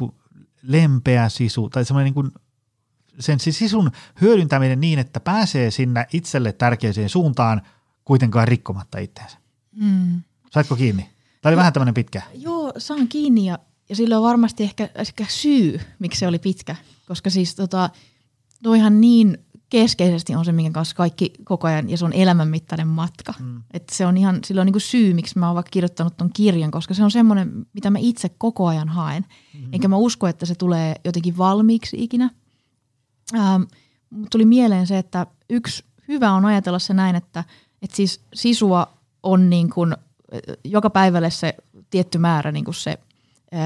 lempeä 0.62 1.30
sisu 1.30 1.70
tai 1.70 1.86
semmoinen 1.86 2.06
niin 2.06 2.14
kuin 2.14 2.32
sen 3.20 3.40
sisun 3.40 3.92
hyödyntäminen 4.22 4.82
niin, 4.82 5.00
että 5.00 5.20
pääsee 5.20 5.72
sinne 5.72 6.08
itselle 6.14 6.52
tärkeäseen 6.52 7.10
suuntaan 7.10 7.62
kuitenkaan 8.06 8.48
rikkomatta 8.48 9.00
itseänsä. 9.00 9.38
Mm. 9.76 10.22
Saitko 10.52 10.76
kiinni? 10.76 11.10
Tämä 11.42 11.52
oli 11.52 11.56
no, 11.56 11.60
vähän 11.60 11.74
tämmöinen 11.74 11.94
pitkä. 11.94 12.22
Joo, 12.34 12.74
saan 12.78 13.08
kiinni 13.08 13.46
ja, 13.46 13.60
ja 13.90 13.96
sillä 13.96 14.18
on 14.18 14.24
varmasti 14.24 14.64
ehkä, 14.64 14.90
ehkä 14.96 15.26
syy, 15.30 15.80
miksi 16.00 16.20
se 16.20 16.28
oli 16.28 16.40
pitkä. 16.40 16.76
Koska 17.08 17.30
siis 17.30 17.56
tota, 17.56 17.90
toihan 18.64 19.02
niin 19.02 19.38
keskeisesti 19.74 20.36
on 20.36 20.46
se, 20.46 20.52
minkä 20.52 20.72
kanssa 20.72 20.96
kaikki 20.96 21.34
koko 21.44 21.68
ajan, 21.68 21.90
ja 21.90 21.98
se 21.98 22.06
on 22.06 22.14
elämänmittainen 22.14 22.88
matka. 22.88 23.34
Mm. 23.40 23.64
Että 23.72 23.96
se 23.96 24.06
on 24.06 24.18
ihan, 24.18 24.40
sillä 24.46 24.62
on 24.62 24.66
niin 24.66 24.82
syy, 24.82 25.14
miksi 25.14 25.40
mä 25.40 25.48
oon 25.48 25.56
vaikka 25.56 25.70
kirjoittanut 25.70 26.18
ton 26.18 26.30
kirjan, 26.34 26.72
koska 26.72 26.94
se 26.94 27.04
on 27.04 27.12
semmoinen, 27.12 27.66
mitä 27.74 27.90
mä 27.90 28.00
itse 28.00 28.30
koko 28.30 28.68
ajan 28.68 28.90
haen. 28.90 29.26
Mm-hmm. 29.54 29.74
Enkä 29.74 29.88
mä 29.88 29.96
usko, 29.96 30.28
että 30.28 30.46
se 30.46 30.56
tulee 30.56 30.96
jotenkin 31.06 31.38
valmiiksi 31.38 32.04
ikinä. 32.04 32.30
Ähm, 33.36 33.64
tuli 34.32 34.46
mieleen 34.46 34.88
se, 34.88 34.98
että 34.98 35.28
yksi 35.50 35.84
hyvä 36.08 36.32
on 36.32 36.46
ajatella 36.46 36.80
se 36.80 36.94
näin, 36.94 37.16
että, 37.16 37.44
että 37.82 37.96
siis 37.96 38.22
sisua 38.34 38.88
on 39.24 39.50
niin 39.50 39.70
kuin, 39.70 39.96
joka 40.64 40.90
päivälle 40.90 41.30
se 41.30 41.56
tietty 41.90 42.18
määrä 42.18 42.52
niin 42.52 42.66
kuin 42.66 42.76
se 42.76 43.00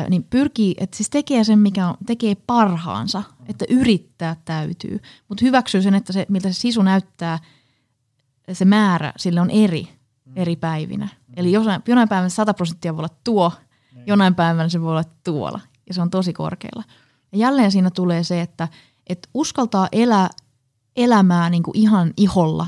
niin 0.09 0.23
pyrkii, 0.23 0.75
että 0.77 0.97
siis 0.97 1.09
tekee 1.09 1.43
sen, 1.43 1.59
mikä 1.59 1.87
on, 1.87 1.95
tekee 2.05 2.35
parhaansa, 2.35 3.23
että 3.47 3.65
yrittää 3.69 4.35
täytyy, 4.45 4.99
mutta 5.29 5.45
hyväksyy 5.45 5.81
sen, 5.81 5.93
että 5.93 6.13
se, 6.13 6.25
miltä 6.29 6.49
se 6.49 6.59
sisu 6.59 6.81
näyttää, 6.81 7.39
se 8.53 8.65
määrä, 8.65 9.13
sille 9.17 9.41
on 9.41 9.49
eri 9.49 9.97
eri 10.35 10.55
päivinä. 10.55 11.07
Eli 11.35 11.51
jonain, 11.51 11.81
jonain 11.87 12.09
päivänä 12.09 12.29
100 12.29 12.53
prosenttia 12.53 12.93
voi 12.95 12.99
olla 12.99 13.15
tuo, 13.23 13.51
jonain 14.07 14.35
päivänä 14.35 14.69
se 14.69 14.81
voi 14.81 14.91
olla 14.91 15.03
tuolla, 15.23 15.59
ja 15.87 15.93
se 15.93 16.01
on 16.01 16.09
tosi 16.09 16.33
korkealla. 16.33 16.83
Ja 17.31 17.37
jälleen 17.37 17.71
siinä 17.71 17.89
tulee 17.89 18.23
se, 18.23 18.41
että, 18.41 18.67
että 19.07 19.29
uskaltaa 19.33 19.87
elää 19.91 20.29
elämää 20.95 21.49
niin 21.49 21.63
kuin 21.63 21.77
ihan 21.77 22.13
iholla 22.17 22.67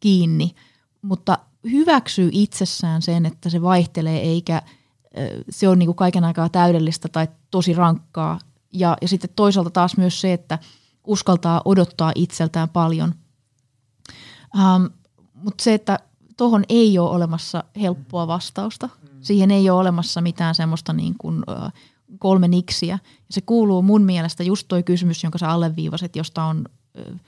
kiinni, 0.00 0.54
mutta 1.02 1.38
hyväksyy 1.70 2.28
itsessään 2.32 3.02
sen, 3.02 3.26
että 3.26 3.50
se 3.50 3.62
vaihtelee 3.62 4.20
eikä– 4.20 4.62
se 5.50 5.68
on 5.68 5.78
niin 5.78 5.86
kuin 5.86 5.96
kaiken 5.96 6.24
aikaa 6.24 6.48
täydellistä 6.48 7.08
tai 7.08 7.28
tosi 7.50 7.72
rankkaa. 7.72 8.38
Ja, 8.72 8.96
ja 9.02 9.08
sitten 9.08 9.30
toisaalta 9.36 9.70
taas 9.70 9.96
myös 9.96 10.20
se, 10.20 10.32
että 10.32 10.58
uskaltaa 11.06 11.62
odottaa 11.64 12.12
itseltään 12.14 12.68
paljon. 12.68 13.14
Ähm, 14.58 14.84
Mutta 15.34 15.64
se, 15.64 15.74
että 15.74 15.98
tuohon 16.36 16.64
ei 16.68 16.98
ole 16.98 17.10
olemassa 17.10 17.64
helppoa 17.80 18.26
vastausta. 18.26 18.88
Siihen 19.20 19.50
ei 19.50 19.70
ole 19.70 19.80
olemassa 19.80 20.20
mitään 20.20 20.54
semmoista 20.54 20.92
niin 20.92 21.14
kuin, 21.18 21.42
äh, 21.48 21.72
kolme 22.18 22.48
niksiä. 22.48 22.98
Se 23.30 23.40
kuuluu 23.40 23.82
mun 23.82 24.02
mielestä 24.02 24.42
just 24.42 24.68
toi 24.68 24.82
kysymys, 24.82 25.22
jonka 25.22 25.38
sä 25.38 25.48
alleviivasit, 25.48 26.16
josta 26.16 26.44
on 26.44 26.64
äh, 26.98 27.20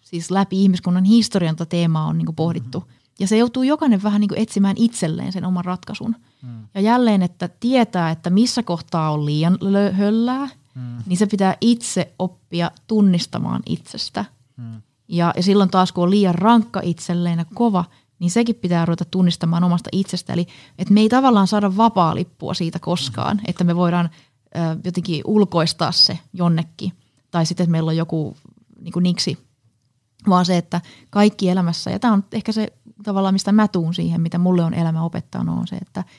siis 0.00 0.30
läpi 0.30 0.62
ihmiskunnan 0.62 1.04
historian 1.04 1.56
teemaa 1.68 2.06
on 2.06 2.18
niin 2.18 2.26
kuin 2.26 2.36
pohdittu. 2.36 2.80
Mm-hmm. 2.80 2.95
Ja 3.20 3.26
se 3.26 3.36
joutuu 3.36 3.62
jokainen 3.62 4.02
vähän 4.02 4.20
niin 4.20 4.28
kuin 4.28 4.38
etsimään 4.38 4.76
itselleen 4.78 5.32
sen 5.32 5.44
oman 5.44 5.64
ratkaisun. 5.64 6.16
Mm. 6.42 6.68
Ja 6.74 6.80
jälleen, 6.80 7.22
että 7.22 7.48
tietää, 7.60 8.10
että 8.10 8.30
missä 8.30 8.62
kohtaa 8.62 9.10
on 9.10 9.26
liian 9.26 9.58
höllää, 9.92 10.48
mm. 10.74 11.02
niin 11.06 11.16
se 11.16 11.26
pitää 11.26 11.56
itse 11.60 12.12
oppia 12.18 12.70
tunnistamaan 12.86 13.62
itsestä. 13.66 14.24
Mm. 14.56 14.82
Ja, 15.08 15.32
ja 15.36 15.42
silloin 15.42 15.70
taas, 15.70 15.92
kun 15.92 16.04
on 16.04 16.10
liian 16.10 16.34
rankka 16.34 16.80
itselleen 16.84 17.38
ja 17.38 17.44
kova, 17.54 17.84
niin 18.18 18.30
sekin 18.30 18.54
pitää 18.54 18.84
ruveta 18.84 19.04
tunnistamaan 19.04 19.64
omasta 19.64 19.90
itsestä. 19.92 20.32
Eli 20.32 20.46
että 20.78 20.94
me 20.94 21.00
ei 21.00 21.08
tavallaan 21.08 21.46
saada 21.46 21.76
vapaa 21.76 22.14
lippua 22.14 22.54
siitä 22.54 22.78
koskaan, 22.78 23.36
mm. 23.36 23.42
että 23.46 23.64
me 23.64 23.76
voidaan 23.76 24.10
ö, 24.56 24.58
jotenkin 24.84 25.22
ulkoistaa 25.24 25.92
se 25.92 26.18
jonnekin. 26.32 26.92
Tai 27.30 27.46
sitten, 27.46 27.64
että 27.64 27.72
meillä 27.72 27.88
on 27.88 27.96
joku 27.96 28.36
niin 28.80 28.92
kuin 28.92 29.02
niksi, 29.02 29.38
vaan 30.28 30.46
se, 30.46 30.56
että 30.56 30.80
kaikki 31.10 31.48
elämässä, 31.48 31.90
ja 31.90 31.98
tämä 31.98 32.14
on 32.14 32.24
ehkä 32.32 32.52
se 32.52 32.72
tavallaan, 33.02 33.34
mistä 33.34 33.52
mä 33.52 33.68
tuun 33.68 33.94
siihen, 33.94 34.20
mitä 34.20 34.38
mulle 34.38 34.64
on 34.64 34.74
elämä 34.74 35.02
opettanut, 35.02 35.58
on 35.58 35.66
se, 35.66 35.76
että– 35.76 36.04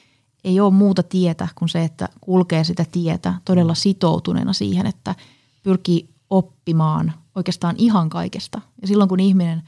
ei 0.48 0.60
ole 0.60 0.74
muuta 0.74 1.04
tietä 1.04 1.48
kuin 1.56 1.70
se, 1.70 1.84
että 1.84 2.10
kulkee 2.22 2.64
sitä 2.64 2.86
tietä 2.92 3.34
todella 3.46 3.76
sitoutuneena 3.76 4.54
siihen, 4.54 4.86
että 4.86 5.16
pyrkii 5.64 6.10
oppimaan 6.30 7.14
oikeastaan 7.36 7.76
ihan 7.78 8.10
kaikesta. 8.10 8.62
Ja 8.82 8.88
silloin 8.88 9.10
kun 9.10 9.20
ihminen 9.20 9.64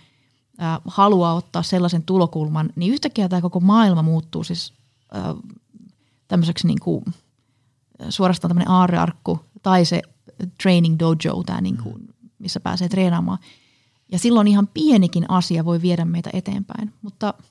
haluaa 0.86 1.34
ottaa 1.34 1.64
sellaisen 1.64 2.04
tulokulman, 2.04 2.70
niin 2.76 2.94
yhtäkkiä 2.94 3.30
tämä 3.30 3.42
koko 3.42 3.60
maailma 3.60 4.02
muuttuu 4.02 4.44
siis 4.44 4.74
ää, 5.12 5.36
tämmöiseksi 6.28 6.68
niin 6.68 6.80
kuin, 6.80 7.06
suorastaan 8.10 8.50
tämmöinen 8.50 8.72
aarrearkku 8.72 9.40
tai 9.64 9.86
se 9.86 10.02
training 10.62 11.00
dojo, 11.00 11.44
tämä 11.46 11.62
niin 11.62 11.78
kuin, 11.78 12.16
missä 12.40 12.60
pääsee 12.60 12.90
treenaamaan. 12.90 13.38
Ja 14.12 14.20
silloin 14.20 14.48
ihan 14.48 14.68
pienikin 14.68 15.26
asia 15.30 15.66
voi 15.66 15.82
viedä 15.82 16.06
meitä 16.06 16.30
eteenpäin. 16.34 16.94
Mutta– 17.02 17.34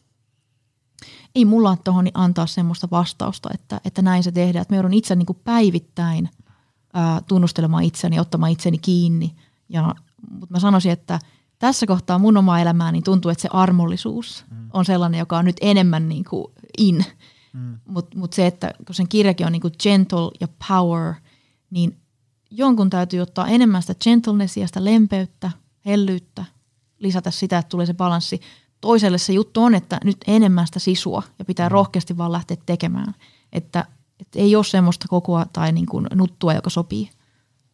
ei 1.34 1.44
mulla 1.44 1.70
ole 1.70 1.78
tuohon 1.84 2.08
antaa 2.14 2.46
semmoista 2.46 2.88
vastausta, 2.90 3.50
että, 3.54 3.80
että 3.84 4.02
näin 4.02 4.22
se 4.22 4.32
tehdään. 4.32 4.62
Että 4.62 4.72
me 4.72 4.76
joudun 4.76 4.94
itse 4.94 5.16
niin 5.16 5.26
kuin 5.26 5.38
päivittäin 5.44 6.30
ää, 6.94 7.20
tunnustelemaan 7.20 7.84
itseni, 7.84 8.20
ottamaan 8.20 8.52
itseni 8.52 8.78
kiinni. 8.78 9.34
Ja, 9.68 9.94
mutta 10.30 10.54
mä 10.54 10.60
sanoisin, 10.60 10.92
että 10.92 11.18
tässä 11.58 11.86
kohtaa 11.86 12.18
mun 12.18 12.36
omaa 12.36 12.60
elämää 12.60 12.92
niin 12.92 13.04
tuntuu, 13.04 13.30
että 13.30 13.42
se 13.42 13.48
armollisuus 13.52 14.44
mm. 14.50 14.70
on 14.72 14.84
sellainen, 14.84 15.18
joka 15.18 15.38
on 15.38 15.44
nyt 15.44 15.56
enemmän 15.60 16.08
niin 16.08 16.24
kuin 16.24 16.52
in. 16.78 17.04
Mm. 17.52 17.78
Mutta 17.88 18.18
mut 18.18 18.32
se, 18.32 18.46
että 18.46 18.70
kun 18.86 18.94
sen 18.94 19.08
kirjakin 19.08 19.46
on 19.46 19.52
niin 19.52 19.62
kuin 19.62 19.74
gentle 19.82 20.30
ja 20.40 20.48
power, 20.68 21.14
niin 21.70 21.96
jonkun 22.50 22.90
täytyy 22.90 23.20
ottaa 23.20 23.48
enemmän 23.48 23.82
sitä 23.82 23.94
gentlenessia, 24.04 24.66
sitä 24.66 24.84
lempeyttä, 24.84 25.50
hellyyttä, 25.86 26.44
lisätä 26.98 27.30
sitä, 27.30 27.58
että 27.58 27.68
tulee 27.68 27.86
se 27.86 27.94
balanssi. 27.94 28.40
Toiselle 28.80 29.18
se 29.18 29.32
juttu 29.32 29.62
on, 29.62 29.74
että 29.74 30.00
nyt 30.04 30.16
enemmän 30.26 30.66
sitä 30.66 30.78
sisua 30.78 31.22
ja 31.38 31.44
pitää 31.44 31.68
mm. 31.68 31.72
rohkeasti 31.72 32.16
vaan 32.16 32.32
lähteä 32.32 32.56
tekemään. 32.66 33.14
Että, 33.52 33.84
että 34.20 34.38
ei 34.38 34.56
ole 34.56 34.64
semmoista 34.64 35.08
kokoa 35.08 35.46
tai 35.52 35.72
niin 35.72 35.86
kuin 35.86 36.06
nuttua, 36.14 36.54
joka 36.54 36.70
sopii 36.70 37.10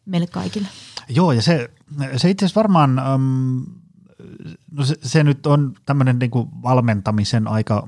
meille 0.05 0.27
kaikille. 0.27 0.67
Joo, 1.09 1.31
ja 1.31 1.41
se, 1.41 1.69
se 2.17 2.29
itse 2.29 2.45
asiassa 2.45 2.61
varmaan, 2.61 3.01
um, 3.15 3.65
no 4.71 4.85
se, 4.85 4.95
se 5.03 5.23
nyt 5.23 5.45
on 5.45 5.73
tämmöinen 5.85 6.19
niin 6.19 6.31
kuin 6.31 6.49
valmentamisen 6.63 7.47
aika 7.47 7.87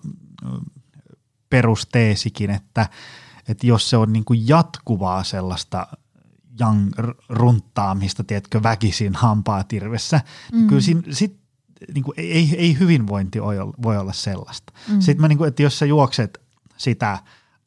perusteesikin, 1.49 2.49
että, 2.49 2.89
että 3.47 3.67
jos 3.67 3.89
se 3.89 3.97
on 3.97 4.13
niin 4.13 4.25
kuin 4.25 4.47
jatkuvaa 4.47 5.23
sellaista 5.23 5.87
jang 6.59 6.91
runttaamista, 7.29 8.23
tiedätkö, 8.23 8.63
väkisin 8.63 9.15
hampaa 9.15 9.63
tirvessä, 9.63 10.21
niin 10.51 10.61
mm. 10.61 10.67
kyllä 10.67 10.81
siinä, 10.81 11.01
sit, 11.11 11.37
niin 11.93 12.03
kuin, 12.03 12.15
ei, 12.17 12.55
ei 12.57 12.79
hyvinvointi 12.79 13.39
voi 13.83 13.97
olla 13.97 14.13
sellaista. 14.13 14.73
Mm. 14.91 14.99
Sitten 14.99 15.21
mä, 15.21 15.27
niin 15.27 15.37
kuin, 15.37 15.47
että 15.47 15.63
jos 15.63 15.79
sä 15.79 15.85
juokset 15.85 16.41
sitä 16.77 17.19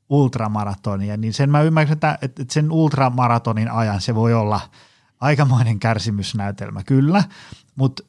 ultramaratonia, 0.08 1.16
niin 1.16 1.32
sen 1.32 1.50
mä 1.50 1.62
ymmärrän, 1.62 1.92
että, 1.92 2.18
että 2.22 2.44
sen 2.50 2.72
ultramaratonin 2.72 3.70
ajan 3.70 4.00
se 4.00 4.14
voi 4.14 4.34
olla 4.34 4.60
aikamoinen 5.20 5.78
kärsimysnäytelmä, 5.78 6.82
kyllä, 6.84 7.24
mutta 7.76 8.02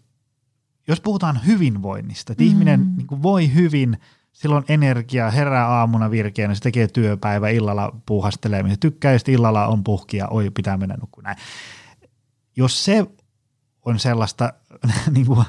jos 0.87 1.01
puhutaan 1.01 1.45
hyvinvoinnista, 1.45 2.33
että 2.33 2.43
mm. 2.43 2.49
ihminen 2.49 2.93
niin 2.97 3.07
kuin 3.07 3.23
voi 3.23 3.53
hyvin– 3.53 3.97
silloin 4.31 4.65
energiaa, 4.69 5.31
herää 5.31 5.67
aamuna 5.67 6.11
virkeänä, 6.11 6.55
se 6.55 6.61
tekee 6.61 6.87
työpäivä, 6.87 7.49
illalla 7.49 7.95
puuhastelee, 8.05 8.69
se 8.69 8.77
tykkää, 8.79 9.11
ja 9.11 9.19
illalla 9.27 9.67
on 9.67 9.83
puhkia, 9.83 10.27
oi 10.27 10.49
pitää 10.49 10.77
mennä 10.77 10.95
nukkumaan 11.01 11.35
näin. 11.35 11.47
Jos 12.55 12.85
se 12.85 13.05
on 13.85 13.99
sellaista 13.99 14.53
niin 15.15 15.25
kuin 15.25 15.45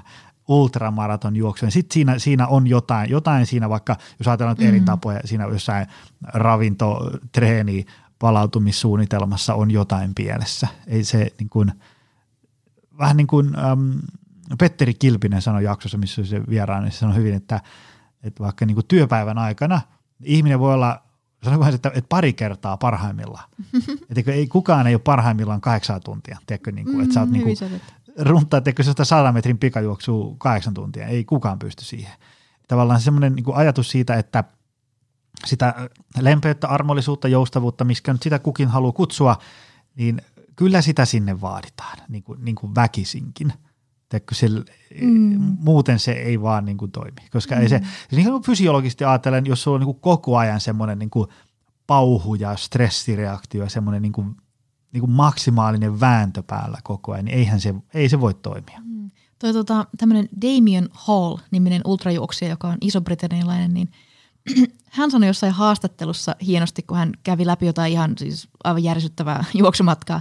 ultramaraton 0.48 1.36
juoksua, 1.36 1.66
niin 1.66 1.72
sitten 1.72 1.94
siinä, 1.94 2.18
siinä 2.18 2.46
on 2.46 2.66
jotain, 2.66 3.10
jotain 3.10 3.46
siinä 3.46 3.68
vaikka, 3.68 3.96
jos 4.18 4.28
ajatellaan 4.28 4.56
mm. 4.60 4.68
eri 4.68 4.80
tapoja, 4.80 5.20
siinä 5.24 5.44
jossain 5.44 5.86
ravinto, 6.22 7.10
treeni, 7.32 7.86
palautumissuunnitelmassa 8.18 9.54
on 9.54 9.70
jotain 9.70 10.14
pielessä. 10.14 10.68
Ei 10.86 11.04
se 11.04 11.32
niin 11.38 11.48
kuin, 11.48 11.72
vähän 12.98 13.16
niin 13.16 13.26
kuin 13.26 13.58
ähm, 13.58 13.90
Petteri 14.58 14.94
Kilpinen 14.94 15.42
sanoi 15.42 15.64
jaksossa, 15.64 15.98
missä 15.98 16.24
se 16.24 16.42
vieraan, 16.48 16.82
niin 16.82 16.92
se 16.92 16.98
sanoi 16.98 17.16
hyvin, 17.16 17.34
että– 17.34 17.60
että 18.22 18.44
vaikka 18.44 18.66
niin 18.66 18.74
kuin 18.74 18.86
työpäivän 18.86 19.38
aikana 19.38 19.80
ihminen 20.24 20.60
voi 20.60 20.74
olla, 20.74 21.02
sanotaan, 21.44 21.74
että, 21.74 21.88
että 21.94 22.08
pari 22.08 22.32
kertaa 22.32 22.76
parhaimmillaan. 22.76 23.48
että 24.16 24.32
ei, 24.32 24.46
kukaan 24.46 24.86
ei 24.86 24.94
ole 24.94 25.02
parhaimmillaan 25.04 25.60
kahdeksan 25.60 26.00
tuntia, 26.04 26.38
tiedätkö, 26.46 26.72
niin 26.72 26.84
kuin, 26.86 27.00
että 27.00 27.14
sä 27.14 27.20
oot 27.20 27.28
mm, 27.28 27.32
niin 27.32 27.58
kuin, 27.58 27.80
runtaa, 28.18 28.60
tiedätkö, 28.60 28.82
sitä 28.82 29.04
100 29.04 29.32
metrin 29.32 29.58
pikajuoksua 29.58 30.34
kahdeksan 30.38 30.74
tuntia, 30.74 31.06
ei 31.06 31.24
kukaan 31.24 31.58
pysty 31.58 31.84
siihen. 31.84 32.12
Tavallaan 32.68 33.00
semmoinen 33.00 33.34
niin 33.34 33.54
ajatus 33.54 33.90
siitä, 33.90 34.14
että 34.14 34.44
sitä 35.44 35.88
lempeyttä, 36.20 36.68
armollisuutta, 36.68 37.28
joustavuutta, 37.28 37.84
miskä 37.84 38.12
nyt 38.12 38.22
sitä 38.22 38.38
kukin 38.38 38.68
haluaa 38.68 38.92
kutsua, 38.92 39.38
niin 39.96 40.22
kyllä 40.56 40.82
sitä 40.82 41.04
sinne 41.04 41.40
vaaditaan, 41.40 41.98
niin 42.08 42.22
kuin, 42.22 42.44
niin 42.44 42.54
kuin 42.54 42.74
väkisinkin– 42.74 43.52
Teekö 44.12 44.34
sille, 44.34 44.64
mm. 45.00 45.56
muuten 45.58 45.98
se 45.98 46.12
ei 46.12 46.42
vaan 46.42 46.64
niin 46.64 46.76
kuin 46.76 46.90
toimi. 46.90 47.28
Koska 47.30 47.54
mm. 47.54 47.60
ei 47.60 47.68
se, 47.68 47.78
siis 47.78 48.12
niin 48.12 48.30
kuin 48.30 48.42
fysiologisesti 48.42 49.04
ajatellen, 49.04 49.46
jos 49.46 49.62
sulla 49.62 49.74
on 49.74 49.80
niin 49.80 49.86
kuin 49.86 50.00
koko 50.00 50.36
ajan 50.36 50.60
semmoinen 50.60 50.98
niin 50.98 51.10
kuin 51.10 51.28
pauhu 51.86 52.34
ja 52.34 52.56
stressireaktio 52.56 53.62
ja 53.62 53.70
semmoinen 53.70 54.02
niin 54.02 54.12
kuin, 54.12 54.36
niin 54.92 55.00
kuin 55.00 55.10
maksimaalinen 55.10 56.00
vääntö 56.00 56.42
päällä 56.46 56.78
koko 56.84 57.12
ajan, 57.12 57.24
niin 57.24 57.38
eihän 57.38 57.60
se, 57.60 57.74
ei 57.94 58.08
se 58.08 58.20
voi 58.20 58.34
toimia. 58.34 58.80
Mm. 58.84 59.10
Toi 59.38 59.52
tota, 59.52 59.86
tämmöinen 59.98 60.28
Damien 60.42 60.88
Hall-niminen 60.92 61.80
ultrajuoksija, 61.84 62.50
joka 62.50 62.68
on 62.68 62.78
iso-britannialainen, 62.80 63.74
niin 63.74 63.90
hän 64.96 65.10
sanoi 65.10 65.26
jossain 65.26 65.52
haastattelussa 65.52 66.36
hienosti, 66.46 66.82
kun 66.82 66.96
hän 66.96 67.12
kävi 67.22 67.46
läpi 67.46 67.66
jotain 67.66 67.92
ihan 67.92 68.14
siis 68.18 68.48
aivan 68.64 68.82
järsyttävää 68.82 69.44
juoksumatkaa, 69.54 70.20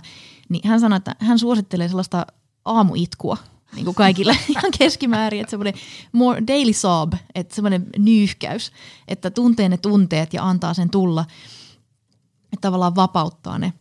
niin 0.50 0.70
hän 0.70 0.80
sanoi, 0.80 0.98
että 0.98 1.16
hän 1.20 1.40
suosittelee 1.40 1.88
sellaista 1.88 2.26
aamuitkua, 2.66 3.38
niin 3.76 3.86
kuin 3.86 3.96
kaikille 3.96 4.38
ihan 4.50 4.72
keskimäärin, 4.80 5.42
että 5.42 5.52
semmoinen 5.52 5.74
more 6.12 6.44
daily 6.48 6.74
sob, 6.74 7.14
että 7.36 7.56
semmoinen 7.56 7.88
nyyhkäys, 7.98 8.72
että 9.08 9.30
tuntee 9.30 9.70
ne 9.70 9.78
tunteet 9.78 10.34
ja 10.34 10.50
antaa 10.50 10.74
sen 10.74 10.90
tulla, 10.90 11.26
että 12.54 12.62
tavallaan 12.62 12.96
vapauttaa 12.96 13.60
ne. 13.60 13.74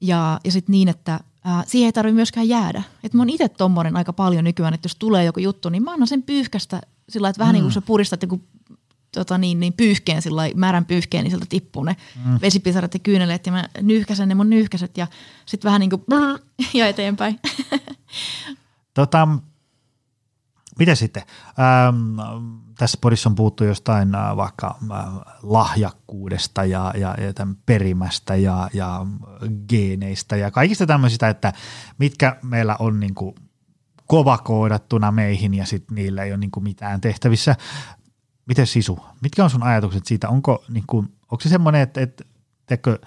Ja, 0.00 0.40
ja 0.44 0.52
sitten 0.52 0.72
niin, 0.72 0.88
että 0.88 1.20
ää, 1.44 1.64
siihen 1.66 1.86
ei 1.86 1.92
tarvitse 1.92 2.14
myöskään 2.14 2.48
jäädä. 2.48 2.82
Että 3.04 3.16
mä 3.16 3.20
oon 3.20 3.30
itse 3.30 3.48
tommonen 3.48 3.96
aika 3.96 4.12
paljon 4.12 4.44
nykyään, 4.44 4.74
että 4.74 4.86
jos 4.86 4.96
tulee 4.96 5.24
joku 5.24 5.40
juttu, 5.40 5.68
niin 5.68 5.82
mä 5.82 5.92
annan 5.92 6.08
sen 6.08 6.22
pyyhkästä 6.22 6.80
sillä 7.08 7.28
että 7.28 7.40
vähän 7.40 7.52
niin 7.52 7.62
kuin 7.62 7.70
mm. 7.70 7.74
sä 7.74 7.80
puristat 7.80 8.22
joku 8.22 8.40
tota 9.12 9.38
niin, 9.38 9.60
niin 9.60 9.72
pyyhkeen, 9.72 10.22
sillä 10.22 10.42
määrän 10.54 10.84
pyyhkeen, 10.84 11.24
niin 11.24 11.30
sieltä 11.30 11.46
tippuu 11.48 11.84
ne 11.84 11.96
mm. 12.24 12.38
vesipisarat 12.42 12.94
ja 12.94 13.00
kyyneleet 13.00 13.46
ja 13.46 13.52
mä 13.52 13.68
nyyhkäsen 13.80 14.28
ne 14.28 14.34
mun 14.34 14.50
nyyhkäset 14.50 14.98
ja 14.98 15.06
sitten 15.46 15.68
vähän 15.68 15.80
niin 15.80 15.90
kuin 15.90 16.02
ja 16.74 16.88
eteenpäin. 16.88 17.40
Tota, 18.98 19.28
Miten 20.78 20.96
sitten? 20.96 21.22
Ähm, 21.58 22.20
tässä 22.78 22.98
podissa 23.00 23.28
on 23.28 23.34
puhuttu 23.34 23.64
jostain 23.64 24.14
äh, 24.14 24.36
vaikka 24.36 24.78
äh, 24.90 25.04
lahjakkuudesta 25.42 26.64
ja, 26.64 26.92
ja, 26.96 27.14
ja 27.20 27.32
tämän 27.32 27.56
perimästä 27.66 28.36
ja, 28.36 28.70
ja 28.72 29.06
geeneistä 29.68 30.36
ja 30.36 30.50
kaikista 30.50 30.86
tämmöisistä, 30.86 31.28
että 31.28 31.52
mitkä 31.98 32.36
meillä 32.42 32.76
on 32.78 33.00
niin 33.00 33.14
kuin 33.14 33.34
kovakoodattuna 34.06 35.12
meihin 35.12 35.54
ja 35.54 35.66
sitten 35.66 35.94
niillä 35.94 36.22
ei 36.22 36.30
ole 36.32 36.38
niin 36.38 36.50
kuin 36.50 36.64
mitään 36.64 37.00
tehtävissä. 37.00 37.56
Miten 38.46 38.66
sisu? 38.66 38.98
Mitkä 39.22 39.44
on 39.44 39.50
sun 39.50 39.62
ajatukset 39.62 40.06
siitä? 40.06 40.28
Onko, 40.28 40.64
niin 40.68 40.84
kuin, 40.86 41.06
onko 41.22 41.40
se 41.40 41.48
semmoinen, 41.48 41.80
että, 41.80 42.00
että 42.00 42.24
teikö, 42.66 42.98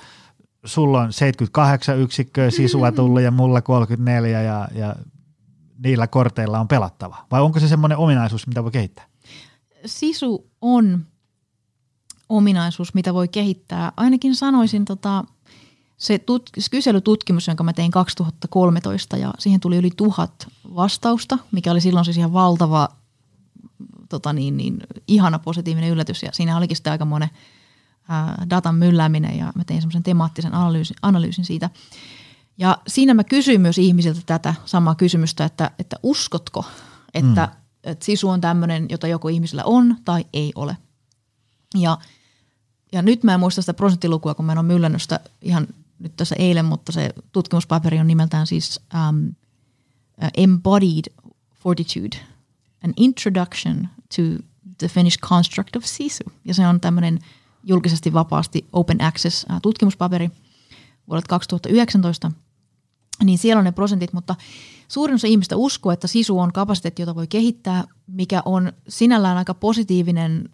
sulla 0.65 1.01
on 1.01 1.13
78 1.13 1.99
yksikköä 1.99 2.51
sisua 2.51 2.91
tullut 2.91 3.21
ja 3.21 3.31
mulla 3.31 3.61
34 3.61 4.41
ja, 4.41 4.67
ja 4.75 4.95
niillä 5.83 6.07
korteilla 6.07 6.59
on 6.59 6.67
pelattava? 6.67 7.25
Vai 7.31 7.41
onko 7.41 7.59
se 7.59 7.67
semmoinen 7.67 7.97
ominaisuus, 7.97 8.47
mitä 8.47 8.63
voi 8.63 8.71
kehittää? 8.71 9.05
Sisu 9.85 10.49
on 10.61 11.05
ominaisuus, 12.29 12.93
mitä 12.93 13.13
voi 13.13 13.27
kehittää. 13.27 13.91
Ainakin 13.97 14.35
sanoisin 14.35 14.85
tota, 14.85 15.23
se 15.97 16.17
tut- 16.17 16.69
kyselytutkimus, 16.71 17.47
jonka 17.47 17.63
mä 17.63 17.73
tein 17.73 17.91
2013 17.91 19.17
ja 19.17 19.33
siihen 19.39 19.59
tuli 19.59 19.77
yli 19.77 19.91
tuhat 19.97 20.47
vastausta, 20.75 21.37
mikä 21.51 21.71
oli 21.71 21.81
silloin 21.81 22.05
siis 22.05 22.17
ihan 22.17 22.33
valtava 22.33 22.89
tota 24.09 24.33
niin, 24.33 24.57
niin, 24.57 24.77
ihana 25.07 25.39
positiivinen 25.39 25.89
yllätys 25.89 26.23
ja 26.23 26.29
siinä 26.33 26.57
olikin 26.57 26.77
sitten 26.77 26.91
aika 26.91 27.05
monen 27.05 27.29
ää, 28.09 28.45
datan 28.49 28.75
myllääminen 28.75 29.37
ja 29.37 29.51
mä 29.55 29.63
tein 29.63 29.81
semmoisen 29.81 30.03
temaattisen 30.03 30.53
analyysin, 30.53 30.95
analyysin 31.01 31.45
siitä. 31.45 31.69
Ja 32.61 32.77
siinä 32.87 33.13
mä 33.13 33.23
kysyin 33.23 33.61
myös 33.61 33.77
ihmisiltä 33.77 34.21
tätä 34.25 34.55
samaa 34.65 34.95
kysymystä, 34.95 35.45
että, 35.45 35.71
että 35.79 35.95
uskotko, 36.03 36.65
että, 37.13 37.45
mm. 37.45 37.91
että 37.91 38.05
sisu 38.05 38.29
on 38.29 38.41
tämmöinen, 38.41 38.85
jota 38.89 39.07
joku 39.07 39.27
ihmisellä 39.27 39.63
on 39.65 39.95
tai 40.05 40.25
ei 40.33 40.51
ole. 40.55 40.77
Ja, 41.75 41.97
ja 42.91 43.01
nyt 43.01 43.23
mä 43.23 43.33
en 43.33 43.39
muista 43.39 43.61
sitä 43.61 43.73
prosenttilukua, 43.73 44.33
kun 44.33 44.45
mä 44.45 44.51
en 44.51 44.57
ole 44.57 44.67
myllännyt 44.67 45.01
sitä 45.01 45.19
ihan 45.41 45.67
nyt 45.99 46.15
tässä 46.15 46.35
eilen, 46.39 46.65
mutta 46.65 46.91
se 46.91 47.13
tutkimuspaperi 47.31 47.99
on 47.99 48.07
nimeltään 48.07 48.47
siis 48.47 48.79
um, 49.09 49.35
Embodied 50.37 51.13
Fortitude, 51.55 52.17
an 52.83 52.93
introduction 52.97 53.89
to 54.15 54.21
the 54.77 54.87
Finnish 54.87 55.19
construct 55.19 55.75
of 55.75 55.83
sisu. 55.83 56.23
Ja 56.45 56.53
se 56.53 56.67
on 56.67 56.79
tämmöinen 56.79 57.19
julkisesti 57.63 58.13
vapaasti 58.13 58.65
open 58.73 59.03
access 59.03 59.45
uh, 59.49 59.59
tutkimuspaperi 59.61 60.29
vuodelta 61.07 61.27
2019– 61.27 62.31
niin 63.23 63.37
siellä 63.37 63.59
on 63.59 63.65
ne 63.65 63.71
prosentit, 63.71 64.13
mutta 64.13 64.35
suurin 64.87 65.15
osa 65.15 65.27
ihmistä 65.27 65.55
uskoo, 65.55 65.91
että 65.91 66.07
sisu 66.07 66.39
on 66.39 66.53
kapasiteetti, 66.53 67.01
jota 67.01 67.15
voi 67.15 67.27
kehittää, 67.27 67.83
mikä 68.07 68.41
on 68.45 68.73
sinällään 68.87 69.37
aika 69.37 69.53
positiivinen 69.53 70.49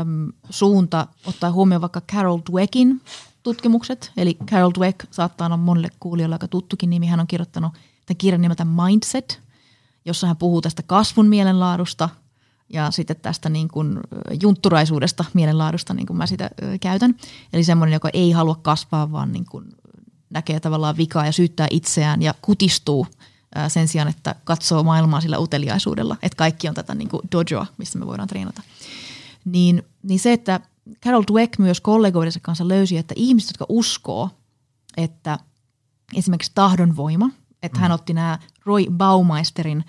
äm, 0.00 0.32
suunta 0.50 1.06
ottaa 1.26 1.52
huomioon 1.52 1.82
vaikka 1.82 2.00
Carol 2.00 2.40
Dweckin 2.50 3.00
tutkimukset. 3.42 4.12
Eli 4.16 4.36
Carol 4.46 4.72
Dweck 4.78 5.06
saattaa 5.10 5.46
olla 5.46 5.56
monelle 5.56 5.88
kuulijoille 6.00 6.34
aika 6.34 6.48
tuttukin 6.48 6.90
nimi. 6.90 7.06
Hän 7.06 7.20
on 7.20 7.26
kirjoittanut 7.26 7.72
tämän 8.06 8.16
kirjan 8.18 8.42
nimeltä 8.42 8.64
Mindset, 8.64 9.40
jossa 10.04 10.26
hän 10.26 10.36
puhuu 10.36 10.62
tästä 10.62 10.82
kasvun 10.82 11.26
mielenlaadusta 11.26 12.08
ja 12.68 12.90
sitten 12.90 13.16
tästä 13.22 13.48
niin 13.48 13.68
kuin 13.68 14.00
juntturaisuudesta 14.42 15.24
mielenlaadusta, 15.34 15.94
niin 15.94 16.06
kuin 16.06 16.16
mä 16.16 16.26
sitä 16.26 16.50
käytän. 16.80 17.14
Eli 17.52 17.64
semmoinen, 17.64 17.92
joka 17.92 18.10
ei 18.12 18.32
halua 18.32 18.58
kasvaa, 18.62 19.12
vaan 19.12 19.32
niin 19.32 19.46
kuin 19.50 19.64
näkee 20.36 20.60
tavallaan 20.60 20.96
vikaa 20.96 21.26
ja 21.26 21.32
syyttää 21.32 21.66
itseään 21.70 22.22
ja 22.22 22.34
kutistuu 22.42 23.06
sen 23.68 23.88
sijaan, 23.88 24.08
että 24.08 24.34
katsoo 24.44 24.82
maailmaa 24.82 25.20
sillä 25.20 25.38
uteliaisuudella, 25.38 26.16
että 26.22 26.36
kaikki 26.36 26.68
on 26.68 26.74
tätä 26.74 26.94
niin 26.94 27.08
kuin 27.08 27.22
dojoa, 27.32 27.66
missä 27.78 27.98
me 27.98 28.06
voidaan 28.06 28.28
treenata. 28.28 28.62
Niin, 29.44 29.82
niin 30.02 30.20
se, 30.20 30.32
että 30.32 30.60
Carol 31.04 31.22
Dweck 31.32 31.58
myös 31.58 31.80
kollegoidensa 31.80 32.40
kanssa 32.42 32.68
löysi, 32.68 32.96
että 32.96 33.14
ihmiset, 33.16 33.50
jotka 33.50 33.66
uskoo, 33.68 34.30
että 34.96 35.38
esimerkiksi 36.14 36.52
tahdonvoima, 36.54 37.30
että 37.62 37.78
mm. 37.78 37.82
hän 37.82 37.92
otti 37.92 38.12
nämä 38.12 38.38
Roy 38.64 38.84
Baumeisterin 38.90 39.84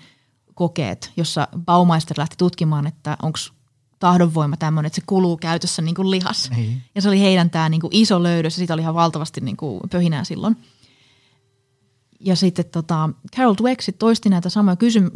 kokeet, 0.54 1.12
jossa 1.16 1.48
Baumeister 1.64 2.18
lähti 2.18 2.36
tutkimaan, 2.38 2.86
että 2.86 3.16
onko 3.22 3.38
tahdonvoima 3.98 4.56
tämmöinen, 4.56 4.86
että 4.86 4.96
se 4.96 5.02
kuluu 5.06 5.36
käytössä 5.36 5.82
niin 5.82 5.94
kuin 5.94 6.10
lihas. 6.10 6.50
Niin. 6.50 6.82
Ja 6.94 7.02
se 7.02 7.08
oli 7.08 7.20
heidän 7.20 7.50
tämä 7.50 7.68
niin 7.68 7.80
kuin 7.80 7.90
iso 7.94 8.22
löydös 8.22 8.54
ja 8.54 8.58
siitä 8.58 8.74
oli 8.74 8.82
ihan 8.82 8.94
valtavasti 8.94 9.40
niin 9.40 9.56
kuin 9.56 9.80
pöhinää 9.90 10.24
silloin. 10.24 10.56
Ja 12.20 12.36
sitten 12.36 12.64
tota, 12.64 13.10
Carol 13.36 13.54
Dweck 13.62 13.98
toisti 13.98 14.28
näitä 14.28 14.48
samoja 14.48 14.76
kysym- 14.76 15.10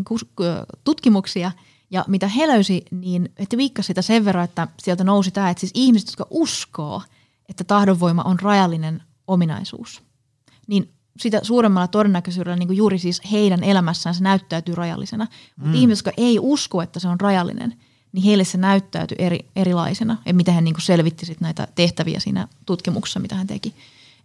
tutkimuksia 0.85 1.53
ja 1.91 2.05
mitä 2.09 2.29
he 2.29 2.49
löysi, 2.49 2.85
niin 2.91 3.33
että 3.37 3.57
viikkasi 3.57 3.87
sitä 3.87 4.03
sen 4.03 4.25
verran, 4.25 4.45
että 4.45 4.69
sieltä 4.83 5.05
nousi 5.05 5.31
tämä, 5.31 5.51
että 5.51 5.61
siis 5.61 5.73
ihmiset, 5.75 6.09
jotka 6.09 6.27
uskoo, 6.31 7.03
että 7.49 7.65
tahdonvoima 7.65 8.23
on 8.23 8.41
rajallinen 8.41 9.03
ominaisuus, 9.27 10.03
niin 10.67 10.93
sitä 11.21 11.41
suuremmalla 11.43 11.89
todennäköisyydellä 11.89 12.57
niin 12.57 12.69
kuin 12.69 12.77
juuri 12.77 12.99
siis 12.99 13.23
heidän 13.33 13.65
elämässään 13.65 14.15
se 14.15 14.23
näyttäytyy 14.23 14.75
rajallisena. 14.75 15.27
Mutta 15.57 15.77
mm. 15.77 15.81
ihmiset, 15.81 16.07
jotka 16.07 16.23
ei 16.23 16.39
usko, 16.41 16.83
että 16.83 17.01
se 17.01 17.09
on 17.09 17.21
rajallinen, 17.21 17.75
niin 18.13 18.25
heille 18.25 18.45
se 18.45 18.59
näyttäytyy 18.59 19.17
eri, 19.19 19.39
erilaisena. 19.57 20.17
Ja 20.27 20.35
mitä 20.35 20.53
hän 20.53 20.65
niin 20.65 20.75
kuin 20.75 20.83
selvitti 20.83 21.27
sit 21.27 21.41
näitä 21.41 21.69
tehtäviä 21.75 22.21
siinä 22.21 22.49
tutkimuksessa, 22.67 23.21
mitä 23.21 23.35
hän 23.35 23.47
teki. 23.47 23.75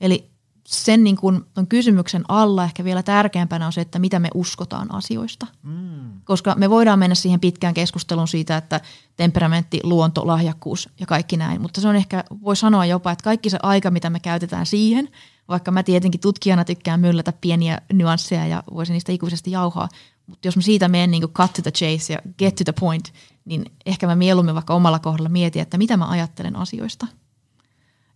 Eli 0.02 0.30
sen 0.68 1.04
niin 1.04 1.18
kuin, 1.18 1.42
ton 1.54 1.68
kysymyksen 1.68 2.24
alla 2.28 2.64
ehkä 2.64 2.84
vielä 2.84 3.04
tärkeämpänä 3.04 3.66
on 3.66 3.74
se, 3.74 3.82
että 3.82 4.00
mitä 4.00 4.20
me 4.20 4.30
uskotaan 4.34 4.96
asioista. 4.96 5.48
Mm. 5.64 6.22
Koska 6.24 6.56
me 6.56 6.70
voidaan 6.70 7.00
mennä 7.00 7.16
siihen 7.16 7.40
pitkään 7.40 7.74
keskusteluun 7.74 8.28
siitä, 8.28 8.58
että 8.58 8.82
temperamentti, 9.18 9.80
luonto, 9.84 10.28
lahjakkuus 10.28 10.90
ja 11.00 11.06
kaikki 11.06 11.38
näin. 11.38 11.62
Mutta 11.62 11.82
se 11.82 11.88
on 11.88 11.96
ehkä, 11.96 12.24
voi 12.44 12.56
sanoa 12.56 12.86
jopa, 12.86 13.12
että 13.12 13.24
kaikki 13.24 13.50
se 13.50 13.58
aika, 13.64 13.92
mitä 13.92 14.10
me 14.10 14.20
käytetään 14.20 14.66
siihen, 14.66 15.10
vaikka 15.48 15.72
mä 15.72 15.84
tietenkin 15.84 16.22
tutkijana 16.22 16.66
tykkään 16.66 17.00
myllätä 17.00 17.34
pieniä 17.42 17.82
nyansseja 17.94 18.48
ja 18.48 18.64
voisin 18.74 18.94
niistä 18.94 19.12
ikuisesti 19.12 19.52
jauhaa, 19.52 19.90
mutta 20.28 20.48
jos 20.48 20.56
mä 20.56 20.62
siitä 20.62 20.88
menen 20.88 21.12
niin 21.12 21.24
cut 21.24 21.54
to 21.54 21.62
the 21.62 21.72
chase 21.72 22.14
ja 22.14 22.20
get 22.38 22.56
to 22.56 22.64
the 22.64 22.74
point, 22.80 23.14
niin 23.48 23.66
ehkä 23.86 24.08
mä 24.08 24.16
mieluummin 24.16 24.56
vaikka 24.56 24.74
omalla 24.74 25.00
kohdalla 25.00 25.30
mietin, 25.30 25.62
että 25.62 25.78
mitä 25.78 25.98
mä 25.98 26.10
ajattelen 26.10 26.56
asioista. 26.56 27.08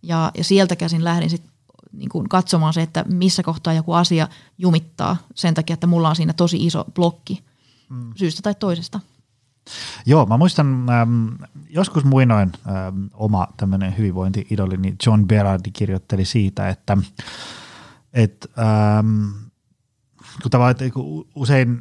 Ja, 0.02 0.30
ja 0.34 0.44
sieltä 0.44 0.76
käsin 0.76 1.04
lähdin 1.04 1.30
sitten 1.30 1.52
niin 1.92 2.08
kuin 2.08 2.28
katsomaan 2.28 2.72
se, 2.72 2.82
että 2.82 3.04
missä 3.08 3.42
kohtaa 3.42 3.72
joku 3.72 3.92
asia 3.92 4.28
jumittaa 4.58 5.16
sen 5.34 5.54
takia, 5.54 5.74
että 5.74 5.86
mulla 5.86 6.08
on 6.08 6.16
siinä 6.16 6.32
tosi 6.32 6.66
iso 6.66 6.84
blokki 6.94 7.44
mm. 7.88 8.12
syystä 8.16 8.42
tai 8.42 8.54
toisesta. 8.54 9.00
Joo, 10.06 10.26
mä 10.26 10.36
muistan 10.36 10.90
ähm, 10.90 11.28
joskus 11.70 12.04
muinoin 12.04 12.52
ähm, 12.66 13.04
oma 13.12 13.48
tämmöinen 13.56 13.98
hyvinvointi-idoli, 13.98 14.76
niin 14.76 14.96
John 15.06 15.26
Berardi 15.26 15.70
kirjoitteli 15.70 16.24
siitä, 16.24 16.68
että 16.68 16.96
et, 18.12 18.50
ähm, 18.58 19.30
kun 20.42 20.50
tavallaan, 20.50 20.70
että 20.70 20.84
usein 21.34 21.80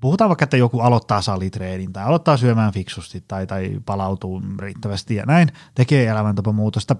puhutaan 0.00 0.28
vaikka, 0.28 0.44
että 0.44 0.56
joku 0.56 0.80
aloittaa 0.80 1.22
salitreenin 1.22 1.92
tai 1.92 2.04
aloittaa 2.04 2.36
syömään 2.36 2.72
fiksusti 2.72 3.24
tai, 3.28 3.46
tai 3.46 3.80
palautuu 3.86 4.42
riittävästi 4.58 5.14
ja 5.14 5.26
näin, 5.26 5.48
tekee 5.74 6.06
elämäntapamuutosta, 6.06 6.96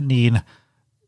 niin 0.00 0.40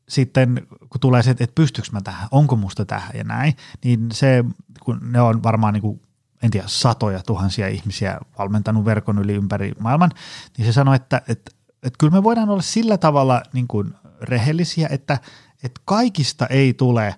sitten 0.08 0.66
kun 0.90 1.00
tulee 1.00 1.22
se, 1.22 1.30
että 1.30 1.46
pystyykö 1.54 1.88
mä 1.92 2.00
tähän, 2.00 2.28
onko 2.30 2.56
musta 2.56 2.84
tähän 2.84 3.10
ja 3.14 3.24
näin, 3.24 3.56
niin 3.84 4.08
se, 4.12 4.44
kun 4.84 4.98
ne 5.02 5.20
on 5.20 5.42
varmaan 5.42 5.74
niin 5.74 5.82
kuin 5.82 6.02
en 6.42 6.50
tiedä, 6.50 6.66
satoja 6.68 7.22
tuhansia 7.26 7.68
ihmisiä 7.68 8.18
valmentanut 8.38 8.84
verkon 8.84 9.18
yli 9.18 9.32
ympäri 9.34 9.72
maailman, 9.78 10.10
niin 10.58 10.66
se 10.66 10.72
sanoi, 10.72 10.96
että, 10.96 11.22
että, 11.28 11.50
että 11.82 11.96
kyllä 11.98 12.12
me 12.12 12.22
voidaan 12.22 12.50
olla 12.50 12.62
sillä 12.62 12.98
tavalla 12.98 13.42
niin 13.52 13.68
kuin 13.68 13.94
rehellisiä, 14.20 14.88
että, 14.90 15.18
että 15.62 15.80
kaikista 15.84 16.46
ei 16.46 16.74
tule 16.74 17.14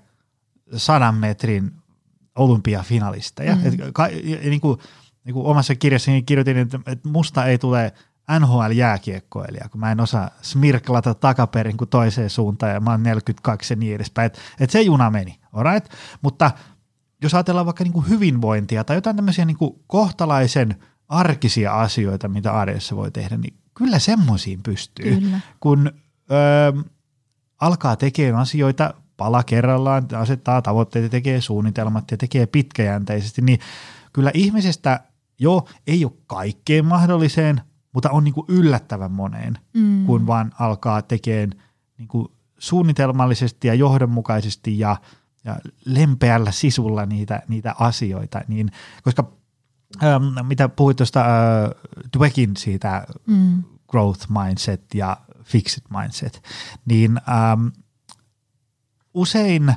sadan 0.76 1.14
metrin 1.14 1.72
olympiafinalisteja. 2.36 3.56
Mm. 3.56 3.66
Että, 3.66 3.84
ja, 4.12 4.36
ja 4.44 4.50
niin 4.50 4.60
kuin, 4.60 4.78
niin 5.24 5.34
kuin 5.34 5.46
omassa 5.46 5.74
kirjassani 5.74 6.22
kirjoitin, 6.22 6.56
että, 6.56 6.80
että 6.86 7.08
musta 7.08 7.46
ei 7.46 7.58
tule 7.58 7.92
NHL-jääkiekkoilija, 8.40 9.68
kun 9.68 9.80
mä 9.80 9.92
en 9.92 10.00
osaa 10.00 10.30
smirklata 10.42 11.14
takaperin 11.14 11.76
kuin 11.76 11.90
toiseen 11.90 12.30
suuntaan 12.30 12.72
ja 12.72 12.80
mä 12.80 12.90
oon 12.90 13.02
42 13.02 13.72
ja 13.74 13.76
niin 13.76 13.94
edespäin. 13.94 14.26
Että 14.26 14.38
et 14.60 14.70
se 14.70 14.82
juna 14.82 15.10
meni, 15.10 15.38
alright? 15.52 15.92
Mutta– 16.22 16.50
jos 17.24 17.34
ajatellaan 17.34 17.66
vaikka 17.66 17.84
niin 17.84 17.92
kuin 17.92 18.08
hyvinvointia 18.08 18.84
tai 18.84 18.96
jotain 18.96 19.16
tämmöisiä 19.16 19.44
niin 19.44 19.56
kuin 19.56 19.74
kohtalaisen 19.86 20.76
arkisia 21.08 21.80
asioita, 21.80 22.28
mitä 22.28 22.52
arjessa 22.52 22.96
voi 22.96 23.10
tehdä, 23.10 23.36
niin 23.36 23.54
kyllä 23.74 23.98
semmoisiin 23.98 24.62
pystyy. 24.62 25.20
Kyllä. 25.20 25.40
Kun 25.60 25.92
ö, 26.30 26.84
alkaa 27.60 27.96
tekemään 27.96 28.42
asioita 28.42 28.94
pala 29.16 29.44
kerrallaan, 29.44 30.06
asettaa 30.16 30.62
tavoitteita, 30.62 31.08
tekee 31.08 31.40
suunnitelmat 31.40 32.10
ja 32.10 32.16
tekee 32.16 32.46
pitkäjänteisesti, 32.46 33.42
niin 33.42 33.58
kyllä 34.12 34.30
ihmisestä 34.34 35.00
jo 35.38 35.64
ei 35.86 36.04
ole 36.04 36.12
kaikkeen 36.26 36.84
mahdolliseen, 36.84 37.60
mutta 37.92 38.10
on 38.10 38.24
niin 38.24 38.34
kuin 38.34 38.46
yllättävän 38.48 39.12
moneen, 39.12 39.58
mm. 39.74 40.06
kun 40.06 40.26
vaan 40.26 40.52
alkaa 40.58 41.02
tekemään 41.02 41.50
niin 41.98 42.08
kuin 42.08 42.28
suunnitelmallisesti 42.58 43.68
ja 43.68 43.74
johdonmukaisesti 43.74 44.78
ja– 44.78 44.96
ja 45.44 45.56
lempeällä 45.84 46.50
sisulla 46.50 47.06
niitä, 47.06 47.42
niitä 47.48 47.74
asioita, 47.78 48.40
niin, 48.48 48.70
koska 49.02 49.32
ähm, 50.02 50.46
mitä 50.46 50.68
puhuit 50.68 50.96
tuosta 50.96 51.20
äh, 51.20 51.70
Dweckin 52.18 52.56
siitä 52.56 53.06
mm. 53.26 53.64
growth 53.88 54.26
mindset 54.30 54.94
ja 54.94 55.16
fixed 55.44 55.82
mindset, 56.00 56.42
niin 56.84 57.20
ähm, 57.28 57.66
usein 59.14 59.74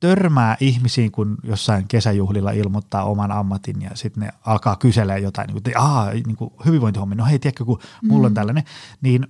törmää 0.00 0.56
ihmisiin, 0.60 1.12
kun 1.12 1.36
jossain 1.42 1.88
kesäjuhlilla 1.88 2.50
ilmoittaa 2.50 3.04
oman 3.04 3.32
ammatin 3.32 3.82
ja 3.82 3.90
sitten 3.94 4.20
ne 4.20 4.30
alkaa 4.46 4.76
kyselemään 4.76 5.22
jotain, 5.22 5.46
niin 5.46 5.62
kuin, 5.62 5.72
että 5.76 6.28
niin 6.28 6.36
kuin 6.36 6.50
hyvinvointihommi, 6.64 7.14
no 7.14 7.24
hei, 7.24 7.38
tiedätkö, 7.38 7.64
kun 7.64 7.80
mulla 8.02 8.26
on 8.26 8.32
mm. 8.32 8.34
tällainen, 8.34 8.64
niin 9.00 9.26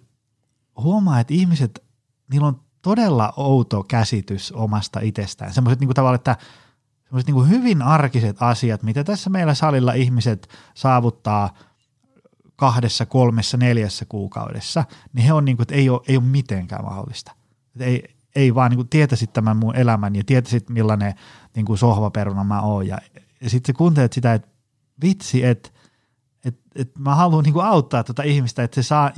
huomaa, 0.76 1.20
että 1.20 1.34
ihmiset, 1.34 1.84
niillä 2.30 2.46
on 2.46 2.60
todella 2.82 3.32
outo 3.36 3.82
käsitys 3.82 4.52
omasta 4.52 5.00
itsestään. 5.00 5.54
Semmoiset 5.54 5.80
niin 5.80 5.94
tavallaan, 5.94 6.14
että 6.14 6.36
semmoiset 7.04 7.28
niin 7.28 7.48
hyvin 7.48 7.82
arkiset 7.82 8.42
asiat, 8.42 8.82
mitä 8.82 9.04
tässä 9.04 9.30
meillä 9.30 9.54
salilla 9.54 9.92
ihmiset 9.92 10.48
saavuttaa 10.74 11.54
kahdessa, 12.56 13.06
kolmessa, 13.06 13.56
neljässä 13.56 14.04
kuukaudessa, 14.04 14.84
niin 15.12 15.24
he 15.24 15.32
on 15.32 15.44
niin 15.44 15.56
kuin, 15.56 15.64
että 15.64 15.74
ei 15.74 15.88
ole, 15.90 16.00
ei 16.08 16.16
ole 16.16 16.24
mitenkään 16.24 16.84
mahdollista. 16.84 17.32
Että 17.74 17.84
ei, 17.84 18.17
ei 18.36 18.54
vaan 18.54 18.70
niin 18.70 18.78
kuin 18.78 18.88
tietäisit 18.88 19.32
tämän 19.32 19.56
mun 19.56 19.76
elämän 19.76 20.16
ja 20.16 20.22
tietäisit 20.26 20.70
millainen 20.70 21.14
niin 21.56 21.66
kuin 21.66 21.78
sohvaperuna 21.78 22.44
mä 22.44 22.60
oon. 22.60 22.86
Ja, 22.86 22.98
ja 23.40 23.50
sitten 23.50 23.74
sä 23.74 23.78
kuuntelet 23.78 24.12
sitä, 24.12 24.34
että 24.34 24.48
vitsi, 25.02 25.44
että 25.44 25.70
et, 26.44 26.60
et 26.74 26.98
mä 26.98 27.14
haluan 27.14 27.44
niin 27.44 27.52
kuin 27.52 27.66
auttaa 27.66 28.04
tuota 28.04 28.22
ihmistä, 28.22 28.62
että 28.62 28.74
se 28.74 28.82
saa 28.82 29.12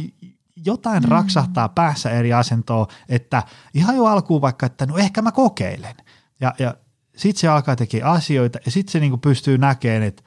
jotain 0.67 1.03
mm. 1.03 1.09
raksahtaa 1.09 1.69
päässä 1.69 2.11
eri 2.11 2.33
asentoa, 2.33 2.87
että 3.09 3.43
ihan 3.75 3.97
jo 3.97 4.05
alkuun 4.05 4.41
vaikka, 4.41 4.67
että 4.67 4.87
no 4.87 4.97
ehkä 4.97 5.23
mä 5.23 5.33
kokeilen. 5.33 5.97
Ja, 6.41 6.55
ja 6.59 6.75
sitten 7.17 7.41
se 7.41 7.49
alkaa 7.49 7.77
tekemään 7.77 8.13
asioita 8.13 8.59
ja 8.65 8.71
sitten 8.71 8.93
se 8.93 9.01
niinku 9.01 9.19
pystyy 9.19 9.59
näkemään, 9.59 10.03
että 10.03 10.23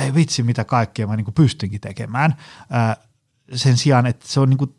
ei 0.00 0.14
vitsi 0.14 0.42
mitä 0.42 0.64
kaikkea 0.64 1.06
mä 1.06 1.16
niinku 1.16 1.32
pystynkin 1.32 1.80
tekemään. 1.80 2.34
Ää, 2.70 2.96
sen 3.54 3.76
sijaan, 3.76 4.06
että 4.06 4.28
se 4.28 4.40
on 4.40 4.50
niinku, 4.50 4.76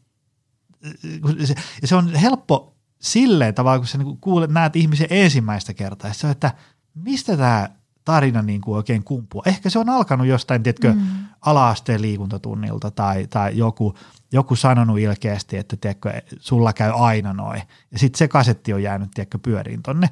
se, 1.46 1.56
ja 1.82 1.88
se 1.88 1.96
on 1.96 2.16
helppo 2.16 2.75
silleen 3.00 3.54
tavallaan, 3.54 3.82
kun 3.82 3.88
sä 3.88 3.98
niinku 3.98 4.18
kuulet, 4.22 4.52
näet 4.52 4.76
ihmisen 4.76 5.08
ensimmäistä 5.10 5.74
kertaa, 5.74 6.12
on, 6.24 6.32
että 6.32 6.52
mistä 6.96 7.38
tämä 7.38 7.70
tarina 8.06 8.42
niin 8.42 8.62
kuin 8.62 8.78
oikein 8.78 9.04
kumpua. 9.04 9.44
Ehkä 9.46 9.70
se 9.70 9.80
on 9.80 9.90
alkanut 9.90 10.28
jostain, 10.28 10.64
tiedätkö, 10.64 10.94
mm. 10.94 11.02
ala-asteen 11.42 12.02
liikuntatunnilta 12.02 12.92
tai, 12.92 13.28
tai 13.28 13.58
joku, 13.58 13.96
joku 14.32 14.56
sanonut 14.56 15.00
ilkeästi, 15.00 15.58
että 15.58 15.78
tiedätkö, 15.78 16.22
sulla 16.40 16.74
käy 16.74 16.92
aina 16.96 17.34
noin. 17.34 17.62
Ja 17.92 18.00
sitten 18.00 18.18
se 18.18 18.28
kasetti 18.28 18.74
on 18.74 18.84
jäänyt 18.84 19.12
tiedätkö, 19.14 19.40
pyöriin 19.40 19.84
tonne. 19.84 20.10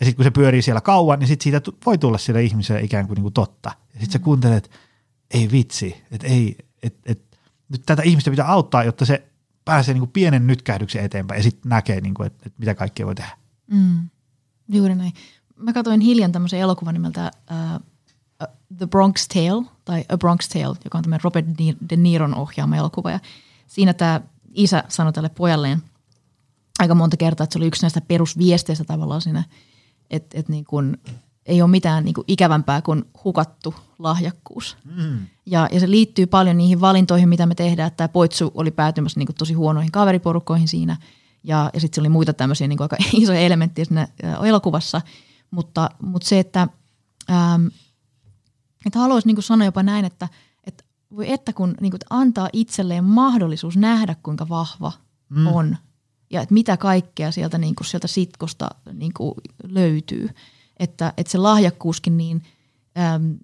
Ja 0.00 0.06
sitten 0.06 0.16
kun 0.16 0.24
se 0.24 0.30
pyörii 0.30 0.62
siellä 0.62 0.80
kauan, 0.80 1.18
niin 1.18 1.28
sitten 1.28 1.44
siitä 1.44 1.72
voi 1.86 1.98
tulla 1.98 2.18
sille 2.18 2.42
ihmiselle 2.42 2.82
ikään 2.82 3.06
kuin, 3.06 3.14
niin 3.14 3.22
kuin 3.22 3.34
totta. 3.34 3.70
Ja 3.94 4.00
sitten 4.00 4.08
mm. 4.08 4.12
sä 4.12 4.18
kuuntelet, 4.18 4.64
että 4.64 4.76
ei 5.30 5.50
vitsi, 5.52 6.02
että 6.10 6.26
ei, 6.26 6.56
et, 6.82 6.96
et, 7.06 7.38
nyt 7.68 7.82
tätä 7.86 8.02
ihmistä 8.02 8.30
pitää 8.30 8.48
auttaa, 8.48 8.84
jotta 8.84 9.04
se 9.04 9.28
pääsee 9.64 9.94
niin 9.94 10.00
kuin 10.00 10.10
pienen 10.10 10.46
nytkähdyksen 10.46 11.04
eteenpäin 11.04 11.38
ja 11.38 11.42
sitten 11.42 11.68
näkee, 11.68 12.00
niin 12.00 12.14
kuin, 12.14 12.26
että, 12.26 12.42
että 12.46 12.58
mitä 12.58 12.74
kaikkea 12.74 13.06
voi 13.06 13.14
tehdä. 13.14 13.38
Mm. 13.66 14.10
Juuri 14.68 14.94
näin 14.94 15.12
mä 15.56 15.72
katsoin 15.72 16.00
hiljan 16.00 16.32
tämmöisen 16.32 16.60
elokuvan 16.60 16.94
nimeltä 16.94 17.30
uh, 17.50 17.82
The 18.78 18.86
Bronx 18.86 19.28
Tale, 19.28 19.64
tai 19.84 20.04
A 20.08 20.18
Bronx 20.18 20.48
Tale, 20.48 20.76
joka 20.84 20.98
on 20.98 21.04
tämmöinen 21.04 21.24
Robert 21.24 21.46
De 21.90 21.96
Niron 21.96 22.34
ohjaama 22.34 22.76
elokuva. 22.76 23.10
Ja 23.10 23.20
siinä 23.66 23.94
tämä 23.94 24.20
isä 24.54 24.84
sanoi 24.88 25.12
tälle 25.12 25.28
pojalleen 25.28 25.82
aika 26.78 26.94
monta 26.94 27.16
kertaa, 27.16 27.44
että 27.44 27.52
se 27.52 27.58
oli 27.58 27.66
yksi 27.66 27.82
näistä 27.82 28.00
perusviesteistä 28.00 28.84
tavallaan 28.84 29.20
siinä, 29.20 29.44
että, 30.10 30.38
että 30.38 30.52
niin 30.52 30.64
ei 31.46 31.62
ole 31.62 31.70
mitään 31.70 32.04
niin 32.04 32.14
kuin 32.14 32.24
ikävämpää 32.28 32.82
kuin 32.82 33.04
hukattu 33.24 33.74
lahjakkuus. 33.98 34.76
Mm. 34.84 35.26
Ja, 35.46 35.68
ja 35.72 35.80
se 35.80 35.90
liittyy 35.90 36.26
paljon 36.26 36.56
niihin 36.56 36.80
valintoihin, 36.80 37.28
mitä 37.28 37.46
me 37.46 37.54
tehdään. 37.54 37.90
Tämä 37.96 38.08
Poitsu 38.08 38.52
oli 38.54 38.70
päätymässä 38.70 39.20
niin 39.20 39.26
kuin 39.26 39.36
tosi 39.36 39.54
huonoihin 39.54 39.92
kaveriporukkoihin 39.92 40.68
siinä– 40.68 40.96
Ja, 41.44 41.70
ja 41.74 41.80
sitten 41.80 42.02
oli 42.02 42.08
muita 42.08 42.32
tämmöisiä 42.32 42.68
niin 42.68 42.82
aika 42.82 42.96
isoja 43.12 43.40
elementtejä 43.40 43.84
siinä 43.84 44.08
elokuvassa. 44.44 45.00
Mutta, 45.50 45.90
mutta 46.02 46.28
se, 46.28 46.38
että, 46.38 46.68
ähm, 47.30 47.66
että 48.86 48.98
haluaisin 48.98 49.28
niin 49.28 49.42
sanoa 49.42 49.64
jopa 49.64 49.82
näin, 49.82 50.04
että, 50.04 50.28
että 50.64 50.84
voi 51.16 51.32
että 51.32 51.52
kun 51.52 51.74
niin 51.80 51.90
kuin, 51.90 52.00
antaa 52.10 52.48
itselleen 52.52 53.04
mahdollisuus 53.04 53.76
nähdä, 53.76 54.16
kuinka 54.22 54.48
vahva 54.48 54.92
mm. 55.28 55.46
on 55.46 55.76
ja 56.30 56.42
että 56.42 56.54
mitä 56.54 56.76
kaikkea 56.76 57.32
sieltä, 57.32 57.58
niin 57.58 57.74
kuin, 57.74 57.86
sieltä 57.86 58.06
sitkosta 58.06 58.70
niin 58.92 59.12
kuin, 59.16 59.34
löytyy. 59.62 60.30
Että, 60.76 61.12
että 61.16 61.30
se 61.30 61.38
lahjakkuuskin, 61.38 62.16
niin 62.16 62.42
äm, 62.98 63.38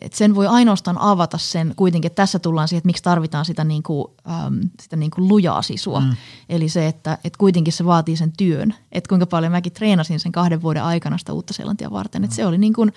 että 0.00 0.18
sen 0.18 0.34
voi 0.34 0.46
ainoastaan 0.46 0.98
avata 0.98 1.38
sen 1.38 1.72
kuitenkin, 1.76 2.06
että 2.06 2.22
tässä 2.22 2.38
tullaan 2.38 2.68
siihen, 2.68 2.78
että 2.78 2.86
miksi 2.86 3.02
tarvitaan 3.02 3.44
sitä, 3.44 3.64
niin 3.64 3.82
kuin, 3.82 4.06
äm, 4.46 4.60
sitä 4.82 4.96
niin 4.96 5.10
kuin 5.10 5.28
lujaa 5.28 5.62
sisua. 5.62 6.00
Mm. 6.00 6.16
Eli 6.48 6.68
se, 6.68 6.86
että, 6.86 7.18
että 7.24 7.38
kuitenkin 7.38 7.72
se 7.72 7.84
vaatii 7.84 8.16
sen 8.16 8.32
työn. 8.36 8.74
Että 8.92 9.08
kuinka 9.08 9.26
paljon 9.26 9.52
mäkin 9.52 9.72
treenasin 9.72 10.20
sen 10.20 10.32
kahden 10.32 10.62
vuoden 10.62 10.82
aikana 10.82 11.18
sitä 11.18 11.32
uutta 11.32 11.52
selantia 11.52 11.90
varten. 11.90 12.24
Että 12.24 12.36
se 12.36 12.46
oli 12.46 12.58
niin 12.58 12.72
kuin, 12.72 12.92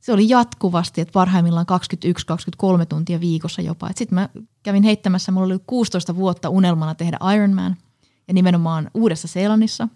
se 0.00 0.12
oli 0.12 0.28
jatkuvasti, 0.28 1.00
että 1.00 1.12
parhaimmillaan 1.12 1.66
21-23 2.82 2.86
tuntia 2.88 3.20
viikossa 3.20 3.62
jopa. 3.62 3.90
Sitten 3.94 4.14
mä 4.14 4.28
kävin 4.62 4.82
heittämässä, 4.82 5.32
mulla 5.32 5.46
oli 5.46 5.58
16 5.66 6.16
vuotta 6.16 6.48
unelmana 6.48 6.94
tehdä 6.94 7.18
Ironman 7.34 7.76
ja 8.28 8.34
nimenomaan 8.34 8.90
Uudessa 8.94 9.28
Seelannissa. 9.28 9.88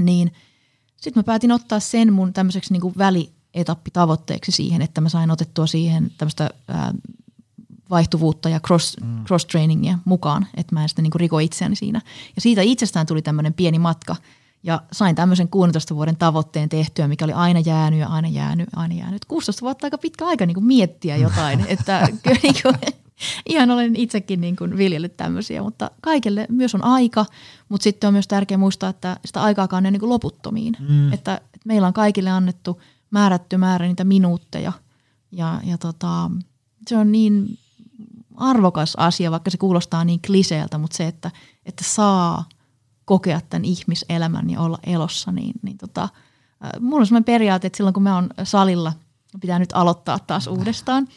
Niin 0.00 0.32
sitten 1.00 1.20
mä 1.20 1.24
päätin 1.24 1.52
ottaa 1.52 1.80
sen 1.80 2.12
mun 2.12 2.32
tämmöiseksi 2.32 2.72
niin 2.72 2.98
välietappitavoitteeksi 2.98 4.52
siihen, 4.52 4.82
että 4.82 5.00
mä 5.00 5.08
sain 5.08 5.30
otettua 5.30 5.66
siihen 5.66 6.10
tämmöistä 6.18 6.50
ää, 6.68 6.94
vaihtuvuutta 7.90 8.48
ja 8.48 8.60
cross, 8.60 8.96
mm. 9.00 9.24
cross-trainingia 9.24 9.98
mukaan, 10.04 10.46
että 10.56 10.74
mä 10.74 10.82
en 10.82 10.88
sitten 10.88 11.02
niin 11.02 11.12
riko 11.14 11.38
itseäni 11.38 11.76
siinä. 11.76 12.00
Ja 12.36 12.42
siitä 12.42 12.62
itsestään 12.62 13.06
tuli 13.06 13.22
tämmöinen 13.22 13.54
pieni 13.54 13.78
matka– 13.78 14.16
ja 14.62 14.82
sain 14.92 15.16
tämmöisen 15.16 15.48
16 15.48 15.94
vuoden 15.94 16.16
tavoitteen 16.16 16.68
tehtyä, 16.68 17.08
mikä 17.08 17.24
oli 17.24 17.32
aina 17.32 17.60
jäänyt 17.60 18.00
ja 18.00 18.08
aina 18.08 18.28
jäänyt, 18.28 18.68
aina 18.76 18.94
jäänyt. 18.94 19.24
16 19.24 19.62
vuotta 19.62 19.86
aika 19.86 19.98
pitkä 19.98 20.26
aika 20.26 20.46
niin 20.46 20.64
miettiä 20.64 21.16
jotain, 21.16 21.66
että 21.68 22.08
kyllä 22.22 22.40
niin 22.42 22.54
kuin, 22.62 22.74
ihan 23.48 23.70
olen 23.70 23.96
itsekin 23.96 24.40
niin 24.40 24.56
kuin 24.56 24.76
viljellyt 24.76 25.16
tämmöisiä, 25.16 25.62
mutta 25.62 25.90
kaikille 26.00 26.46
myös 26.48 26.74
on 26.74 26.84
aika, 26.84 27.26
mutta 27.68 27.84
sitten 27.84 28.08
on 28.08 28.14
myös 28.14 28.28
tärkeää 28.28 28.58
muistaa, 28.58 28.90
että 28.90 29.16
sitä 29.24 29.42
aikaakaan 29.42 29.86
ei 29.86 29.92
niin 29.92 30.00
kuin 30.00 30.10
loputtomiin. 30.10 30.76
Mm. 30.88 31.12
Että, 31.12 31.34
että 31.34 31.60
meillä 31.64 31.86
on 31.86 31.92
kaikille 31.92 32.30
annettu 32.30 32.80
määrätty 33.10 33.56
määrä 33.56 33.86
niitä 33.86 34.04
minuutteja 34.04 34.72
ja, 35.32 35.60
ja 35.64 35.78
tota, 35.78 36.30
se 36.88 36.96
on 36.96 37.12
niin 37.12 37.58
arvokas 38.36 38.94
asia, 38.96 39.30
vaikka 39.30 39.50
se 39.50 39.58
kuulostaa 39.58 40.04
niin 40.04 40.20
kliseeltä, 40.26 40.78
mutta 40.78 40.96
se, 40.96 41.06
että, 41.06 41.30
että 41.66 41.84
saa– 41.84 42.44
kokea 43.08 43.40
tämän 43.50 43.64
ihmiselämän 43.64 44.50
ja 44.50 44.60
olla 44.60 44.78
elossa, 44.86 45.32
niin, 45.32 45.54
niin 45.62 45.78
tota, 45.78 46.02
äh, 46.02 46.80
mulla 46.80 47.00
on 47.00 47.06
sellainen 47.06 47.24
periaate, 47.24 47.66
että 47.66 47.76
silloin 47.76 47.94
kun 47.94 48.02
mä 48.02 48.14
oon 48.14 48.30
salilla, 48.44 48.92
pitää 49.40 49.58
nyt 49.58 49.72
aloittaa 49.72 50.18
taas 50.18 50.46
uudestaan, 50.46 51.08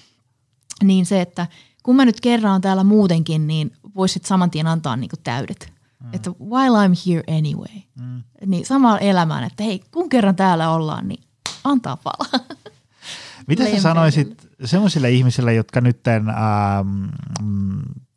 niin 0.83 1.05
se, 1.05 1.21
että 1.21 1.47
kun 1.83 1.95
mä 1.95 2.05
nyt 2.05 2.21
kerran 2.21 2.53
on 2.53 2.61
täällä 2.61 2.83
muutenkin, 2.83 3.47
niin 3.47 3.71
voisit 3.95 4.25
saman 4.25 4.51
tien 4.51 4.67
antaa 4.67 4.95
niinku 4.95 5.15
täydet. 5.23 5.73
Mm. 6.03 6.09
Että 6.13 6.31
while 6.31 6.87
I'm 6.87 6.93
here 7.05 7.37
anyway. 7.37 7.81
Mm. 7.99 8.23
Niin 8.45 8.65
samalla 8.65 8.99
elämään, 8.99 9.43
että 9.43 9.63
hei, 9.63 9.81
kun 9.91 10.09
kerran 10.09 10.35
täällä 10.35 10.69
ollaan, 10.69 11.07
niin 11.07 11.23
antaa 11.63 11.97
pala. 11.97 12.39
Mitä 13.47 13.65
sä 13.65 13.81
sanoisit 13.81 14.47
semmoisille 14.65 15.11
ihmisille, 15.11 15.53
jotka 15.53 15.81
nyt 15.81 16.07
ähm, 16.07 17.03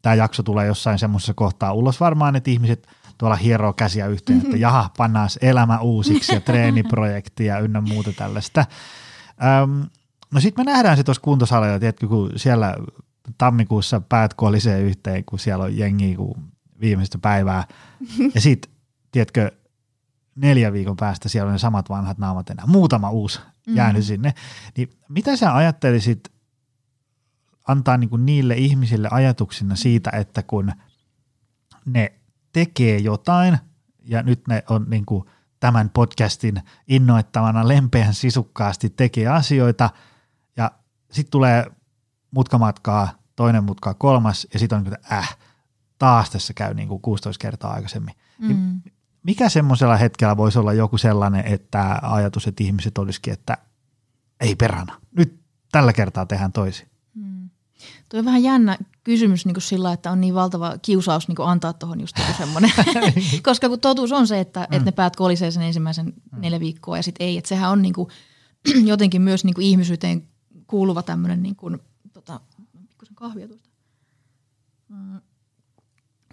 tämä 0.03 0.15
jakso 0.15 0.43
tulee 0.43 0.67
jossain 0.67 0.99
semmoisessa 0.99 1.35
kohtaa 1.35 1.73
ulos 1.73 2.01
varmaan, 2.01 2.37
että 2.37 2.51
ihmiset– 2.51 2.87
tuolla 3.19 3.37
hieroo 3.37 3.73
käsiä 3.73 4.07
yhteen, 4.07 4.41
että 4.45 4.57
jaha, 4.67 4.91
pannaan 4.97 5.29
elämä 5.41 5.79
uusiksi 5.79 6.35
ja 6.35 6.41
treeniprojektia 6.41 7.59
ynnä 7.59 7.81
muuta 7.81 8.13
tällaista. 8.13 8.67
Öm, 9.63 9.87
no 10.31 10.41
sitten 10.41 10.67
me 10.67 10.73
nähdään 10.73 10.97
se 10.97 11.05
tuossa 11.05 11.21
kuntosalilla, 11.21 11.79
tiedätkö, 11.79 12.09
kun 12.09 12.33
siellä 12.37 12.75
tammikuussa 13.39 14.01
päät 14.01 14.35
kolisee 14.35 14.81
yhteen, 14.81 15.25
kun 15.25 15.39
siellä 15.39 15.65
on 15.65 15.77
jengi 15.77 16.17
kuin 16.17 16.35
viimeistä 16.81 17.19
päivää. 17.19 17.65
Ja 18.35 18.41
sitten, 18.41 18.73
tiedätkö, 19.13 19.51
neljä 20.35 20.73
viikon 20.73 20.97
päästä 20.97 21.29
siellä 21.29 21.47
on 21.49 21.53
ne 21.53 21.59
samat 21.59 21.89
vanhat 21.89 22.19
naamat 22.19 22.51
enää. 22.51 22.67
Muutama 22.67 23.11
uusi 23.11 23.41
jäänyt 23.67 24.03
mm. 24.03 24.07
sinne. 24.07 24.35
Niin 24.77 24.91
mitä 25.09 25.37
sä 25.37 25.55
ajattelisit 25.55 26.33
antaa 27.69 27.97
niin 27.97 28.11
kuin 28.11 28.27
niille 28.27 28.55
ihmisille 28.55 29.09
ajatuksina 29.11 29.77
siitä, 29.77 30.11
että 30.11 30.43
kun 30.43 30.73
ne 31.87 32.13
tekee 32.53 32.99
jotain, 32.99 33.59
ja 34.05 34.23
nyt 34.23 34.49
ne 34.49 34.65
on 34.69 34.87
niin 34.89 35.07
kuin 35.07 35.25
tämän 35.61 35.91
podcastin 35.91 36.63
innoittavana 36.89 37.69
lempeän 37.69 38.15
sisukkaasti 38.15 38.91
tekee 38.91 39.27
asioita, 39.27 39.91
ja 40.57 40.71
sitten 41.11 41.31
tulee 41.31 41.67
mutkamatkaa, 42.35 43.09
toinen 43.37 43.65
mutka, 43.65 43.95
kolmas, 43.95 44.47
ja 44.53 44.59
sitten 44.59 44.79
on 44.79 44.85
niin 44.85 44.95
kuin, 44.95 45.13
äh, 45.13 45.37
taas 45.99 46.31
tässä 46.31 46.55
käy 46.55 46.75
niin 46.75 46.89
kuin 46.89 47.03
16 47.03 47.43
kertaa 47.43 47.73
aikaisemmin. 47.73 48.15
Niin 48.39 48.57
mm. 48.57 48.81
Niin 48.85 48.95
mikä 49.23 49.49
semmoisella 49.49 49.97
hetkellä 49.97 50.37
voisi 50.37 50.59
olla 50.59 50.73
joku 50.73 50.99
sellainen, 50.99 51.47
että 51.47 51.99
ajatus, 52.03 52.47
että 52.47 52.65
ihmiset 52.65 52.99
olisikin, 52.99 53.33
että 53.33 53.59
ei 54.41 54.57
perhana, 54.57 55.01
nyt 55.17 55.41
tällä 55.73 55.93
kertaa 55.93 56.27
tehdään 56.27 56.53
toisin? 56.53 56.89
Tuo 58.09 58.19
on 58.19 58.25
vähän 58.25 58.43
jännä 58.43 58.79
kysymys 59.05 59.47
niin 59.47 59.55
kuin 59.55 59.63
sillä, 59.63 59.93
että 59.93 60.11
on 60.11 60.21
niin 60.21 60.35
valtava 60.35 60.79
kiusaus 60.83 61.29
niin 61.29 61.37
kuin 61.37 61.49
antaa 61.49 61.73
tuohon 61.73 62.01
just 62.01 62.19
joku 62.19 62.33
semmoinen. 62.39 62.71
Koska 63.43 63.69
kun 63.69 63.81
totuus 63.81 64.13
on 64.13 64.27
se, 64.27 64.41
että, 64.41 64.61
mm. 64.61 64.77
että 64.77 64.85
ne 64.85 64.93
päät 64.93 65.17
kolisee 65.17 65.51
sen 65.51 65.63
ensimmäisen 65.63 66.07
mm. 66.07 66.41
neljä 66.41 66.61
viikkoa 66.61 66.97
ja 66.97 67.03
sitten 67.03 67.27
ei. 67.27 67.39
Että 67.39 67.49
sehän 67.49 67.71
on 67.71 67.83
niin 67.83 67.95
kuin, 67.95 68.09
jotenkin 68.85 69.23
myös 69.23 69.45
niin 69.45 69.55
kuin 69.55 69.67
ihmisyyteen 69.67 70.29
kuuluva 70.67 71.03
tämmöinen 71.03 71.43
niin 71.43 71.57
kuin, 71.57 71.79
tota, 72.25 72.41
pikkusen 72.89 73.15
kahvia 73.15 73.49
tuosta. 73.49 73.69
Mm. 74.89 75.21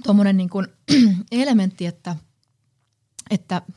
Tuommoinen 0.04 0.38
niin 0.38 0.50
kuin 0.50 0.68
elementti, 1.32 1.86
että, 1.86 2.16
että– 3.30 3.62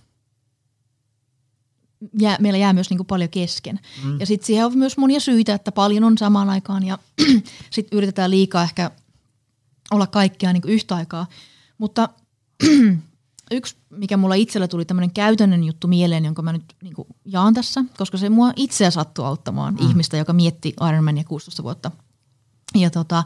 jää, 2.20 2.36
meillä 2.40 2.58
jää 2.58 2.72
myös 2.72 2.90
niin 2.90 2.98
kuin 2.98 3.06
paljon 3.06 3.30
kesken. 3.30 3.80
Mm. 4.04 4.20
Ja 4.20 4.26
sitten 4.26 4.46
siihen 4.46 4.66
on 4.66 4.78
myös 4.78 4.96
monia 4.96 5.20
syitä, 5.20 5.54
että 5.54 5.72
paljon 5.72 6.04
on 6.04 6.18
samaan 6.18 6.50
aikaan 6.50 6.82
ja 6.86 6.98
sitten 7.70 7.96
yritetään 7.96 8.30
liikaa 8.30 8.62
ehkä 8.62 8.90
olla 9.90 10.06
kaikkea 10.06 10.52
niin 10.52 10.62
kuin 10.62 10.74
yhtä 10.74 10.94
aikaa. 10.94 11.26
Mutta 11.78 12.08
yksi, 13.50 13.76
mikä 13.90 14.16
mulla 14.16 14.34
itsellä 14.34 14.68
tuli 14.68 14.84
tämmöinen 14.84 15.10
käytännön 15.10 15.64
juttu 15.64 15.88
mieleen, 15.88 16.24
jonka 16.24 16.42
mä 16.42 16.52
nyt 16.52 16.64
niin 16.82 16.94
kuin 16.94 17.08
jaan 17.24 17.54
tässä, 17.54 17.84
koska 17.96 18.18
se 18.18 18.28
mua 18.28 18.52
itseä 18.56 18.90
sattuu 18.90 19.24
auttamaan 19.24 19.74
mm. 19.74 19.88
ihmistä, 19.88 20.16
joka 20.16 20.32
mietti 20.32 20.74
Ironmania 20.88 21.24
16 21.24 21.62
vuotta. 21.62 21.90
Ja 22.74 22.90
tota, 22.90 23.24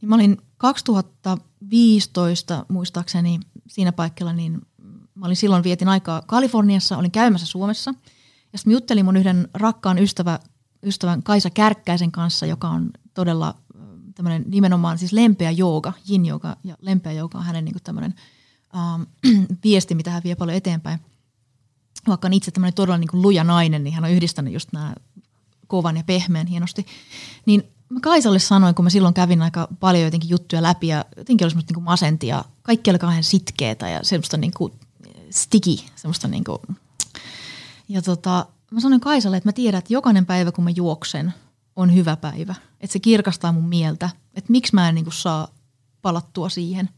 niin 0.00 0.08
mä 0.08 0.14
olin 0.14 0.36
2015 0.56 2.66
muistaakseni 2.68 3.40
siinä 3.66 3.92
paikalla, 3.92 4.32
niin 4.32 4.60
mä 5.14 5.26
olin 5.26 5.36
silloin 5.36 5.64
vietin 5.64 5.88
aikaa 5.88 6.22
Kaliforniassa, 6.26 6.98
olin 6.98 7.10
käymässä 7.10 7.46
Suomessa. 7.46 7.94
Ja 8.52 8.58
sitten 8.58 8.72
juttelin 8.72 9.04
mun 9.04 9.16
yhden 9.16 9.48
rakkaan 9.54 9.98
ystävä, 9.98 10.38
ystävän 10.82 11.22
Kaisa 11.22 11.50
Kärkkäisen 11.50 12.12
kanssa, 12.12 12.46
joka 12.46 12.68
on 12.68 12.90
todella 13.14 13.54
tämmöinen 14.14 14.44
nimenomaan 14.46 14.98
siis 14.98 15.12
lempeä 15.12 15.50
jooga, 15.50 15.92
yin 16.10 16.26
jooga 16.26 16.56
ja 16.64 16.76
lempeä 16.80 17.12
jooga 17.12 17.38
on 17.38 17.44
hänen 17.44 17.64
niin 17.64 17.76
tämmöinen 17.84 18.14
ähm, 18.76 19.02
viesti, 19.64 19.94
mitä 19.94 20.10
hän 20.10 20.22
vie 20.24 20.34
paljon 20.34 20.56
eteenpäin. 20.56 20.98
Vaikka 22.08 22.28
on 22.28 22.32
itse 22.32 22.50
tämmöinen 22.50 22.74
todella 22.74 22.98
niin 22.98 23.08
luja 23.12 23.44
nainen, 23.44 23.84
niin 23.84 23.94
hän 23.94 24.04
on 24.04 24.10
yhdistänyt 24.10 24.52
just 24.52 24.72
nämä 24.72 24.94
kovan 25.66 25.96
ja 25.96 26.04
pehmeän 26.04 26.46
hienosti. 26.46 26.86
Niin 27.46 27.73
mä 27.88 28.00
Kaisalle 28.00 28.38
sanoin, 28.38 28.74
kun 28.74 28.84
mä 28.84 28.90
silloin 28.90 29.14
kävin 29.14 29.42
aika 29.42 29.68
paljon 29.80 30.04
jotenkin 30.04 30.30
juttuja 30.30 30.62
läpi 30.62 30.86
ja 30.86 31.04
jotenkin 31.16 31.44
oli 31.44 31.50
semmoista 31.50 31.74
niin 31.74 31.84
masenti 31.84 32.26
ja 32.26 32.44
kaikki 32.62 32.90
oli 32.90 32.98
kauhean 32.98 33.24
sitkeetä 33.24 33.88
ja 33.88 34.04
semmoista 34.04 34.36
niin 34.36 34.52
kuin 34.56 34.72
sticky, 35.30 35.76
semmoista 35.96 36.28
niinku. 36.28 36.62
Ja 37.88 38.02
tota, 38.02 38.46
mä 38.70 38.80
sanoin 38.80 39.00
Kaisalle, 39.00 39.36
että 39.36 39.48
mä 39.48 39.52
tiedän, 39.52 39.78
että 39.78 39.92
jokainen 39.92 40.26
päivä 40.26 40.52
kun 40.52 40.64
mä 40.64 40.70
juoksen 40.70 41.34
on 41.76 41.94
hyvä 41.94 42.16
päivä. 42.16 42.54
Että 42.80 42.92
se 42.92 42.98
kirkastaa 42.98 43.52
mun 43.52 43.68
mieltä, 43.68 44.10
että 44.34 44.52
miksi 44.52 44.74
mä 44.74 44.88
en 44.88 44.94
niinku 44.94 45.10
saa 45.10 45.48
palattua 46.02 46.48
siihen. 46.48 46.88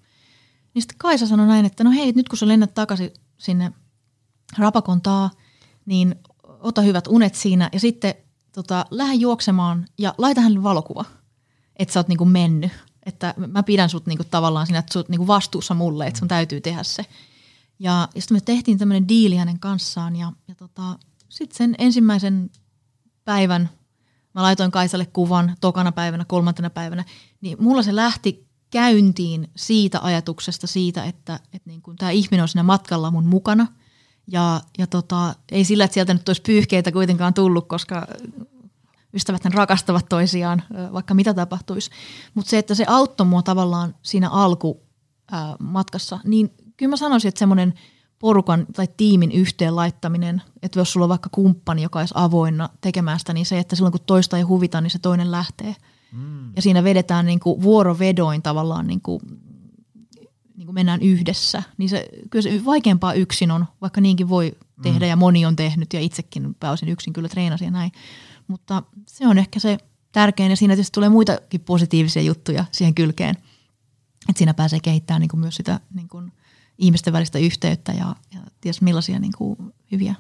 Niin 0.75 0.83
sitten 0.83 0.99
Kaisa 0.99 1.27
sanoi 1.27 1.47
näin, 1.47 1.67
että 1.67 1.85
no 1.85 1.91
hei, 1.91 2.13
nyt 2.13 2.29
kun 2.29 2.39
sä 2.39 2.49
lennät 2.49 2.75
takaisin 2.75 3.11
sinne 3.39 3.73
rapakontaa, 4.59 5.31
niin 5.87 6.15
ota 6.43 6.83
hyvät 6.83 7.07
unet 7.07 7.35
siinä 7.35 7.71
ja 7.73 7.81
sitten 7.81 8.15
tota, 8.57 8.87
lähde 8.91 9.15
juoksemaan 9.15 9.87
ja 9.99 10.15
laita 10.19 10.41
hänelle 10.41 10.63
valokuva, 10.63 11.05
että 11.77 11.93
sä 11.93 12.01
oot 12.01 12.09
niinku 12.09 12.25
mennyt. 12.25 12.73
Että 13.07 13.35
mä 13.37 13.63
pidän 13.63 13.91
sut 13.91 14.07
niinku 14.07 14.25
tavallaan 14.25 14.67
siinä, 14.67 14.79
että 14.79 14.93
sä 14.93 14.99
oot 14.99 15.09
niinku 15.09 15.27
vastuussa 15.27 15.75
mulle, 15.75 16.07
että 16.07 16.19
sun 16.19 16.29
täytyy 16.29 16.61
tehdä 16.61 16.83
se. 16.83 17.05
Ja, 17.79 18.09
ja 18.15 18.21
sitten 18.21 18.37
me 18.37 18.41
tehtiin 18.41 18.79
tämmöinen 18.79 19.09
diili 19.09 19.37
hänen 19.37 19.61
kanssaan 19.61 20.17
ja, 20.17 20.33
ja 20.49 20.55
tota, 20.55 20.99
sitten 21.29 21.57
sen 21.57 21.75
ensimmäisen 21.79 22.51
päivän 23.25 23.71
mä 24.35 24.43
laitoin 24.43 24.71
Kaisalle 24.71 25.07
kuvan 25.07 25.57
tokana 25.61 25.93
päivänä, 25.93 26.25
kolmantena 26.25 26.71
päivänä, 26.71 27.05
niin 27.41 27.57
mulla 27.61 27.83
se 27.83 27.97
lähti 27.97 28.47
käyntiin 28.71 29.51
siitä 29.57 30.01
ajatuksesta 30.03 30.67
siitä, 30.67 31.05
että, 31.05 31.41
että 31.53 31.71
niin 31.71 31.83
tämä 31.99 32.11
ihminen 32.11 32.43
on 32.43 32.49
siinä 32.49 32.63
matkalla 32.63 33.11
mun 33.11 33.27
mukana. 33.27 33.67
Ja, 34.27 34.61
ja 34.79 34.87
tota, 34.87 35.35
ei 35.53 35.65
sillä, 35.65 35.85
että 35.85 35.95
sieltä 35.95 36.15
nyt 36.15 36.29
olisi 36.29 36.43
pyyhkeitä 36.43 36.93
kuitenkaan 36.93 37.35
tullut, 37.35 37.69
koska 37.69 38.07
ystävät 39.15 39.45
rakastavat 39.45 40.09
toisiaan, 40.09 40.63
vaikka 40.93 41.15
mitä 41.15 41.35
tapahtuisi. 41.35 41.91
Mutta 42.35 42.51
se, 42.51 42.59
että 42.59 42.75
se 42.75 42.85
auttoi 42.89 43.27
mua 43.27 43.43
tavallaan 43.43 43.95
siinä 44.03 44.31
alkumatkassa, 44.31 46.19
niin 46.25 46.51
kyllä 46.77 46.91
mä 46.91 46.97
sanoisin, 46.97 47.29
että 47.29 47.39
semmoinen 47.39 47.75
porukan 48.19 48.67
tai 48.77 48.89
tiimin 48.97 49.33
yhteen 49.33 49.77
laittaminen, 49.77 50.43
että 50.63 50.81
jos 50.81 50.93
sulla 50.93 51.05
on 51.05 51.11
vaikka 51.11 51.29
kumppani, 51.33 51.83
joka 51.83 51.99
olisi 51.99 52.15
avoinna 52.17 52.69
tekemään 52.81 53.19
sitä, 53.19 53.33
niin 53.33 53.47
se, 53.47 53.59
että 53.59 53.77
silloin 53.77 53.93
kun 53.93 54.01
toista 54.07 54.37
ei 54.37 54.43
huvita, 54.43 54.81
niin 54.81 54.91
se 54.91 54.99
toinen 54.99 55.31
lähtee. 55.31 55.77
Mm. 56.13 56.53
Ja 56.57 56.63
siinä 56.63 56.85
vedetään 56.85 57.27
niin 57.27 57.41
kuin 57.41 57.63
vuorovedoin 57.63 58.43
tavallaan, 58.43 58.87
niin 58.87 59.01
kuin, 59.01 59.21
niin 60.57 60.67
kuin 60.67 60.75
mennään 60.75 61.03
yhdessä. 61.03 61.63
Niin 61.79 61.89
se, 61.89 62.09
kyllä 62.31 62.43
se 62.43 62.65
vaikeampaa 62.65 63.13
yksin 63.13 63.51
on, 63.51 63.67
vaikka 63.81 64.01
niinkin 64.01 64.29
voi 64.29 64.57
tehdä 64.83 65.07
mm. 65.07 65.11
ja 65.11 65.17
moni 65.17 65.47
on 65.47 65.57
tehnyt 65.57 65.93
ja 65.93 66.01
itsekin 66.01 66.55
pääosin 66.55 66.89
yksin 66.89 67.13
kyllä 67.13 67.29
treenasin 67.29 67.65
ja 67.65 67.71
näin. 67.71 67.93
Mutta 68.49 68.83
se 69.07 69.27
on 69.27 69.39
ehkä 69.39 69.61
se 69.61 69.79
tärkein 70.13 70.51
ja 70.51 70.57
siinä 70.57 70.75
tietysti 70.75 70.95
tulee 70.95 71.09
muitakin 71.09 71.61
positiivisia 71.61 72.23
juttuja 72.23 72.65
siihen 72.73 72.95
kylkeen. 72.95 73.37
Että 74.29 74.39
siinä 74.39 74.55
pääsee 74.55 74.81
kehittämään 74.81 75.21
niin 75.21 75.29
kuin 75.29 75.41
myös 75.41 75.57
sitä 75.57 75.81
niin 75.95 76.09
kuin 76.09 76.33
ihmisten 76.79 77.13
välistä 77.13 77.39
yhteyttä 77.39 77.93
ja, 77.93 78.17
ja 78.35 78.41
ties 78.61 78.81
millaisia 78.81 79.19
niin 79.19 79.33
kuin 79.39 79.57
hyviä 79.93 80.15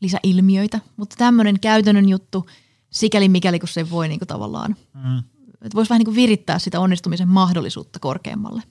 lisäilmiöitä. 0.00 0.80
Mutta 0.96 1.16
tämmöinen 1.18 1.60
käytännön 1.60 2.08
juttu, 2.08 2.46
sikäli 2.90 3.28
mikäli 3.28 3.58
kun 3.58 3.68
se 3.68 3.90
voi 3.90 4.08
niin 4.08 4.20
kuin 4.20 4.28
tavallaan, 4.28 4.76
mm. 4.94 5.18
että 5.52 5.74
voisi 5.74 5.90
vähän 5.90 5.98
niin 5.98 6.04
kuin 6.04 6.16
virittää 6.16 6.58
sitä 6.58 6.80
onnistumisen 6.80 7.28
mahdollisuutta 7.28 7.98
korkeammalle. 7.98 8.62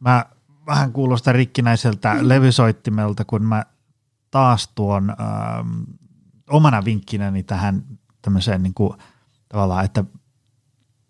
Mä 0.00 0.24
vähän 0.66 0.92
kuulostan 0.92 1.34
rikkinäiseltä 1.34 2.14
mm. 2.14 2.28
levysoittimelta, 2.28 3.24
kun 3.24 3.44
mä 3.44 3.64
taas 4.30 4.68
tuon 4.68 5.10
ähm, 5.10 5.82
omana 6.50 6.84
vinkkinäni 6.84 7.42
tähän 7.42 7.84
tämmöiseen 8.22 8.62
niin 8.62 8.74
kuin, 8.74 8.98
tavallaan, 9.48 9.84
että 9.84 10.04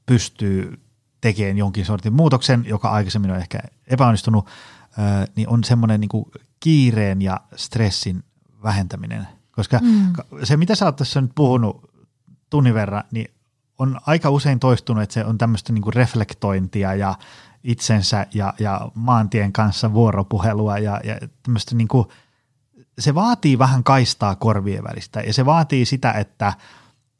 pystyy 0.06 0.80
tekemään 1.20 1.58
jonkin 1.58 1.84
sortin 1.84 2.12
muutoksen, 2.12 2.64
joka 2.66 2.90
aikaisemmin 2.90 3.30
on 3.30 3.36
ehkä 3.36 3.58
epäonnistunut, 3.86 4.48
niin 5.36 5.48
on 5.48 5.64
semmoinen 5.64 6.00
niin 6.00 6.24
kiireen 6.60 7.22
ja 7.22 7.40
stressin 7.56 8.24
vähentäminen. 8.62 9.28
Koska 9.50 9.78
mm. 9.82 10.12
se, 10.42 10.56
mitä 10.56 10.74
sä 10.74 10.84
oot 10.84 10.96
tässä 10.96 11.20
nyt 11.20 11.32
puhunut 11.34 11.90
tunnin 12.50 12.74
verran, 12.74 13.04
niin 13.10 13.30
on 13.78 14.00
aika 14.06 14.30
usein 14.30 14.60
toistunut, 14.60 15.02
että 15.02 15.14
se 15.14 15.24
on 15.24 15.38
tämmöistä 15.38 15.72
niin 15.72 15.94
reflektointia 15.94 16.94
ja 16.94 17.14
itsensä 17.68 18.26
ja, 18.34 18.54
ja 18.58 18.90
maantien 18.94 19.52
kanssa 19.52 19.92
vuoropuhelua 19.92 20.78
ja, 20.78 21.00
ja 21.04 21.18
tämmöistä 21.42 21.74
niin 21.74 21.88
kuin– 21.88 22.08
se 22.98 23.14
vaatii 23.14 23.58
vähän 23.58 23.84
kaistaa 23.84 24.34
korvien 24.34 24.84
välistä 24.84 25.20
ja 25.20 25.32
se 25.32 25.46
vaatii 25.46 25.84
sitä, 25.84 26.12
että, 26.12 26.52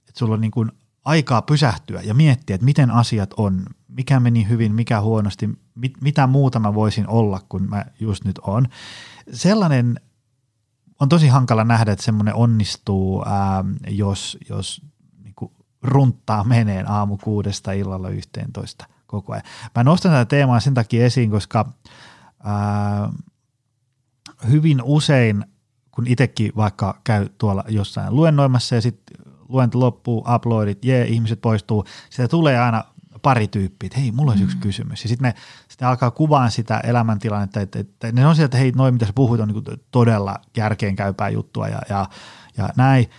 että 0.08 0.18
sulla 0.18 0.34
on 0.34 0.40
niin 0.40 0.50
kuin 0.50 0.72
aikaa 1.04 1.42
pysähtyä 1.42 2.00
ja 2.02 2.14
miettiä, 2.14 2.54
että 2.54 2.64
miten 2.64 2.90
asiat 2.90 3.34
on, 3.36 3.66
mikä 3.88 4.20
meni 4.20 4.48
hyvin, 4.48 4.74
mikä 4.74 5.00
huonosti, 5.00 5.48
mit, 5.74 5.92
mitä 6.00 6.26
muuta 6.26 6.58
mä 6.58 6.74
voisin 6.74 7.08
olla 7.08 7.40
kuin 7.48 7.70
mä 7.70 7.84
just 8.00 8.24
nyt 8.24 8.38
on. 8.38 8.68
Sellainen 9.32 10.00
on 11.00 11.08
tosi 11.08 11.28
hankala 11.28 11.64
nähdä, 11.64 11.92
että 11.92 12.04
semmoinen 12.04 12.34
onnistuu, 12.34 13.24
ää, 13.26 13.64
jos, 13.88 14.38
jos 14.48 14.82
niin 15.22 15.34
kuin 15.36 15.52
runttaa 15.82 16.44
meneen 16.44 16.90
aamu 16.90 17.16
kuudesta 17.16 17.72
illalla 17.72 18.08
yhteentoista 18.08 18.86
koko 19.08 19.32
ajan. 19.32 19.44
Mä 19.76 19.84
nostan 19.84 20.12
tätä 20.12 20.24
teemaa 20.24 20.60
sen 20.60 20.74
takia 20.74 21.04
esiin, 21.04 21.30
koska 21.30 21.72
ää, 22.44 23.10
hyvin 24.50 24.82
usein– 24.82 25.44
kun 25.98 26.06
itsekin 26.06 26.52
vaikka 26.56 27.00
käy 27.04 27.28
tuolla 27.38 27.64
jossain 27.68 28.16
luennoimassa 28.16 28.74
ja 28.74 28.80
sitten 28.80 29.16
luento 29.48 29.80
loppuu, 29.80 30.24
uploadit, 30.34 30.84
jee, 30.84 31.06
ihmiset 31.06 31.40
poistuu, 31.40 31.84
sieltä 32.10 32.30
tulee 32.30 32.58
aina 32.58 32.84
pari 33.22 33.48
tyyppiä, 33.48 33.86
että 33.86 34.00
hei, 34.00 34.12
mulla 34.12 34.32
olisi 34.32 34.44
mm. 34.44 34.46
yksi 34.46 34.58
kysymys. 34.58 35.02
Ja 35.02 35.08
sitten 35.08 35.28
ne, 35.28 35.34
sit 35.68 35.80
ne 35.80 35.86
alkaa 35.86 36.10
kuvaan 36.10 36.50
sitä 36.50 36.80
elämäntilannetta, 36.80 37.60
että, 37.60 37.78
että 37.78 38.12
ne 38.12 38.26
on 38.26 38.36
sieltä, 38.36 38.46
että 38.46 38.58
hei, 38.58 38.72
noin 38.76 38.94
mitä 38.94 39.06
sä 39.06 39.12
puhuit 39.12 39.40
on 39.40 39.48
niin 39.48 39.80
todella 39.90 40.36
järkeenkäypää 40.56 41.28
juttua 41.28 41.68
ja, 41.68 41.80
ja, 41.88 42.06
ja 42.56 42.68
näin. 42.76 43.10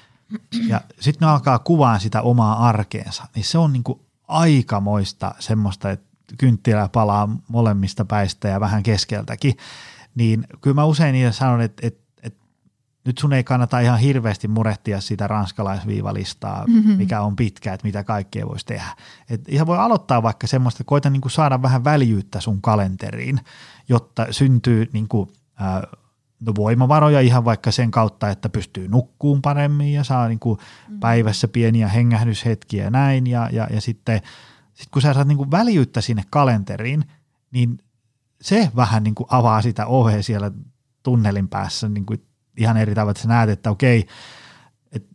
Ja 0.67 0.81
sitten 0.99 1.25
ne 1.27 1.31
alkaa 1.31 1.59
kuvaan 1.59 1.99
sitä 1.99 2.21
omaa 2.21 2.67
arkeensa, 2.67 3.23
niin 3.35 3.45
se 3.45 3.57
on 3.57 3.73
niin 3.73 3.83
kuin 3.83 3.99
aikamoista 4.30 5.36
semmoista, 5.39 5.91
että 5.91 6.05
kynttilä 6.38 6.89
palaa 6.89 7.38
molemmista 7.47 8.05
päistä 8.05 8.47
ja 8.47 8.59
vähän 8.59 8.84
keskeltäkin. 8.84 9.57
Niin 10.15 10.47
kyllä 10.61 10.75
mä 10.75 10.86
usein 10.86 11.13
niille 11.13 11.32
sanon, 11.32 11.61
että, 11.61 11.88
että 11.88 12.09
nyt 13.05 13.17
sun 13.17 13.34
ei 13.34 13.43
kannata 13.43 13.80
ihan 13.80 13.99
hirveästi 13.99 14.47
murehtia 14.47 15.01
sitä 15.01 15.27
ranskalaisviivalistaa, 15.27 16.65
mm-hmm. 16.67 16.91
mikä 16.91 17.21
on 17.21 17.36
pitkä, 17.36 17.73
että 17.73 17.88
mitä 17.88 18.03
kaikkea 18.03 18.47
voisi 18.47 18.65
tehdä. 18.65 18.95
Et 19.30 19.41
ihan 19.47 19.67
voi 19.67 19.77
aloittaa 19.77 20.23
vaikka 20.23 20.47
semmoista, 20.47 20.77
että 20.77 20.89
koita 20.89 21.09
niin 21.09 21.21
kuin 21.21 21.32
saada 21.32 21.61
vähän 21.61 21.84
väljyyttä 21.84 22.41
sun 22.41 22.61
kalenteriin, 22.61 23.39
jotta 23.89 24.27
syntyy 24.32 24.89
niin 24.93 25.07
kuin, 25.07 25.30
äh, 25.61 25.99
no 26.39 26.53
voimavaroja 26.55 27.19
ihan 27.21 27.45
vaikka 27.45 27.71
sen 27.71 27.91
kautta, 27.91 28.29
että 28.29 28.49
pystyy 28.49 28.87
nukkuun 28.87 29.41
paremmin 29.41 29.93
ja 29.93 30.03
saa 30.03 30.27
niin 30.27 30.39
kuin 30.39 30.59
mm-hmm. 30.59 30.99
päivässä 30.99 31.47
pieniä 31.47 31.87
hengähdyshetkiä 31.87 32.83
ja 32.83 32.89
näin. 32.89 33.27
Ja, 33.27 33.49
ja, 33.51 33.67
ja 33.71 33.81
sitten 33.81 34.21
sit 34.73 34.89
kun 34.91 35.01
sä 35.01 35.13
saat 35.13 35.27
niin 35.27 35.37
kuin 35.37 35.51
väljyyttä 35.51 36.01
sinne 36.01 36.23
kalenteriin, 36.29 37.03
niin 37.51 37.77
se 38.41 38.71
vähän 38.75 39.03
niin 39.03 39.15
kuin 39.15 39.27
avaa 39.29 39.61
sitä 39.61 39.85
ohjea 39.85 40.23
siellä 40.23 40.51
tunnelin 41.03 41.47
päässä, 41.47 41.89
niin 41.89 42.05
kuin 42.05 42.23
ihan 42.57 42.77
eri 42.77 42.95
tavalla, 42.95 43.11
että 43.11 43.23
sä 43.23 43.29
näet, 43.29 43.49
että 43.49 43.71
okei, 43.71 44.07
et, 44.91 45.05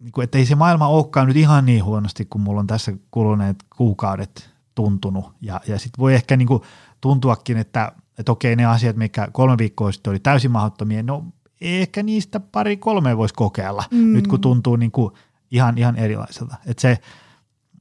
niin 0.00 0.12
kuin, 0.12 0.24
että 0.24 0.38
ei 0.38 0.46
se 0.46 0.54
maailma 0.54 0.88
olekaan 0.88 1.26
nyt 1.26 1.36
ihan 1.36 1.66
niin 1.66 1.84
huonosti, 1.84 2.24
kuin 2.24 2.42
mulla 2.42 2.60
on 2.60 2.66
tässä 2.66 2.92
kuluneet 3.10 3.64
kuukaudet 3.76 4.50
tuntunut. 4.74 5.32
Ja, 5.40 5.60
ja 5.66 5.78
sitten 5.78 5.98
voi 5.98 6.14
ehkä 6.14 6.36
niin 6.36 6.48
kuin 6.48 6.62
tuntuakin, 7.00 7.56
että, 7.56 7.92
että 8.18 8.32
okei 8.32 8.56
ne 8.56 8.64
asiat, 8.64 8.96
mikä 8.96 9.28
kolme 9.32 9.58
viikkoa 9.58 9.92
sitten 9.92 10.10
oli 10.10 10.18
täysin 10.18 10.50
mahdottomia, 10.50 11.02
no 11.02 11.24
ehkä 11.60 12.02
niistä 12.02 12.40
pari 12.40 12.76
kolme 12.76 13.16
voisi 13.16 13.34
kokeilla, 13.34 13.84
mm. 13.90 14.12
nyt 14.12 14.26
kun 14.26 14.40
tuntuu 14.40 14.76
niin 14.76 14.90
kuin 14.90 15.14
ihan, 15.50 15.78
ihan 15.78 15.96
erilaiselta. 15.96 16.56
Että 16.66 16.80
se, 16.80 16.98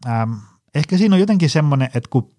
äm, 0.08 0.36
ehkä 0.76 0.98
siinä 0.98 1.16
on 1.16 1.20
jotenkin 1.20 1.50
semmoinen, 1.50 1.90
että 1.94 2.10
kun 2.10 2.30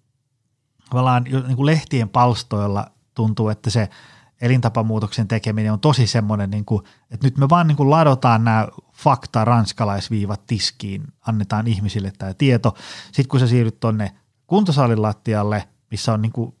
tavallaan 0.89 1.23
niin 1.23 1.55
kuin 1.55 1.65
lehtien 1.65 2.09
palstoilla 2.09 2.87
tuntuu, 3.15 3.49
että 3.49 3.69
se– 3.69 3.89
elintapamuutoksen 4.41 5.27
tekeminen 5.27 5.73
on 5.73 5.79
tosi 5.79 6.07
semmoinen, 6.07 6.49
niin 6.49 6.65
kuin, 6.65 6.83
että 7.11 7.27
nyt 7.27 7.37
me 7.37 7.49
vaan 7.49 7.67
niin 7.67 7.75
kuin 7.75 7.89
ladotaan 7.89 8.43
nämä 8.43 8.67
fakta 8.93 9.45
ranskalaisviivat 9.45 10.45
tiskiin, 10.47 11.03
annetaan 11.27 11.67
ihmisille 11.67 12.13
tämä 12.17 12.33
tieto. 12.33 12.75
Sitten 13.05 13.27
kun 13.27 13.39
sä 13.39 13.47
siirryt 13.47 13.79
tuonne 13.79 14.11
kuntosalin 14.47 15.01
lattialle, 15.01 15.67
missä 15.91 16.13
on 16.13 16.21
niin 16.21 16.31
kuin 16.31 16.55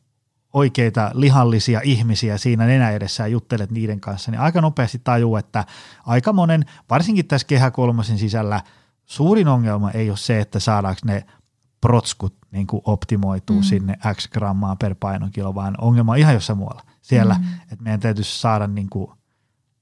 oikeita 0.53 1.11
lihallisia 1.13 1.81
ihmisiä 1.83 2.37
siinä 2.37 2.65
nenä 2.65 2.91
edessä 2.91 3.23
ja 3.23 3.27
juttelet 3.27 3.71
niiden 3.71 3.99
kanssa, 3.99 4.31
niin 4.31 4.41
aika 4.41 4.61
nopeasti 4.61 5.01
tajuu, 5.03 5.35
että 5.35 5.65
aika 6.05 6.33
monen, 6.33 6.65
varsinkin 6.89 7.27
tässä 7.27 7.47
kehä 7.47 7.71
kolmosen 7.71 8.17
sisällä, 8.17 8.61
suurin 9.05 9.47
ongelma 9.47 9.91
ei 9.91 10.09
ole 10.09 10.17
se, 10.17 10.39
että 10.39 10.59
saadaanko 10.59 11.01
ne 11.05 11.25
protskut 11.81 12.37
niin 12.51 12.67
kuin 12.67 12.81
optimoituu 12.85 13.55
mm. 13.55 13.63
sinne 13.63 13.97
x 14.13 14.27
grammaa 14.27 14.75
per 14.75 14.95
painokilo, 14.99 15.55
vaan 15.55 15.75
ongelma 15.81 16.11
on 16.11 16.17
ihan 16.17 16.33
jossain 16.33 16.57
muualla 16.57 16.81
siellä, 17.01 17.33
mm. 17.33 17.45
että 17.61 17.83
meidän 17.83 17.99
täytyisi 17.99 18.39
saada 18.39 18.67
niin 18.67 18.89
kuin, 18.89 19.11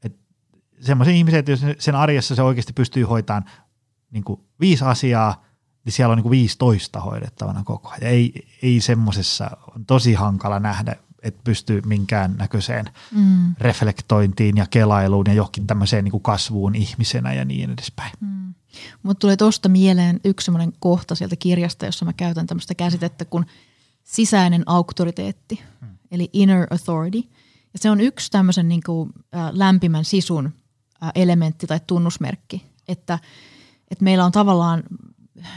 että 0.04 0.20
semmoisia 0.80 1.14
ihmisiä, 1.14 1.40
että 1.40 1.52
jos 1.52 1.66
sen 1.80 1.96
arjessa 1.96 2.36
se 2.36 2.42
oikeasti 2.42 2.74
pystyy 2.74 3.04
hoitamaan 3.04 3.46
niin 4.12 4.24
kuin 4.24 4.40
viisi 4.60 4.86
asiaa, 4.86 5.44
niin 5.86 5.94
siellä 5.94 6.12
on 6.12 6.18
niin 6.18 6.24
kuin 6.24 6.32
15 6.32 7.00
hoidettavana 7.00 7.64
koko 7.64 7.90
ajan. 7.90 8.04
Ei, 8.04 8.48
ei 8.62 8.82
semmoisessa, 8.82 9.58
on 9.76 9.86
tosi 9.86 10.14
hankala 10.14 10.60
nähdä, 10.60 10.96
että 11.24 11.42
pystyy 11.44 11.82
minkään 11.86 12.36
näköiseen 12.38 12.86
mm. 13.12 13.56
reflektointiin 13.60 14.58
ja 14.58 14.66
kelailuun 14.70 15.26
ja 15.28 15.34
johonkin 15.34 15.68
tämmöiseen 15.68 16.04
niin 16.04 16.12
kuin 16.12 16.24
kasvuun 16.24 16.76
ihmisenä 16.76 17.34
ja 17.34 17.46
niin 17.46 17.72
edespäin. 17.72 18.12
Mm. 18.20 18.54
Mutta 19.04 19.20
tulee 19.20 19.38
tuosta 19.38 19.70
mieleen 19.70 20.20
yksi 20.24 20.46
semmoinen 20.46 20.74
kohta 20.80 21.16
sieltä 21.16 21.36
kirjasta, 21.36 21.86
jossa 21.86 22.06
mä 22.06 22.14
käytän 22.14 22.48
tämmöistä 22.48 22.76
käsitettä 22.76 23.26
kuin 23.26 23.46
sisäinen 24.04 24.64
auktoriteetti. 24.66 25.64
Mm 25.82 26.00
eli 26.12 26.30
inner 26.34 26.68
authority. 26.72 27.18
Ja 27.74 27.80
se 27.80 27.90
on 27.90 28.02
yksi 28.02 28.32
tämmöisen 28.32 28.70
niin 28.70 28.82
kuin, 28.86 29.10
lämpimän 29.52 30.06
sisun 30.06 30.54
elementti 31.16 31.68
tai 31.68 31.80
tunnusmerkki, 31.88 32.66
että, 32.88 33.20
että 33.92 34.04
meillä 34.04 34.26
on 34.26 34.32
tavallaan 34.32 34.84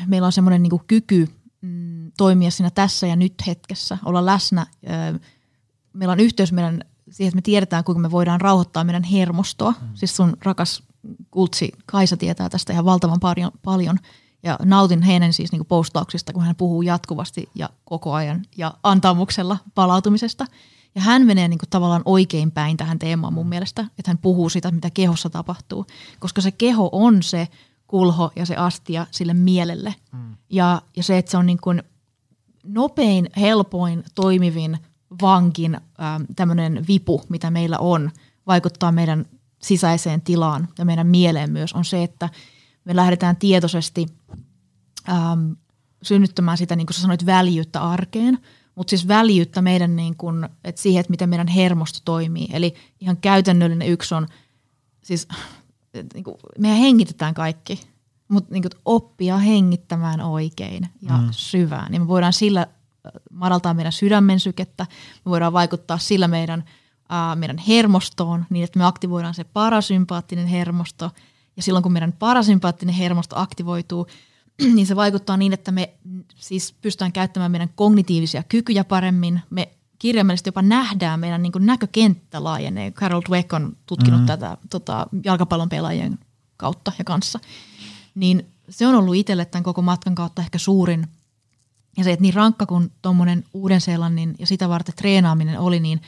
meillä 0.06 0.26
on 0.26 0.32
semmoinen 0.32 0.62
niin 0.62 0.80
kyky 0.86 1.28
mm, 1.60 2.12
toimia 2.16 2.50
siinä 2.50 2.70
tässä 2.70 3.06
ja 3.06 3.16
nyt 3.16 3.34
hetkessä, 3.46 3.98
olla 4.04 4.26
läsnä. 4.26 4.66
Meillä 5.92 6.12
on 6.12 6.20
yhteys 6.20 6.52
meidän 6.52 6.84
siihen, 7.10 7.28
että 7.28 7.36
me 7.36 7.42
tiedetään, 7.42 7.84
kuinka 7.84 8.00
me 8.00 8.10
voidaan 8.10 8.40
rauhoittaa 8.40 8.84
meidän 8.84 9.02
hermostoa. 9.02 9.70
Mm. 9.70 9.88
Siis 9.94 10.16
sun 10.16 10.36
rakas 10.44 10.82
kultsi 11.30 11.72
Kaisa 11.86 12.16
tietää 12.16 12.48
tästä 12.48 12.72
ihan 12.72 12.84
valtavan 12.84 13.20
paljon. 13.20 13.52
paljon. 13.62 13.98
Ja 14.42 14.58
nautin 14.64 15.02
heidän 15.02 15.32
siis 15.32 15.52
niin 15.52 15.66
postauksista, 15.66 16.32
kun 16.32 16.42
hän 16.42 16.56
puhuu 16.56 16.82
jatkuvasti 16.82 17.48
ja 17.54 17.70
koko 17.84 18.12
ajan 18.12 18.42
ja 18.56 18.74
antamuksella 18.82 19.58
palautumisesta. 19.74 20.46
Ja 20.94 21.00
hän 21.00 21.26
menee 21.26 21.48
niin 21.48 21.58
kuin 21.58 21.70
tavallaan 21.70 22.02
oikein 22.04 22.50
päin 22.50 22.76
tähän 22.76 22.98
teemaan 22.98 23.32
mun 23.32 23.48
mielestä, 23.48 23.82
että 23.82 24.10
hän 24.10 24.18
puhuu 24.18 24.48
sitä, 24.48 24.70
mitä 24.70 24.90
kehossa 24.90 25.30
tapahtuu. 25.30 25.86
Koska 26.18 26.40
se 26.40 26.50
keho 26.50 26.88
on 26.92 27.22
se 27.22 27.48
kulho 27.92 28.30
ja 28.36 28.46
se 28.46 28.56
astia 28.56 29.06
sille 29.10 29.34
mielelle. 29.34 29.94
Mm. 30.12 30.36
Ja, 30.50 30.82
ja 30.96 31.02
se, 31.02 31.18
että 31.18 31.30
se 31.30 31.36
on 31.36 31.46
niin 31.46 31.60
kuin 31.60 31.82
nopein, 32.64 33.28
helpoin, 33.36 34.04
toimivin 34.14 34.78
vankin 35.22 35.74
ähm, 35.74 36.22
tämmöinen 36.36 36.84
vipu, 36.88 37.22
mitä 37.28 37.50
meillä 37.50 37.78
on, 37.78 38.10
vaikuttaa 38.46 38.92
meidän 38.92 39.26
sisäiseen 39.62 40.20
tilaan 40.20 40.68
ja 40.78 40.84
meidän 40.84 41.06
mieleen 41.06 41.52
myös, 41.52 41.72
on 41.72 41.84
se, 41.84 42.02
että 42.02 42.28
me 42.84 42.96
lähdetään 42.96 43.36
tietoisesti 43.36 44.06
ähm, 45.08 45.52
synnyttämään 46.02 46.58
sitä, 46.58 46.76
niin 46.76 46.86
kuin 46.86 46.94
sä 46.94 47.00
sanoit, 47.00 47.26
väljyyttä 47.26 47.80
arkeen, 47.82 48.38
mutta 48.74 48.90
siis 48.90 49.08
väljyyttä 49.08 49.62
meidän 49.62 49.96
niin 49.96 50.16
kuin, 50.16 50.48
että 50.64 50.82
siihen, 50.82 51.00
että 51.00 51.10
miten 51.10 51.28
meidän 51.28 51.48
hermosto 51.48 51.98
toimii. 52.04 52.48
Eli 52.52 52.74
ihan 53.00 53.16
käytännöllinen 53.16 53.88
yksi 53.88 54.14
on, 54.14 54.26
siis 55.02 55.28
niin 56.14 56.24
kuin, 56.24 56.36
mehän 56.58 56.78
hengitetään 56.78 57.34
kaikki, 57.34 57.80
mutta 58.28 58.52
niin 58.52 58.62
kuin, 58.62 58.72
oppia 58.84 59.38
hengittämään 59.38 60.20
oikein 60.20 60.88
ja 61.02 61.16
mm. 61.16 61.28
syvään. 61.30 61.92
Niin 61.92 62.02
me 62.02 62.08
voidaan 62.08 62.32
sillä 62.32 62.66
madaltaa 63.30 63.74
meidän 63.74 63.92
sydämen 63.92 64.40
sykettä, 64.40 64.86
me 65.24 65.30
voidaan 65.30 65.52
vaikuttaa 65.52 65.98
sillä 65.98 66.28
meidän, 66.28 66.64
ää, 67.08 67.36
meidän 67.36 67.58
hermostoon 67.58 68.44
niin, 68.50 68.64
että 68.64 68.78
me 68.78 68.84
aktivoidaan 68.84 69.34
se 69.34 69.44
parasympaattinen 69.44 70.46
hermosto. 70.46 71.10
Ja 71.56 71.62
silloin 71.62 71.82
kun 71.82 71.92
meidän 71.92 72.12
parasympaattinen 72.12 72.94
hermosto 72.94 73.38
aktivoituu, 73.38 74.06
niin 74.74 74.86
se 74.86 74.96
vaikuttaa 74.96 75.36
niin, 75.36 75.52
että 75.52 75.72
me 75.72 75.94
siis 76.36 76.74
pystytään 76.82 77.12
käyttämään 77.12 77.50
meidän 77.50 77.70
kognitiivisia 77.74 78.42
kykyjä 78.42 78.84
paremmin. 78.84 79.40
Me 79.50 79.68
kirjaimellisesti 80.02 80.48
jopa 80.48 80.62
nähdään, 80.62 81.20
meidän 81.20 81.42
niin 81.42 81.52
näkökenttä 81.58 82.44
laajenee. 82.44 82.90
Carol 82.90 83.22
Dweck 83.28 83.52
on 83.52 83.76
tutkinut 83.86 84.20
mm. 84.20 84.26
tätä 84.26 84.56
tota, 84.70 85.06
jalkapallon 85.24 85.68
pelaajien 85.68 86.18
kautta 86.56 86.92
ja 86.98 87.04
kanssa. 87.04 87.40
Niin 88.14 88.46
se 88.68 88.86
on 88.86 88.94
ollut 88.94 89.16
itselle 89.16 89.44
tämän 89.44 89.64
koko 89.64 89.82
matkan 89.82 90.14
kautta 90.14 90.42
ehkä 90.42 90.58
suurin– 90.58 91.06
ja 91.96 92.04
se, 92.04 92.12
että 92.12 92.22
niin 92.22 92.34
rankka 92.34 92.66
kuin 92.66 92.92
tuommoinen 93.02 93.44
Uuden-Seelannin 93.54 94.34
ja 94.38 94.46
sitä 94.46 94.68
varten 94.68 94.94
treenaaminen 94.94 95.60
oli, 95.60 95.80
niin 95.80 96.00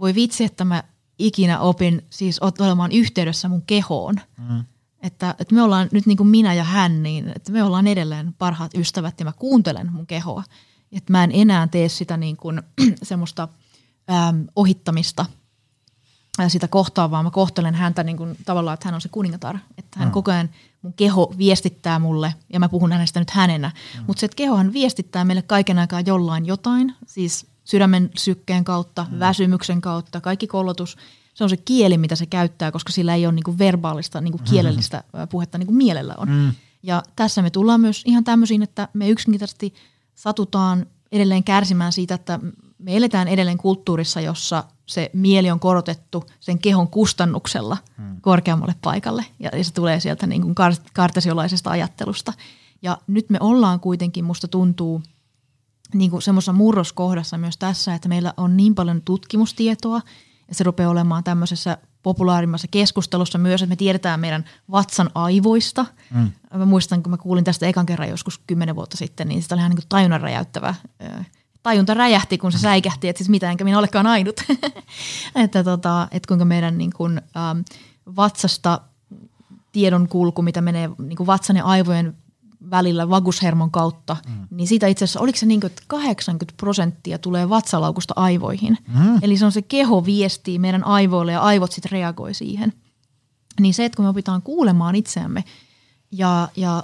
voi 0.00 0.14
vitsi, 0.14 0.44
että 0.44 0.64
mä 0.64 0.84
ikinä 1.18 1.60
opin 1.60 2.04
siis 2.10 2.40
olemaan 2.40 2.92
yhteydessä 2.92 3.48
mun 3.48 3.62
kehoon. 3.62 4.14
Mm. 4.38 4.64
Että, 5.02 5.34
että 5.38 5.54
me 5.54 5.62
ollaan 5.62 5.88
nyt 5.92 6.06
niin 6.06 6.16
kuin 6.16 6.28
minä 6.28 6.54
ja 6.54 6.64
hän, 6.64 7.02
niin 7.02 7.32
että 7.36 7.52
me 7.52 7.62
ollaan 7.62 7.86
edelleen 7.86 8.34
parhaat 8.38 8.74
ystävät 8.74 9.20
ja 9.20 9.24
mä 9.24 9.32
kuuntelen 9.32 9.92
mun 9.92 10.06
kehoa. 10.06 10.44
Että 10.92 11.12
mä 11.12 11.24
en 11.24 11.30
enää 11.34 11.66
tee 11.66 11.88
sitä 11.88 12.16
niin 12.16 12.36
kuin 12.36 12.62
semmoista 13.02 13.48
äm, 14.10 14.46
ohittamista– 14.56 15.26
sitä 16.48 16.68
kohtaa, 16.68 17.10
vaan 17.10 17.24
mä 17.24 17.30
kohtelen 17.30 17.74
häntä 17.74 18.04
niin 18.04 18.16
kuin, 18.16 18.36
tavallaan, 18.44 18.74
että 18.74 18.88
hän 18.88 18.94
on 18.94 19.00
se 19.00 19.08
kuningatar. 19.08 19.58
Että 19.78 19.98
hän 19.98 20.08
mm. 20.08 20.12
koko 20.12 20.30
ajan, 20.30 20.50
mun 20.82 20.92
keho 20.92 21.34
viestittää 21.38 21.98
mulle, 21.98 22.34
ja 22.52 22.60
mä 22.60 22.68
puhun 22.68 22.92
hänestä 22.92 23.20
nyt 23.20 23.30
hänenä. 23.30 23.68
Mm. 23.68 24.04
Mutta 24.06 24.20
se, 24.20 24.26
että 24.26 24.36
kehohan 24.36 24.72
viestittää 24.72 25.24
meille 25.24 25.42
kaiken 25.42 25.78
aikaa 25.78 26.00
jollain 26.00 26.46
jotain, 26.46 26.94
siis 27.06 27.46
sydämen 27.64 28.10
sykkeen 28.18 28.64
kautta, 28.64 29.06
mm. 29.10 29.18
väsymyksen 29.18 29.80
kautta, 29.80 30.20
kaikki 30.20 30.46
kollotus. 30.46 30.96
Se 31.34 31.44
on 31.44 31.50
se 31.50 31.56
kieli, 31.56 31.98
mitä 31.98 32.16
se 32.16 32.26
käyttää, 32.26 32.72
koska 32.72 32.92
sillä 32.92 33.14
ei 33.14 33.26
ole 33.26 33.34
niin 33.34 33.44
kuin 33.44 33.58
verbaalista, 33.58 34.20
niin 34.20 34.32
kuin 34.32 34.44
kielellistä 34.50 35.04
mm. 35.12 35.28
puhetta 35.28 35.58
niin 35.58 35.66
kuin 35.66 35.76
mielellä 35.76 36.14
on. 36.18 36.28
Mm. 36.28 36.52
Ja 36.82 37.02
tässä 37.16 37.42
me 37.42 37.50
tullaan 37.50 37.80
myös 37.80 38.02
ihan 38.04 38.24
tämmöisiin, 38.24 38.62
että 38.62 38.88
me 38.92 39.08
yksinkertaisesti 39.08 39.74
satutaan 40.14 40.86
edelleen 41.12 41.44
kärsimään 41.44 41.92
siitä, 41.92 42.14
että 42.14 42.40
me 42.78 42.96
eletään 42.96 43.28
edelleen 43.28 43.58
kulttuurissa, 43.58 44.20
jossa 44.20 44.64
se 44.86 45.10
mieli 45.12 45.50
on 45.50 45.60
korotettu 45.60 46.24
sen 46.40 46.58
kehon 46.58 46.88
kustannuksella 46.88 47.76
hmm. 47.96 48.20
korkeammalle 48.20 48.74
paikalle. 48.82 49.24
Ja, 49.38 49.50
ja 49.56 49.64
se 49.64 49.72
tulee 49.72 50.00
sieltä 50.00 50.26
niin 50.26 50.42
kuin 50.42 50.54
kartesiolaisesta 50.92 51.70
ajattelusta. 51.70 52.32
Ja 52.82 52.98
nyt 53.06 53.30
me 53.30 53.38
ollaan 53.40 53.80
kuitenkin, 53.80 54.24
musta 54.24 54.48
tuntuu, 54.48 55.02
niin 55.94 56.10
kuin 56.10 56.22
semmoisessa 56.22 56.52
murroskohdassa 56.52 57.38
myös 57.38 57.56
tässä, 57.56 57.94
että 57.94 58.08
meillä 58.08 58.34
on 58.36 58.56
niin 58.56 58.74
paljon 58.74 59.02
tutkimustietoa, 59.04 60.00
ja 60.48 60.54
se 60.54 60.64
rupeaa 60.64 60.90
olemaan 60.90 61.24
tämmöisessä 61.24 61.78
populaarimmassa 62.02 62.68
keskustelussa 62.70 63.38
myös, 63.38 63.62
että 63.62 63.72
me 63.72 63.76
tiedetään 63.76 64.20
meidän 64.20 64.44
vatsan 64.70 65.10
aivoista. 65.14 65.86
Mm. 66.10 66.30
Mä 66.54 66.66
muistan, 66.66 67.02
kun 67.02 67.10
mä 67.10 67.16
kuulin 67.16 67.44
tästä 67.44 67.66
ekan 67.66 67.86
kerran 67.86 68.08
joskus 68.08 68.40
kymmenen 68.46 68.76
vuotta 68.76 68.96
sitten, 68.96 69.28
niin 69.28 69.42
sitä 69.42 69.54
oli 69.54 69.60
ihan 69.60 69.70
niin 69.70 69.76
kuin 69.76 69.88
tajunnan 69.88 70.20
räjäyttävä 70.20 70.74
tajunta 71.62 71.94
räjähti, 71.94 72.38
kun 72.38 72.52
se 72.52 72.58
säikähti, 72.58 73.08
että 73.08 73.18
siis 73.18 73.28
mitä, 73.28 73.50
enkä 73.50 73.64
minä 73.64 73.78
olekaan 73.78 74.06
ainut. 74.06 74.40
että, 75.44 75.64
tota, 75.64 76.08
että 76.10 76.28
kuinka 76.28 76.44
meidän 76.44 76.78
niin 76.78 76.92
kuin, 76.96 77.20
ähm, 77.36 77.60
vatsasta 78.16 78.80
tiedon 79.72 80.08
kulku, 80.08 80.42
mitä 80.42 80.60
menee 80.60 80.90
niin 80.98 81.16
kuin 81.16 81.26
vatsan 81.26 81.56
ja 81.56 81.64
aivojen 81.64 82.16
välillä 82.70 83.08
vagushermon 83.08 83.70
kautta, 83.70 84.16
mm. 84.28 84.46
niin 84.50 84.68
siitä 84.68 84.86
itse 84.86 85.04
asiassa, 85.04 85.20
oliko 85.20 85.38
se 85.38 85.46
niin 85.46 85.60
kuin, 85.60 85.70
että 85.70 85.82
80 85.86 86.54
prosenttia 86.56 87.18
tulee 87.18 87.48
vatsalaukusta 87.48 88.14
aivoihin. 88.16 88.78
Mm. 88.88 89.18
Eli 89.22 89.36
se 89.36 89.44
on 89.44 89.52
se 89.52 89.62
keho 89.62 90.04
viestii 90.04 90.58
meidän 90.58 90.84
aivoille 90.84 91.32
ja 91.32 91.40
aivot 91.40 91.72
sitten 91.72 91.92
reagoi 91.92 92.34
siihen. 92.34 92.72
Niin 93.60 93.74
se, 93.74 93.84
että 93.84 93.96
kun 93.96 94.04
me 94.04 94.08
opitaan 94.08 94.42
kuulemaan 94.42 94.94
itseämme 94.94 95.44
ja, 96.12 96.48
ja 96.56 96.82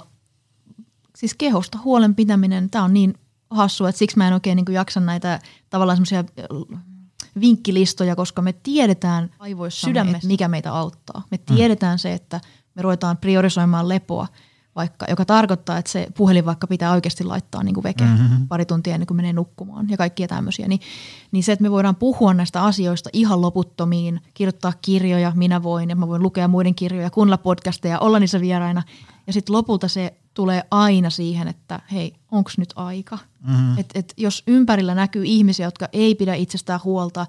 siis 1.15 1.33
kehosta 1.33 1.77
huolen 1.83 2.15
pitäminen, 2.15 2.69
tämä 2.69 2.83
on 2.83 2.93
niin 2.93 3.13
hassu, 3.49 3.85
että 3.85 3.99
siksi 3.99 4.17
mä 4.17 4.27
en 4.27 4.33
oikein 4.33 4.55
niin 4.55 4.65
kuin 4.65 4.75
jaksa 4.75 4.99
näitä 4.99 5.39
tavallaan 5.69 5.97
semmoisia 5.97 6.19
äh, 6.19 6.79
vinkkilistoja, 7.41 8.15
koska 8.15 8.41
me 8.41 8.53
tiedetään 8.53 9.29
aivoissa 9.39 9.87
sydämessä, 9.87 10.27
mikä 10.27 10.47
meitä 10.47 10.73
auttaa. 10.73 11.23
Me 11.31 11.37
mm. 11.37 11.55
tiedetään 11.55 11.95
mm. 11.95 11.99
se, 11.99 12.13
että 12.13 12.41
me 12.75 12.81
ruvetaan 12.81 13.17
priorisoimaan 13.17 13.89
lepoa, 13.89 14.27
vaikka, 14.75 15.05
joka 15.09 15.25
tarkoittaa, 15.25 15.77
että 15.77 15.91
se 15.91 16.07
puhelin 16.17 16.45
vaikka 16.45 16.67
pitää 16.67 16.91
oikeasti 16.91 17.23
laittaa 17.23 17.63
niin 17.63 17.73
kuin 17.73 17.83
veke 17.83 18.03
mm-hmm. 18.03 18.47
pari 18.47 18.65
tuntia 18.65 18.93
ennen 18.93 19.07
kuin 19.07 19.15
menee 19.15 19.33
nukkumaan 19.33 19.89
ja 19.89 19.97
kaikkia 19.97 20.27
tämmöisiä. 20.27 20.67
Niin, 20.67 20.79
niin 21.31 21.43
se, 21.43 21.51
että 21.51 21.63
me 21.63 21.71
voidaan 21.71 21.95
puhua 21.95 22.33
näistä 22.33 22.63
asioista 22.63 23.09
ihan 23.13 23.41
loputtomiin, 23.41 24.21
kirjoittaa 24.33 24.73
kirjoja, 24.81 25.31
minä 25.35 25.63
voin 25.63 25.89
ja 25.89 25.95
mä 25.95 26.07
voin 26.07 26.23
lukea 26.23 26.47
muiden 26.47 26.75
kirjoja, 26.75 27.09
kuunnella 27.09 27.37
podcasteja, 27.37 27.99
olla 27.99 28.19
niissä 28.19 28.41
vieraina. 28.41 28.83
Ja 29.27 29.33
sitten 29.33 29.55
lopulta 29.55 29.87
se 29.87 30.13
tulee 30.33 30.63
aina 30.71 31.09
siihen, 31.09 31.47
että 31.47 31.79
hei, 31.91 32.15
onko 32.31 32.51
nyt 32.57 32.73
aika? 32.75 33.17
Mm-hmm. 33.47 33.77
Et, 33.77 33.89
et 33.95 34.13
jos 34.17 34.43
ympärillä 34.47 34.95
näkyy 34.95 35.25
ihmisiä, 35.25 35.67
jotka 35.67 35.89
ei 35.93 36.15
pidä 36.15 36.35
itsestään 36.35 36.79
huolta 36.83 37.25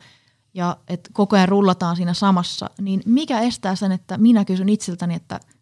ja 0.54 0.76
että 0.88 1.10
koko 1.12 1.36
ajan 1.36 1.48
rullataan 1.48 1.96
siinä 1.96 2.14
samassa, 2.14 2.70
niin 2.80 3.02
mikä 3.06 3.40
estää 3.40 3.74
sen, 3.74 3.92
että 3.92 4.18
minä 4.18 4.44
kysyn 4.44 4.68
itseltäni, 4.68 5.14
että, 5.14 5.36
että 5.36 5.59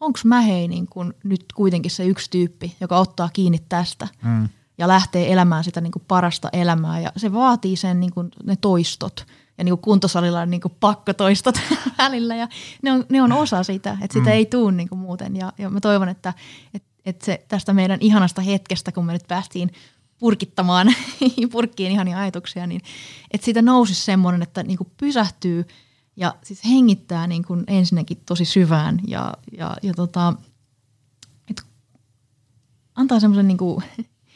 onko 0.00 0.18
mä 0.24 0.40
hei 0.40 0.68
niin 0.68 0.86
kun 0.86 1.14
nyt 1.24 1.44
kuitenkin 1.54 1.90
se 1.90 2.06
yksi 2.06 2.30
tyyppi, 2.30 2.76
joka 2.80 2.98
ottaa 2.98 3.30
kiinni 3.32 3.58
tästä 3.68 4.08
mm. 4.22 4.48
ja 4.78 4.88
lähtee 4.88 5.32
elämään 5.32 5.64
sitä 5.64 5.80
niin 5.80 5.92
parasta 6.08 6.48
elämää 6.52 7.00
ja 7.00 7.12
se 7.16 7.32
vaatii 7.32 7.76
sen 7.76 8.00
niin 8.00 8.12
kun, 8.12 8.30
ne 8.44 8.56
toistot 8.56 9.26
ja 9.58 9.64
niin 9.64 9.72
kuin 9.72 9.82
kuntosalilla 9.82 10.40
on 10.40 10.50
niin 10.50 10.60
kuin 10.60 10.74
pakkotoistot 10.80 11.54
välillä 11.98 12.36
ja 12.36 12.48
ne 12.82 12.92
on, 12.92 13.04
ne 13.08 13.22
on 13.22 13.32
osa 13.32 13.62
sitä, 13.62 13.98
että 14.02 14.18
sitä 14.18 14.30
mm. 14.30 14.32
ei 14.32 14.46
tule 14.46 14.72
niin 14.72 14.88
kuin 14.88 14.98
muuten 14.98 15.36
ja, 15.36 15.52
ja 15.58 15.70
mä 15.70 15.80
toivon, 15.80 16.08
että, 16.08 16.34
että, 16.74 16.88
että 17.04 17.24
se 17.24 17.44
tästä 17.48 17.72
meidän 17.72 17.98
ihanasta 18.00 18.42
hetkestä, 18.42 18.92
kun 18.92 19.04
me 19.04 19.12
nyt 19.12 19.28
päästiin 19.28 19.70
purkittamaan 20.18 20.94
purkkiin 21.52 21.92
ihania 21.92 22.18
ajatuksia, 22.18 22.66
niin 22.66 22.80
että 23.30 23.44
siitä 23.44 23.62
nousisi 23.62 24.04
semmoinen, 24.04 24.42
että 24.42 24.62
niin 24.62 24.78
kuin 24.78 24.90
pysähtyy 24.96 25.66
ja 26.16 26.34
siis 26.42 26.64
hengittää 26.64 27.26
niin 27.26 27.44
kuin 27.44 27.64
ensinnäkin 27.66 28.22
tosi 28.26 28.44
syvään 28.44 29.00
ja, 29.06 29.34
ja, 29.58 29.76
ja 29.82 29.94
tota, 29.94 30.34
että 31.50 31.62
antaa 32.94 33.20
semmoisen 33.20 33.48
niin 33.48 33.58
kuin 33.58 33.84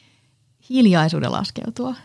hiljaisuuden 0.70 1.32
laskeutua– 1.32 1.94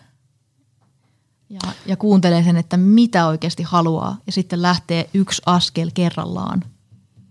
ja, 1.50 1.60
ja 1.86 1.98
kuuntelee 1.98 2.44
sen, 2.44 2.58
että 2.58 2.78
mitä 2.78 3.28
oikeasti 3.28 3.64
haluaa 3.64 4.18
ja 4.26 4.32
sitten 4.32 4.62
lähtee 4.62 5.10
yksi 5.14 5.42
askel 5.46 5.92
kerrallaan 5.94 6.64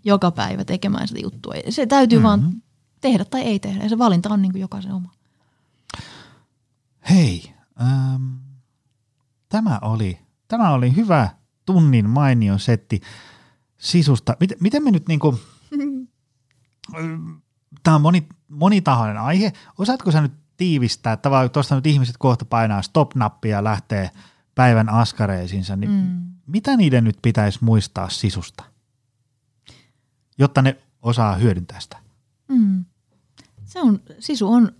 joka 0.04 0.30
päivä 0.30 0.64
tekemään 0.64 1.08
sitä 1.08 1.20
juttua. 1.20 1.54
Se 1.68 1.86
täytyy 1.86 2.18
mm-hmm. 2.18 2.28
vaan 2.28 2.62
tehdä 3.00 3.24
tai 3.24 3.40
ei 3.40 3.58
tehdä 3.58 3.82
ja 3.82 3.88
se 3.88 3.98
valinta 3.98 4.28
on 4.28 4.42
niin 4.42 4.52
kuin 4.52 4.60
jokaisen 4.60 4.92
oma. 4.92 5.12
Hei, 7.10 7.54
ähm, 7.80 8.34
tämä, 9.48 9.78
oli, 9.82 10.18
tämä 10.48 10.70
oli 10.70 10.96
hyvä 10.96 11.28
tunnin 11.68 12.10
mainio 12.10 12.58
setti 12.58 13.00
sisusta. 13.78 14.36
Miten, 14.40 14.58
miten 14.60 14.82
me 14.84 14.90
nyt 14.90 15.08
niin 15.08 15.20
kuin, 15.20 15.38
tämä 17.82 17.94
on 17.94 18.02
moni, 18.02 18.26
monitahoinen 18.48 19.18
aihe. 19.18 19.52
Osaatko 19.78 20.10
sä 20.10 20.20
nyt 20.20 20.32
tiivistää, 20.56 21.12
että 21.12 21.30
tuosta 21.52 21.74
nyt 21.74 21.86
ihmiset 21.86 22.16
kohta 22.18 22.44
painaa 22.44 22.82
stop-nappia 22.82 23.50
ja 23.56 23.64
lähtee 23.64 24.10
päivän 24.54 24.88
askareisiinsa, 24.88 25.76
niin 25.76 25.90
mm. 25.90 26.32
mitä 26.46 26.76
niiden 26.76 27.04
nyt 27.04 27.18
pitäisi 27.22 27.58
muistaa 27.62 28.08
sisusta, 28.08 28.64
jotta 30.38 30.62
ne 30.62 30.76
osaa 31.02 31.34
hyödyntää 31.34 31.80
sitä? 31.80 31.96
Mm. 32.48 32.84
Se 33.64 33.80
on, 33.80 34.00
sisu 34.18 34.52
on 34.52 34.72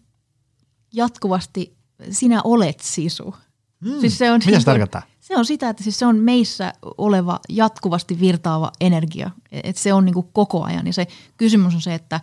jatkuvasti, 0.92 1.76
sinä 2.10 2.40
olet 2.44 2.80
sisu. 2.80 3.34
Mm. 3.80 4.00
Siis 4.00 4.18
se 4.18 4.32
on 4.32 4.38
Mitä 4.38 4.50
niin 4.50 4.60
se 4.60 4.64
kuin- 4.64 4.64
tarkoittaa? 4.64 5.02
Se 5.28 5.36
on 5.36 5.44
sitä, 5.44 5.68
että 5.68 5.82
siis 5.82 5.98
se 5.98 6.06
on 6.06 6.16
meissä 6.16 6.72
oleva 6.82 7.40
jatkuvasti 7.48 8.20
virtaava 8.20 8.72
energia. 8.80 9.30
Että 9.52 9.82
se 9.82 9.92
on 9.92 10.04
niin 10.04 10.14
kuin 10.14 10.28
koko 10.32 10.64
ajan. 10.64 10.86
Ja 10.86 10.92
se 10.92 11.06
kysymys 11.36 11.74
on 11.74 11.80
se, 11.80 11.94
että, 11.94 12.20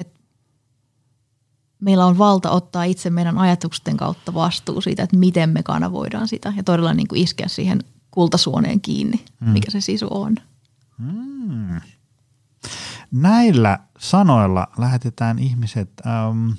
että 0.00 0.20
meillä 1.80 2.06
on 2.06 2.18
valta 2.18 2.50
ottaa 2.50 2.84
itse 2.84 3.10
meidän 3.10 3.38
ajatusten 3.38 3.96
kautta 3.96 4.34
vastuu 4.34 4.80
siitä, 4.80 5.02
että 5.02 5.16
miten 5.16 5.50
me 5.50 5.62
kanavoidaan 5.62 6.28
sitä. 6.28 6.52
Ja 6.56 6.62
todella 6.62 6.94
niin 6.94 7.08
kuin 7.08 7.22
iskeä 7.22 7.48
siihen 7.48 7.84
kultasuoneen 8.10 8.80
kiinni, 8.80 9.24
mikä 9.40 9.70
se 9.70 9.80
sisu 9.80 10.06
on. 10.10 10.36
Näillä 13.10 13.78
sanoilla 13.98 14.66
lähetetään 14.78 15.38
ihmiset 15.38 15.90
äm, 16.06 16.56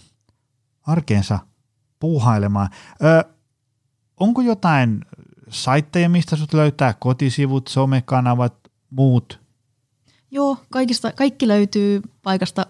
arkeensa 0.81 1.39
puuhailemaan. 1.99 2.69
Ö, 3.03 3.33
onko 4.19 4.41
jotain 4.41 5.05
saitteja, 5.49 6.09
mistä 6.09 6.35
sut 6.35 6.53
löytää 6.53 6.93
kotisivut, 6.93 7.67
somekanavat, 7.67 8.53
muut? 8.89 9.39
Joo, 10.31 10.57
kaikista, 10.69 11.11
kaikki 11.11 11.47
löytyy 11.47 12.01
paikasta 12.23 12.65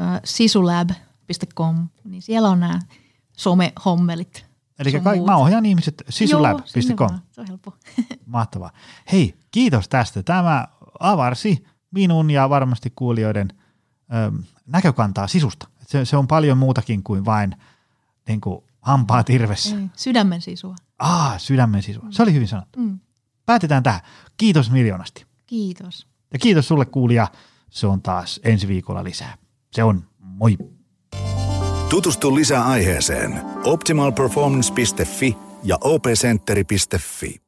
äh, 0.00 0.20
sisulab.com, 0.24 1.88
niin 2.04 2.22
siellä 2.22 2.48
on 2.48 2.60
nämä 2.60 2.80
somehommelit. 3.36 4.46
Eli 4.78 5.00
kaik, 5.00 5.18
muut. 5.18 5.30
mä 5.30 5.36
ohjaan 5.36 5.66
ihmiset 5.66 5.94
Joo, 6.00 6.10
sisulab.com. 6.10 7.08
vaan, 7.08 7.22
Se 7.30 7.40
on 7.40 7.46
helppo. 7.46 7.74
Mahtavaa. 8.26 8.70
Hei, 9.12 9.34
kiitos 9.50 9.88
tästä. 9.88 10.22
Tämä 10.22 10.68
avarsi 11.00 11.64
minun 11.90 12.30
ja 12.30 12.50
varmasti 12.50 12.92
kuulijoiden 12.96 13.48
ö, 14.12 14.42
näkökantaa 14.66 15.26
sisusta. 15.26 15.68
Se, 15.86 16.04
se 16.04 16.16
on 16.16 16.26
paljon 16.26 16.58
muutakin 16.58 17.02
kuin 17.02 17.24
vain 17.24 17.56
niin 18.28 18.40
kuin, 18.40 18.64
hampaat 18.82 19.30
irvessä. 19.30 19.76
Ei, 19.76 19.82
Sydämen 19.96 20.40
sisua. 20.40 20.74
Ah, 20.98 21.40
sydämen 21.40 21.82
sisua. 21.82 22.04
Se 22.10 22.22
oli 22.22 22.32
hyvin 22.32 22.48
sanottu. 22.48 22.78
Mm. 22.78 22.98
Päätetään 23.46 23.82
tähän. 23.82 24.00
Kiitos 24.36 24.70
miljoonasti. 24.70 25.26
Kiitos. 25.46 26.06
Ja 26.32 26.38
kiitos 26.38 26.68
sulle 26.68 26.86
kuulija. 26.86 27.28
Se 27.70 27.86
on 27.86 28.02
taas 28.02 28.40
ensi 28.44 28.68
viikolla 28.68 29.04
lisää. 29.04 29.36
Se 29.72 29.84
on 29.84 30.04
moi. 30.18 30.58
Tutustu 31.88 32.34
lisää 32.34 32.64
aiheeseen 32.64 33.42
optimalperformance.fi 33.64 35.36
ja 35.64 35.78
opcenteri.fi. 35.80 37.42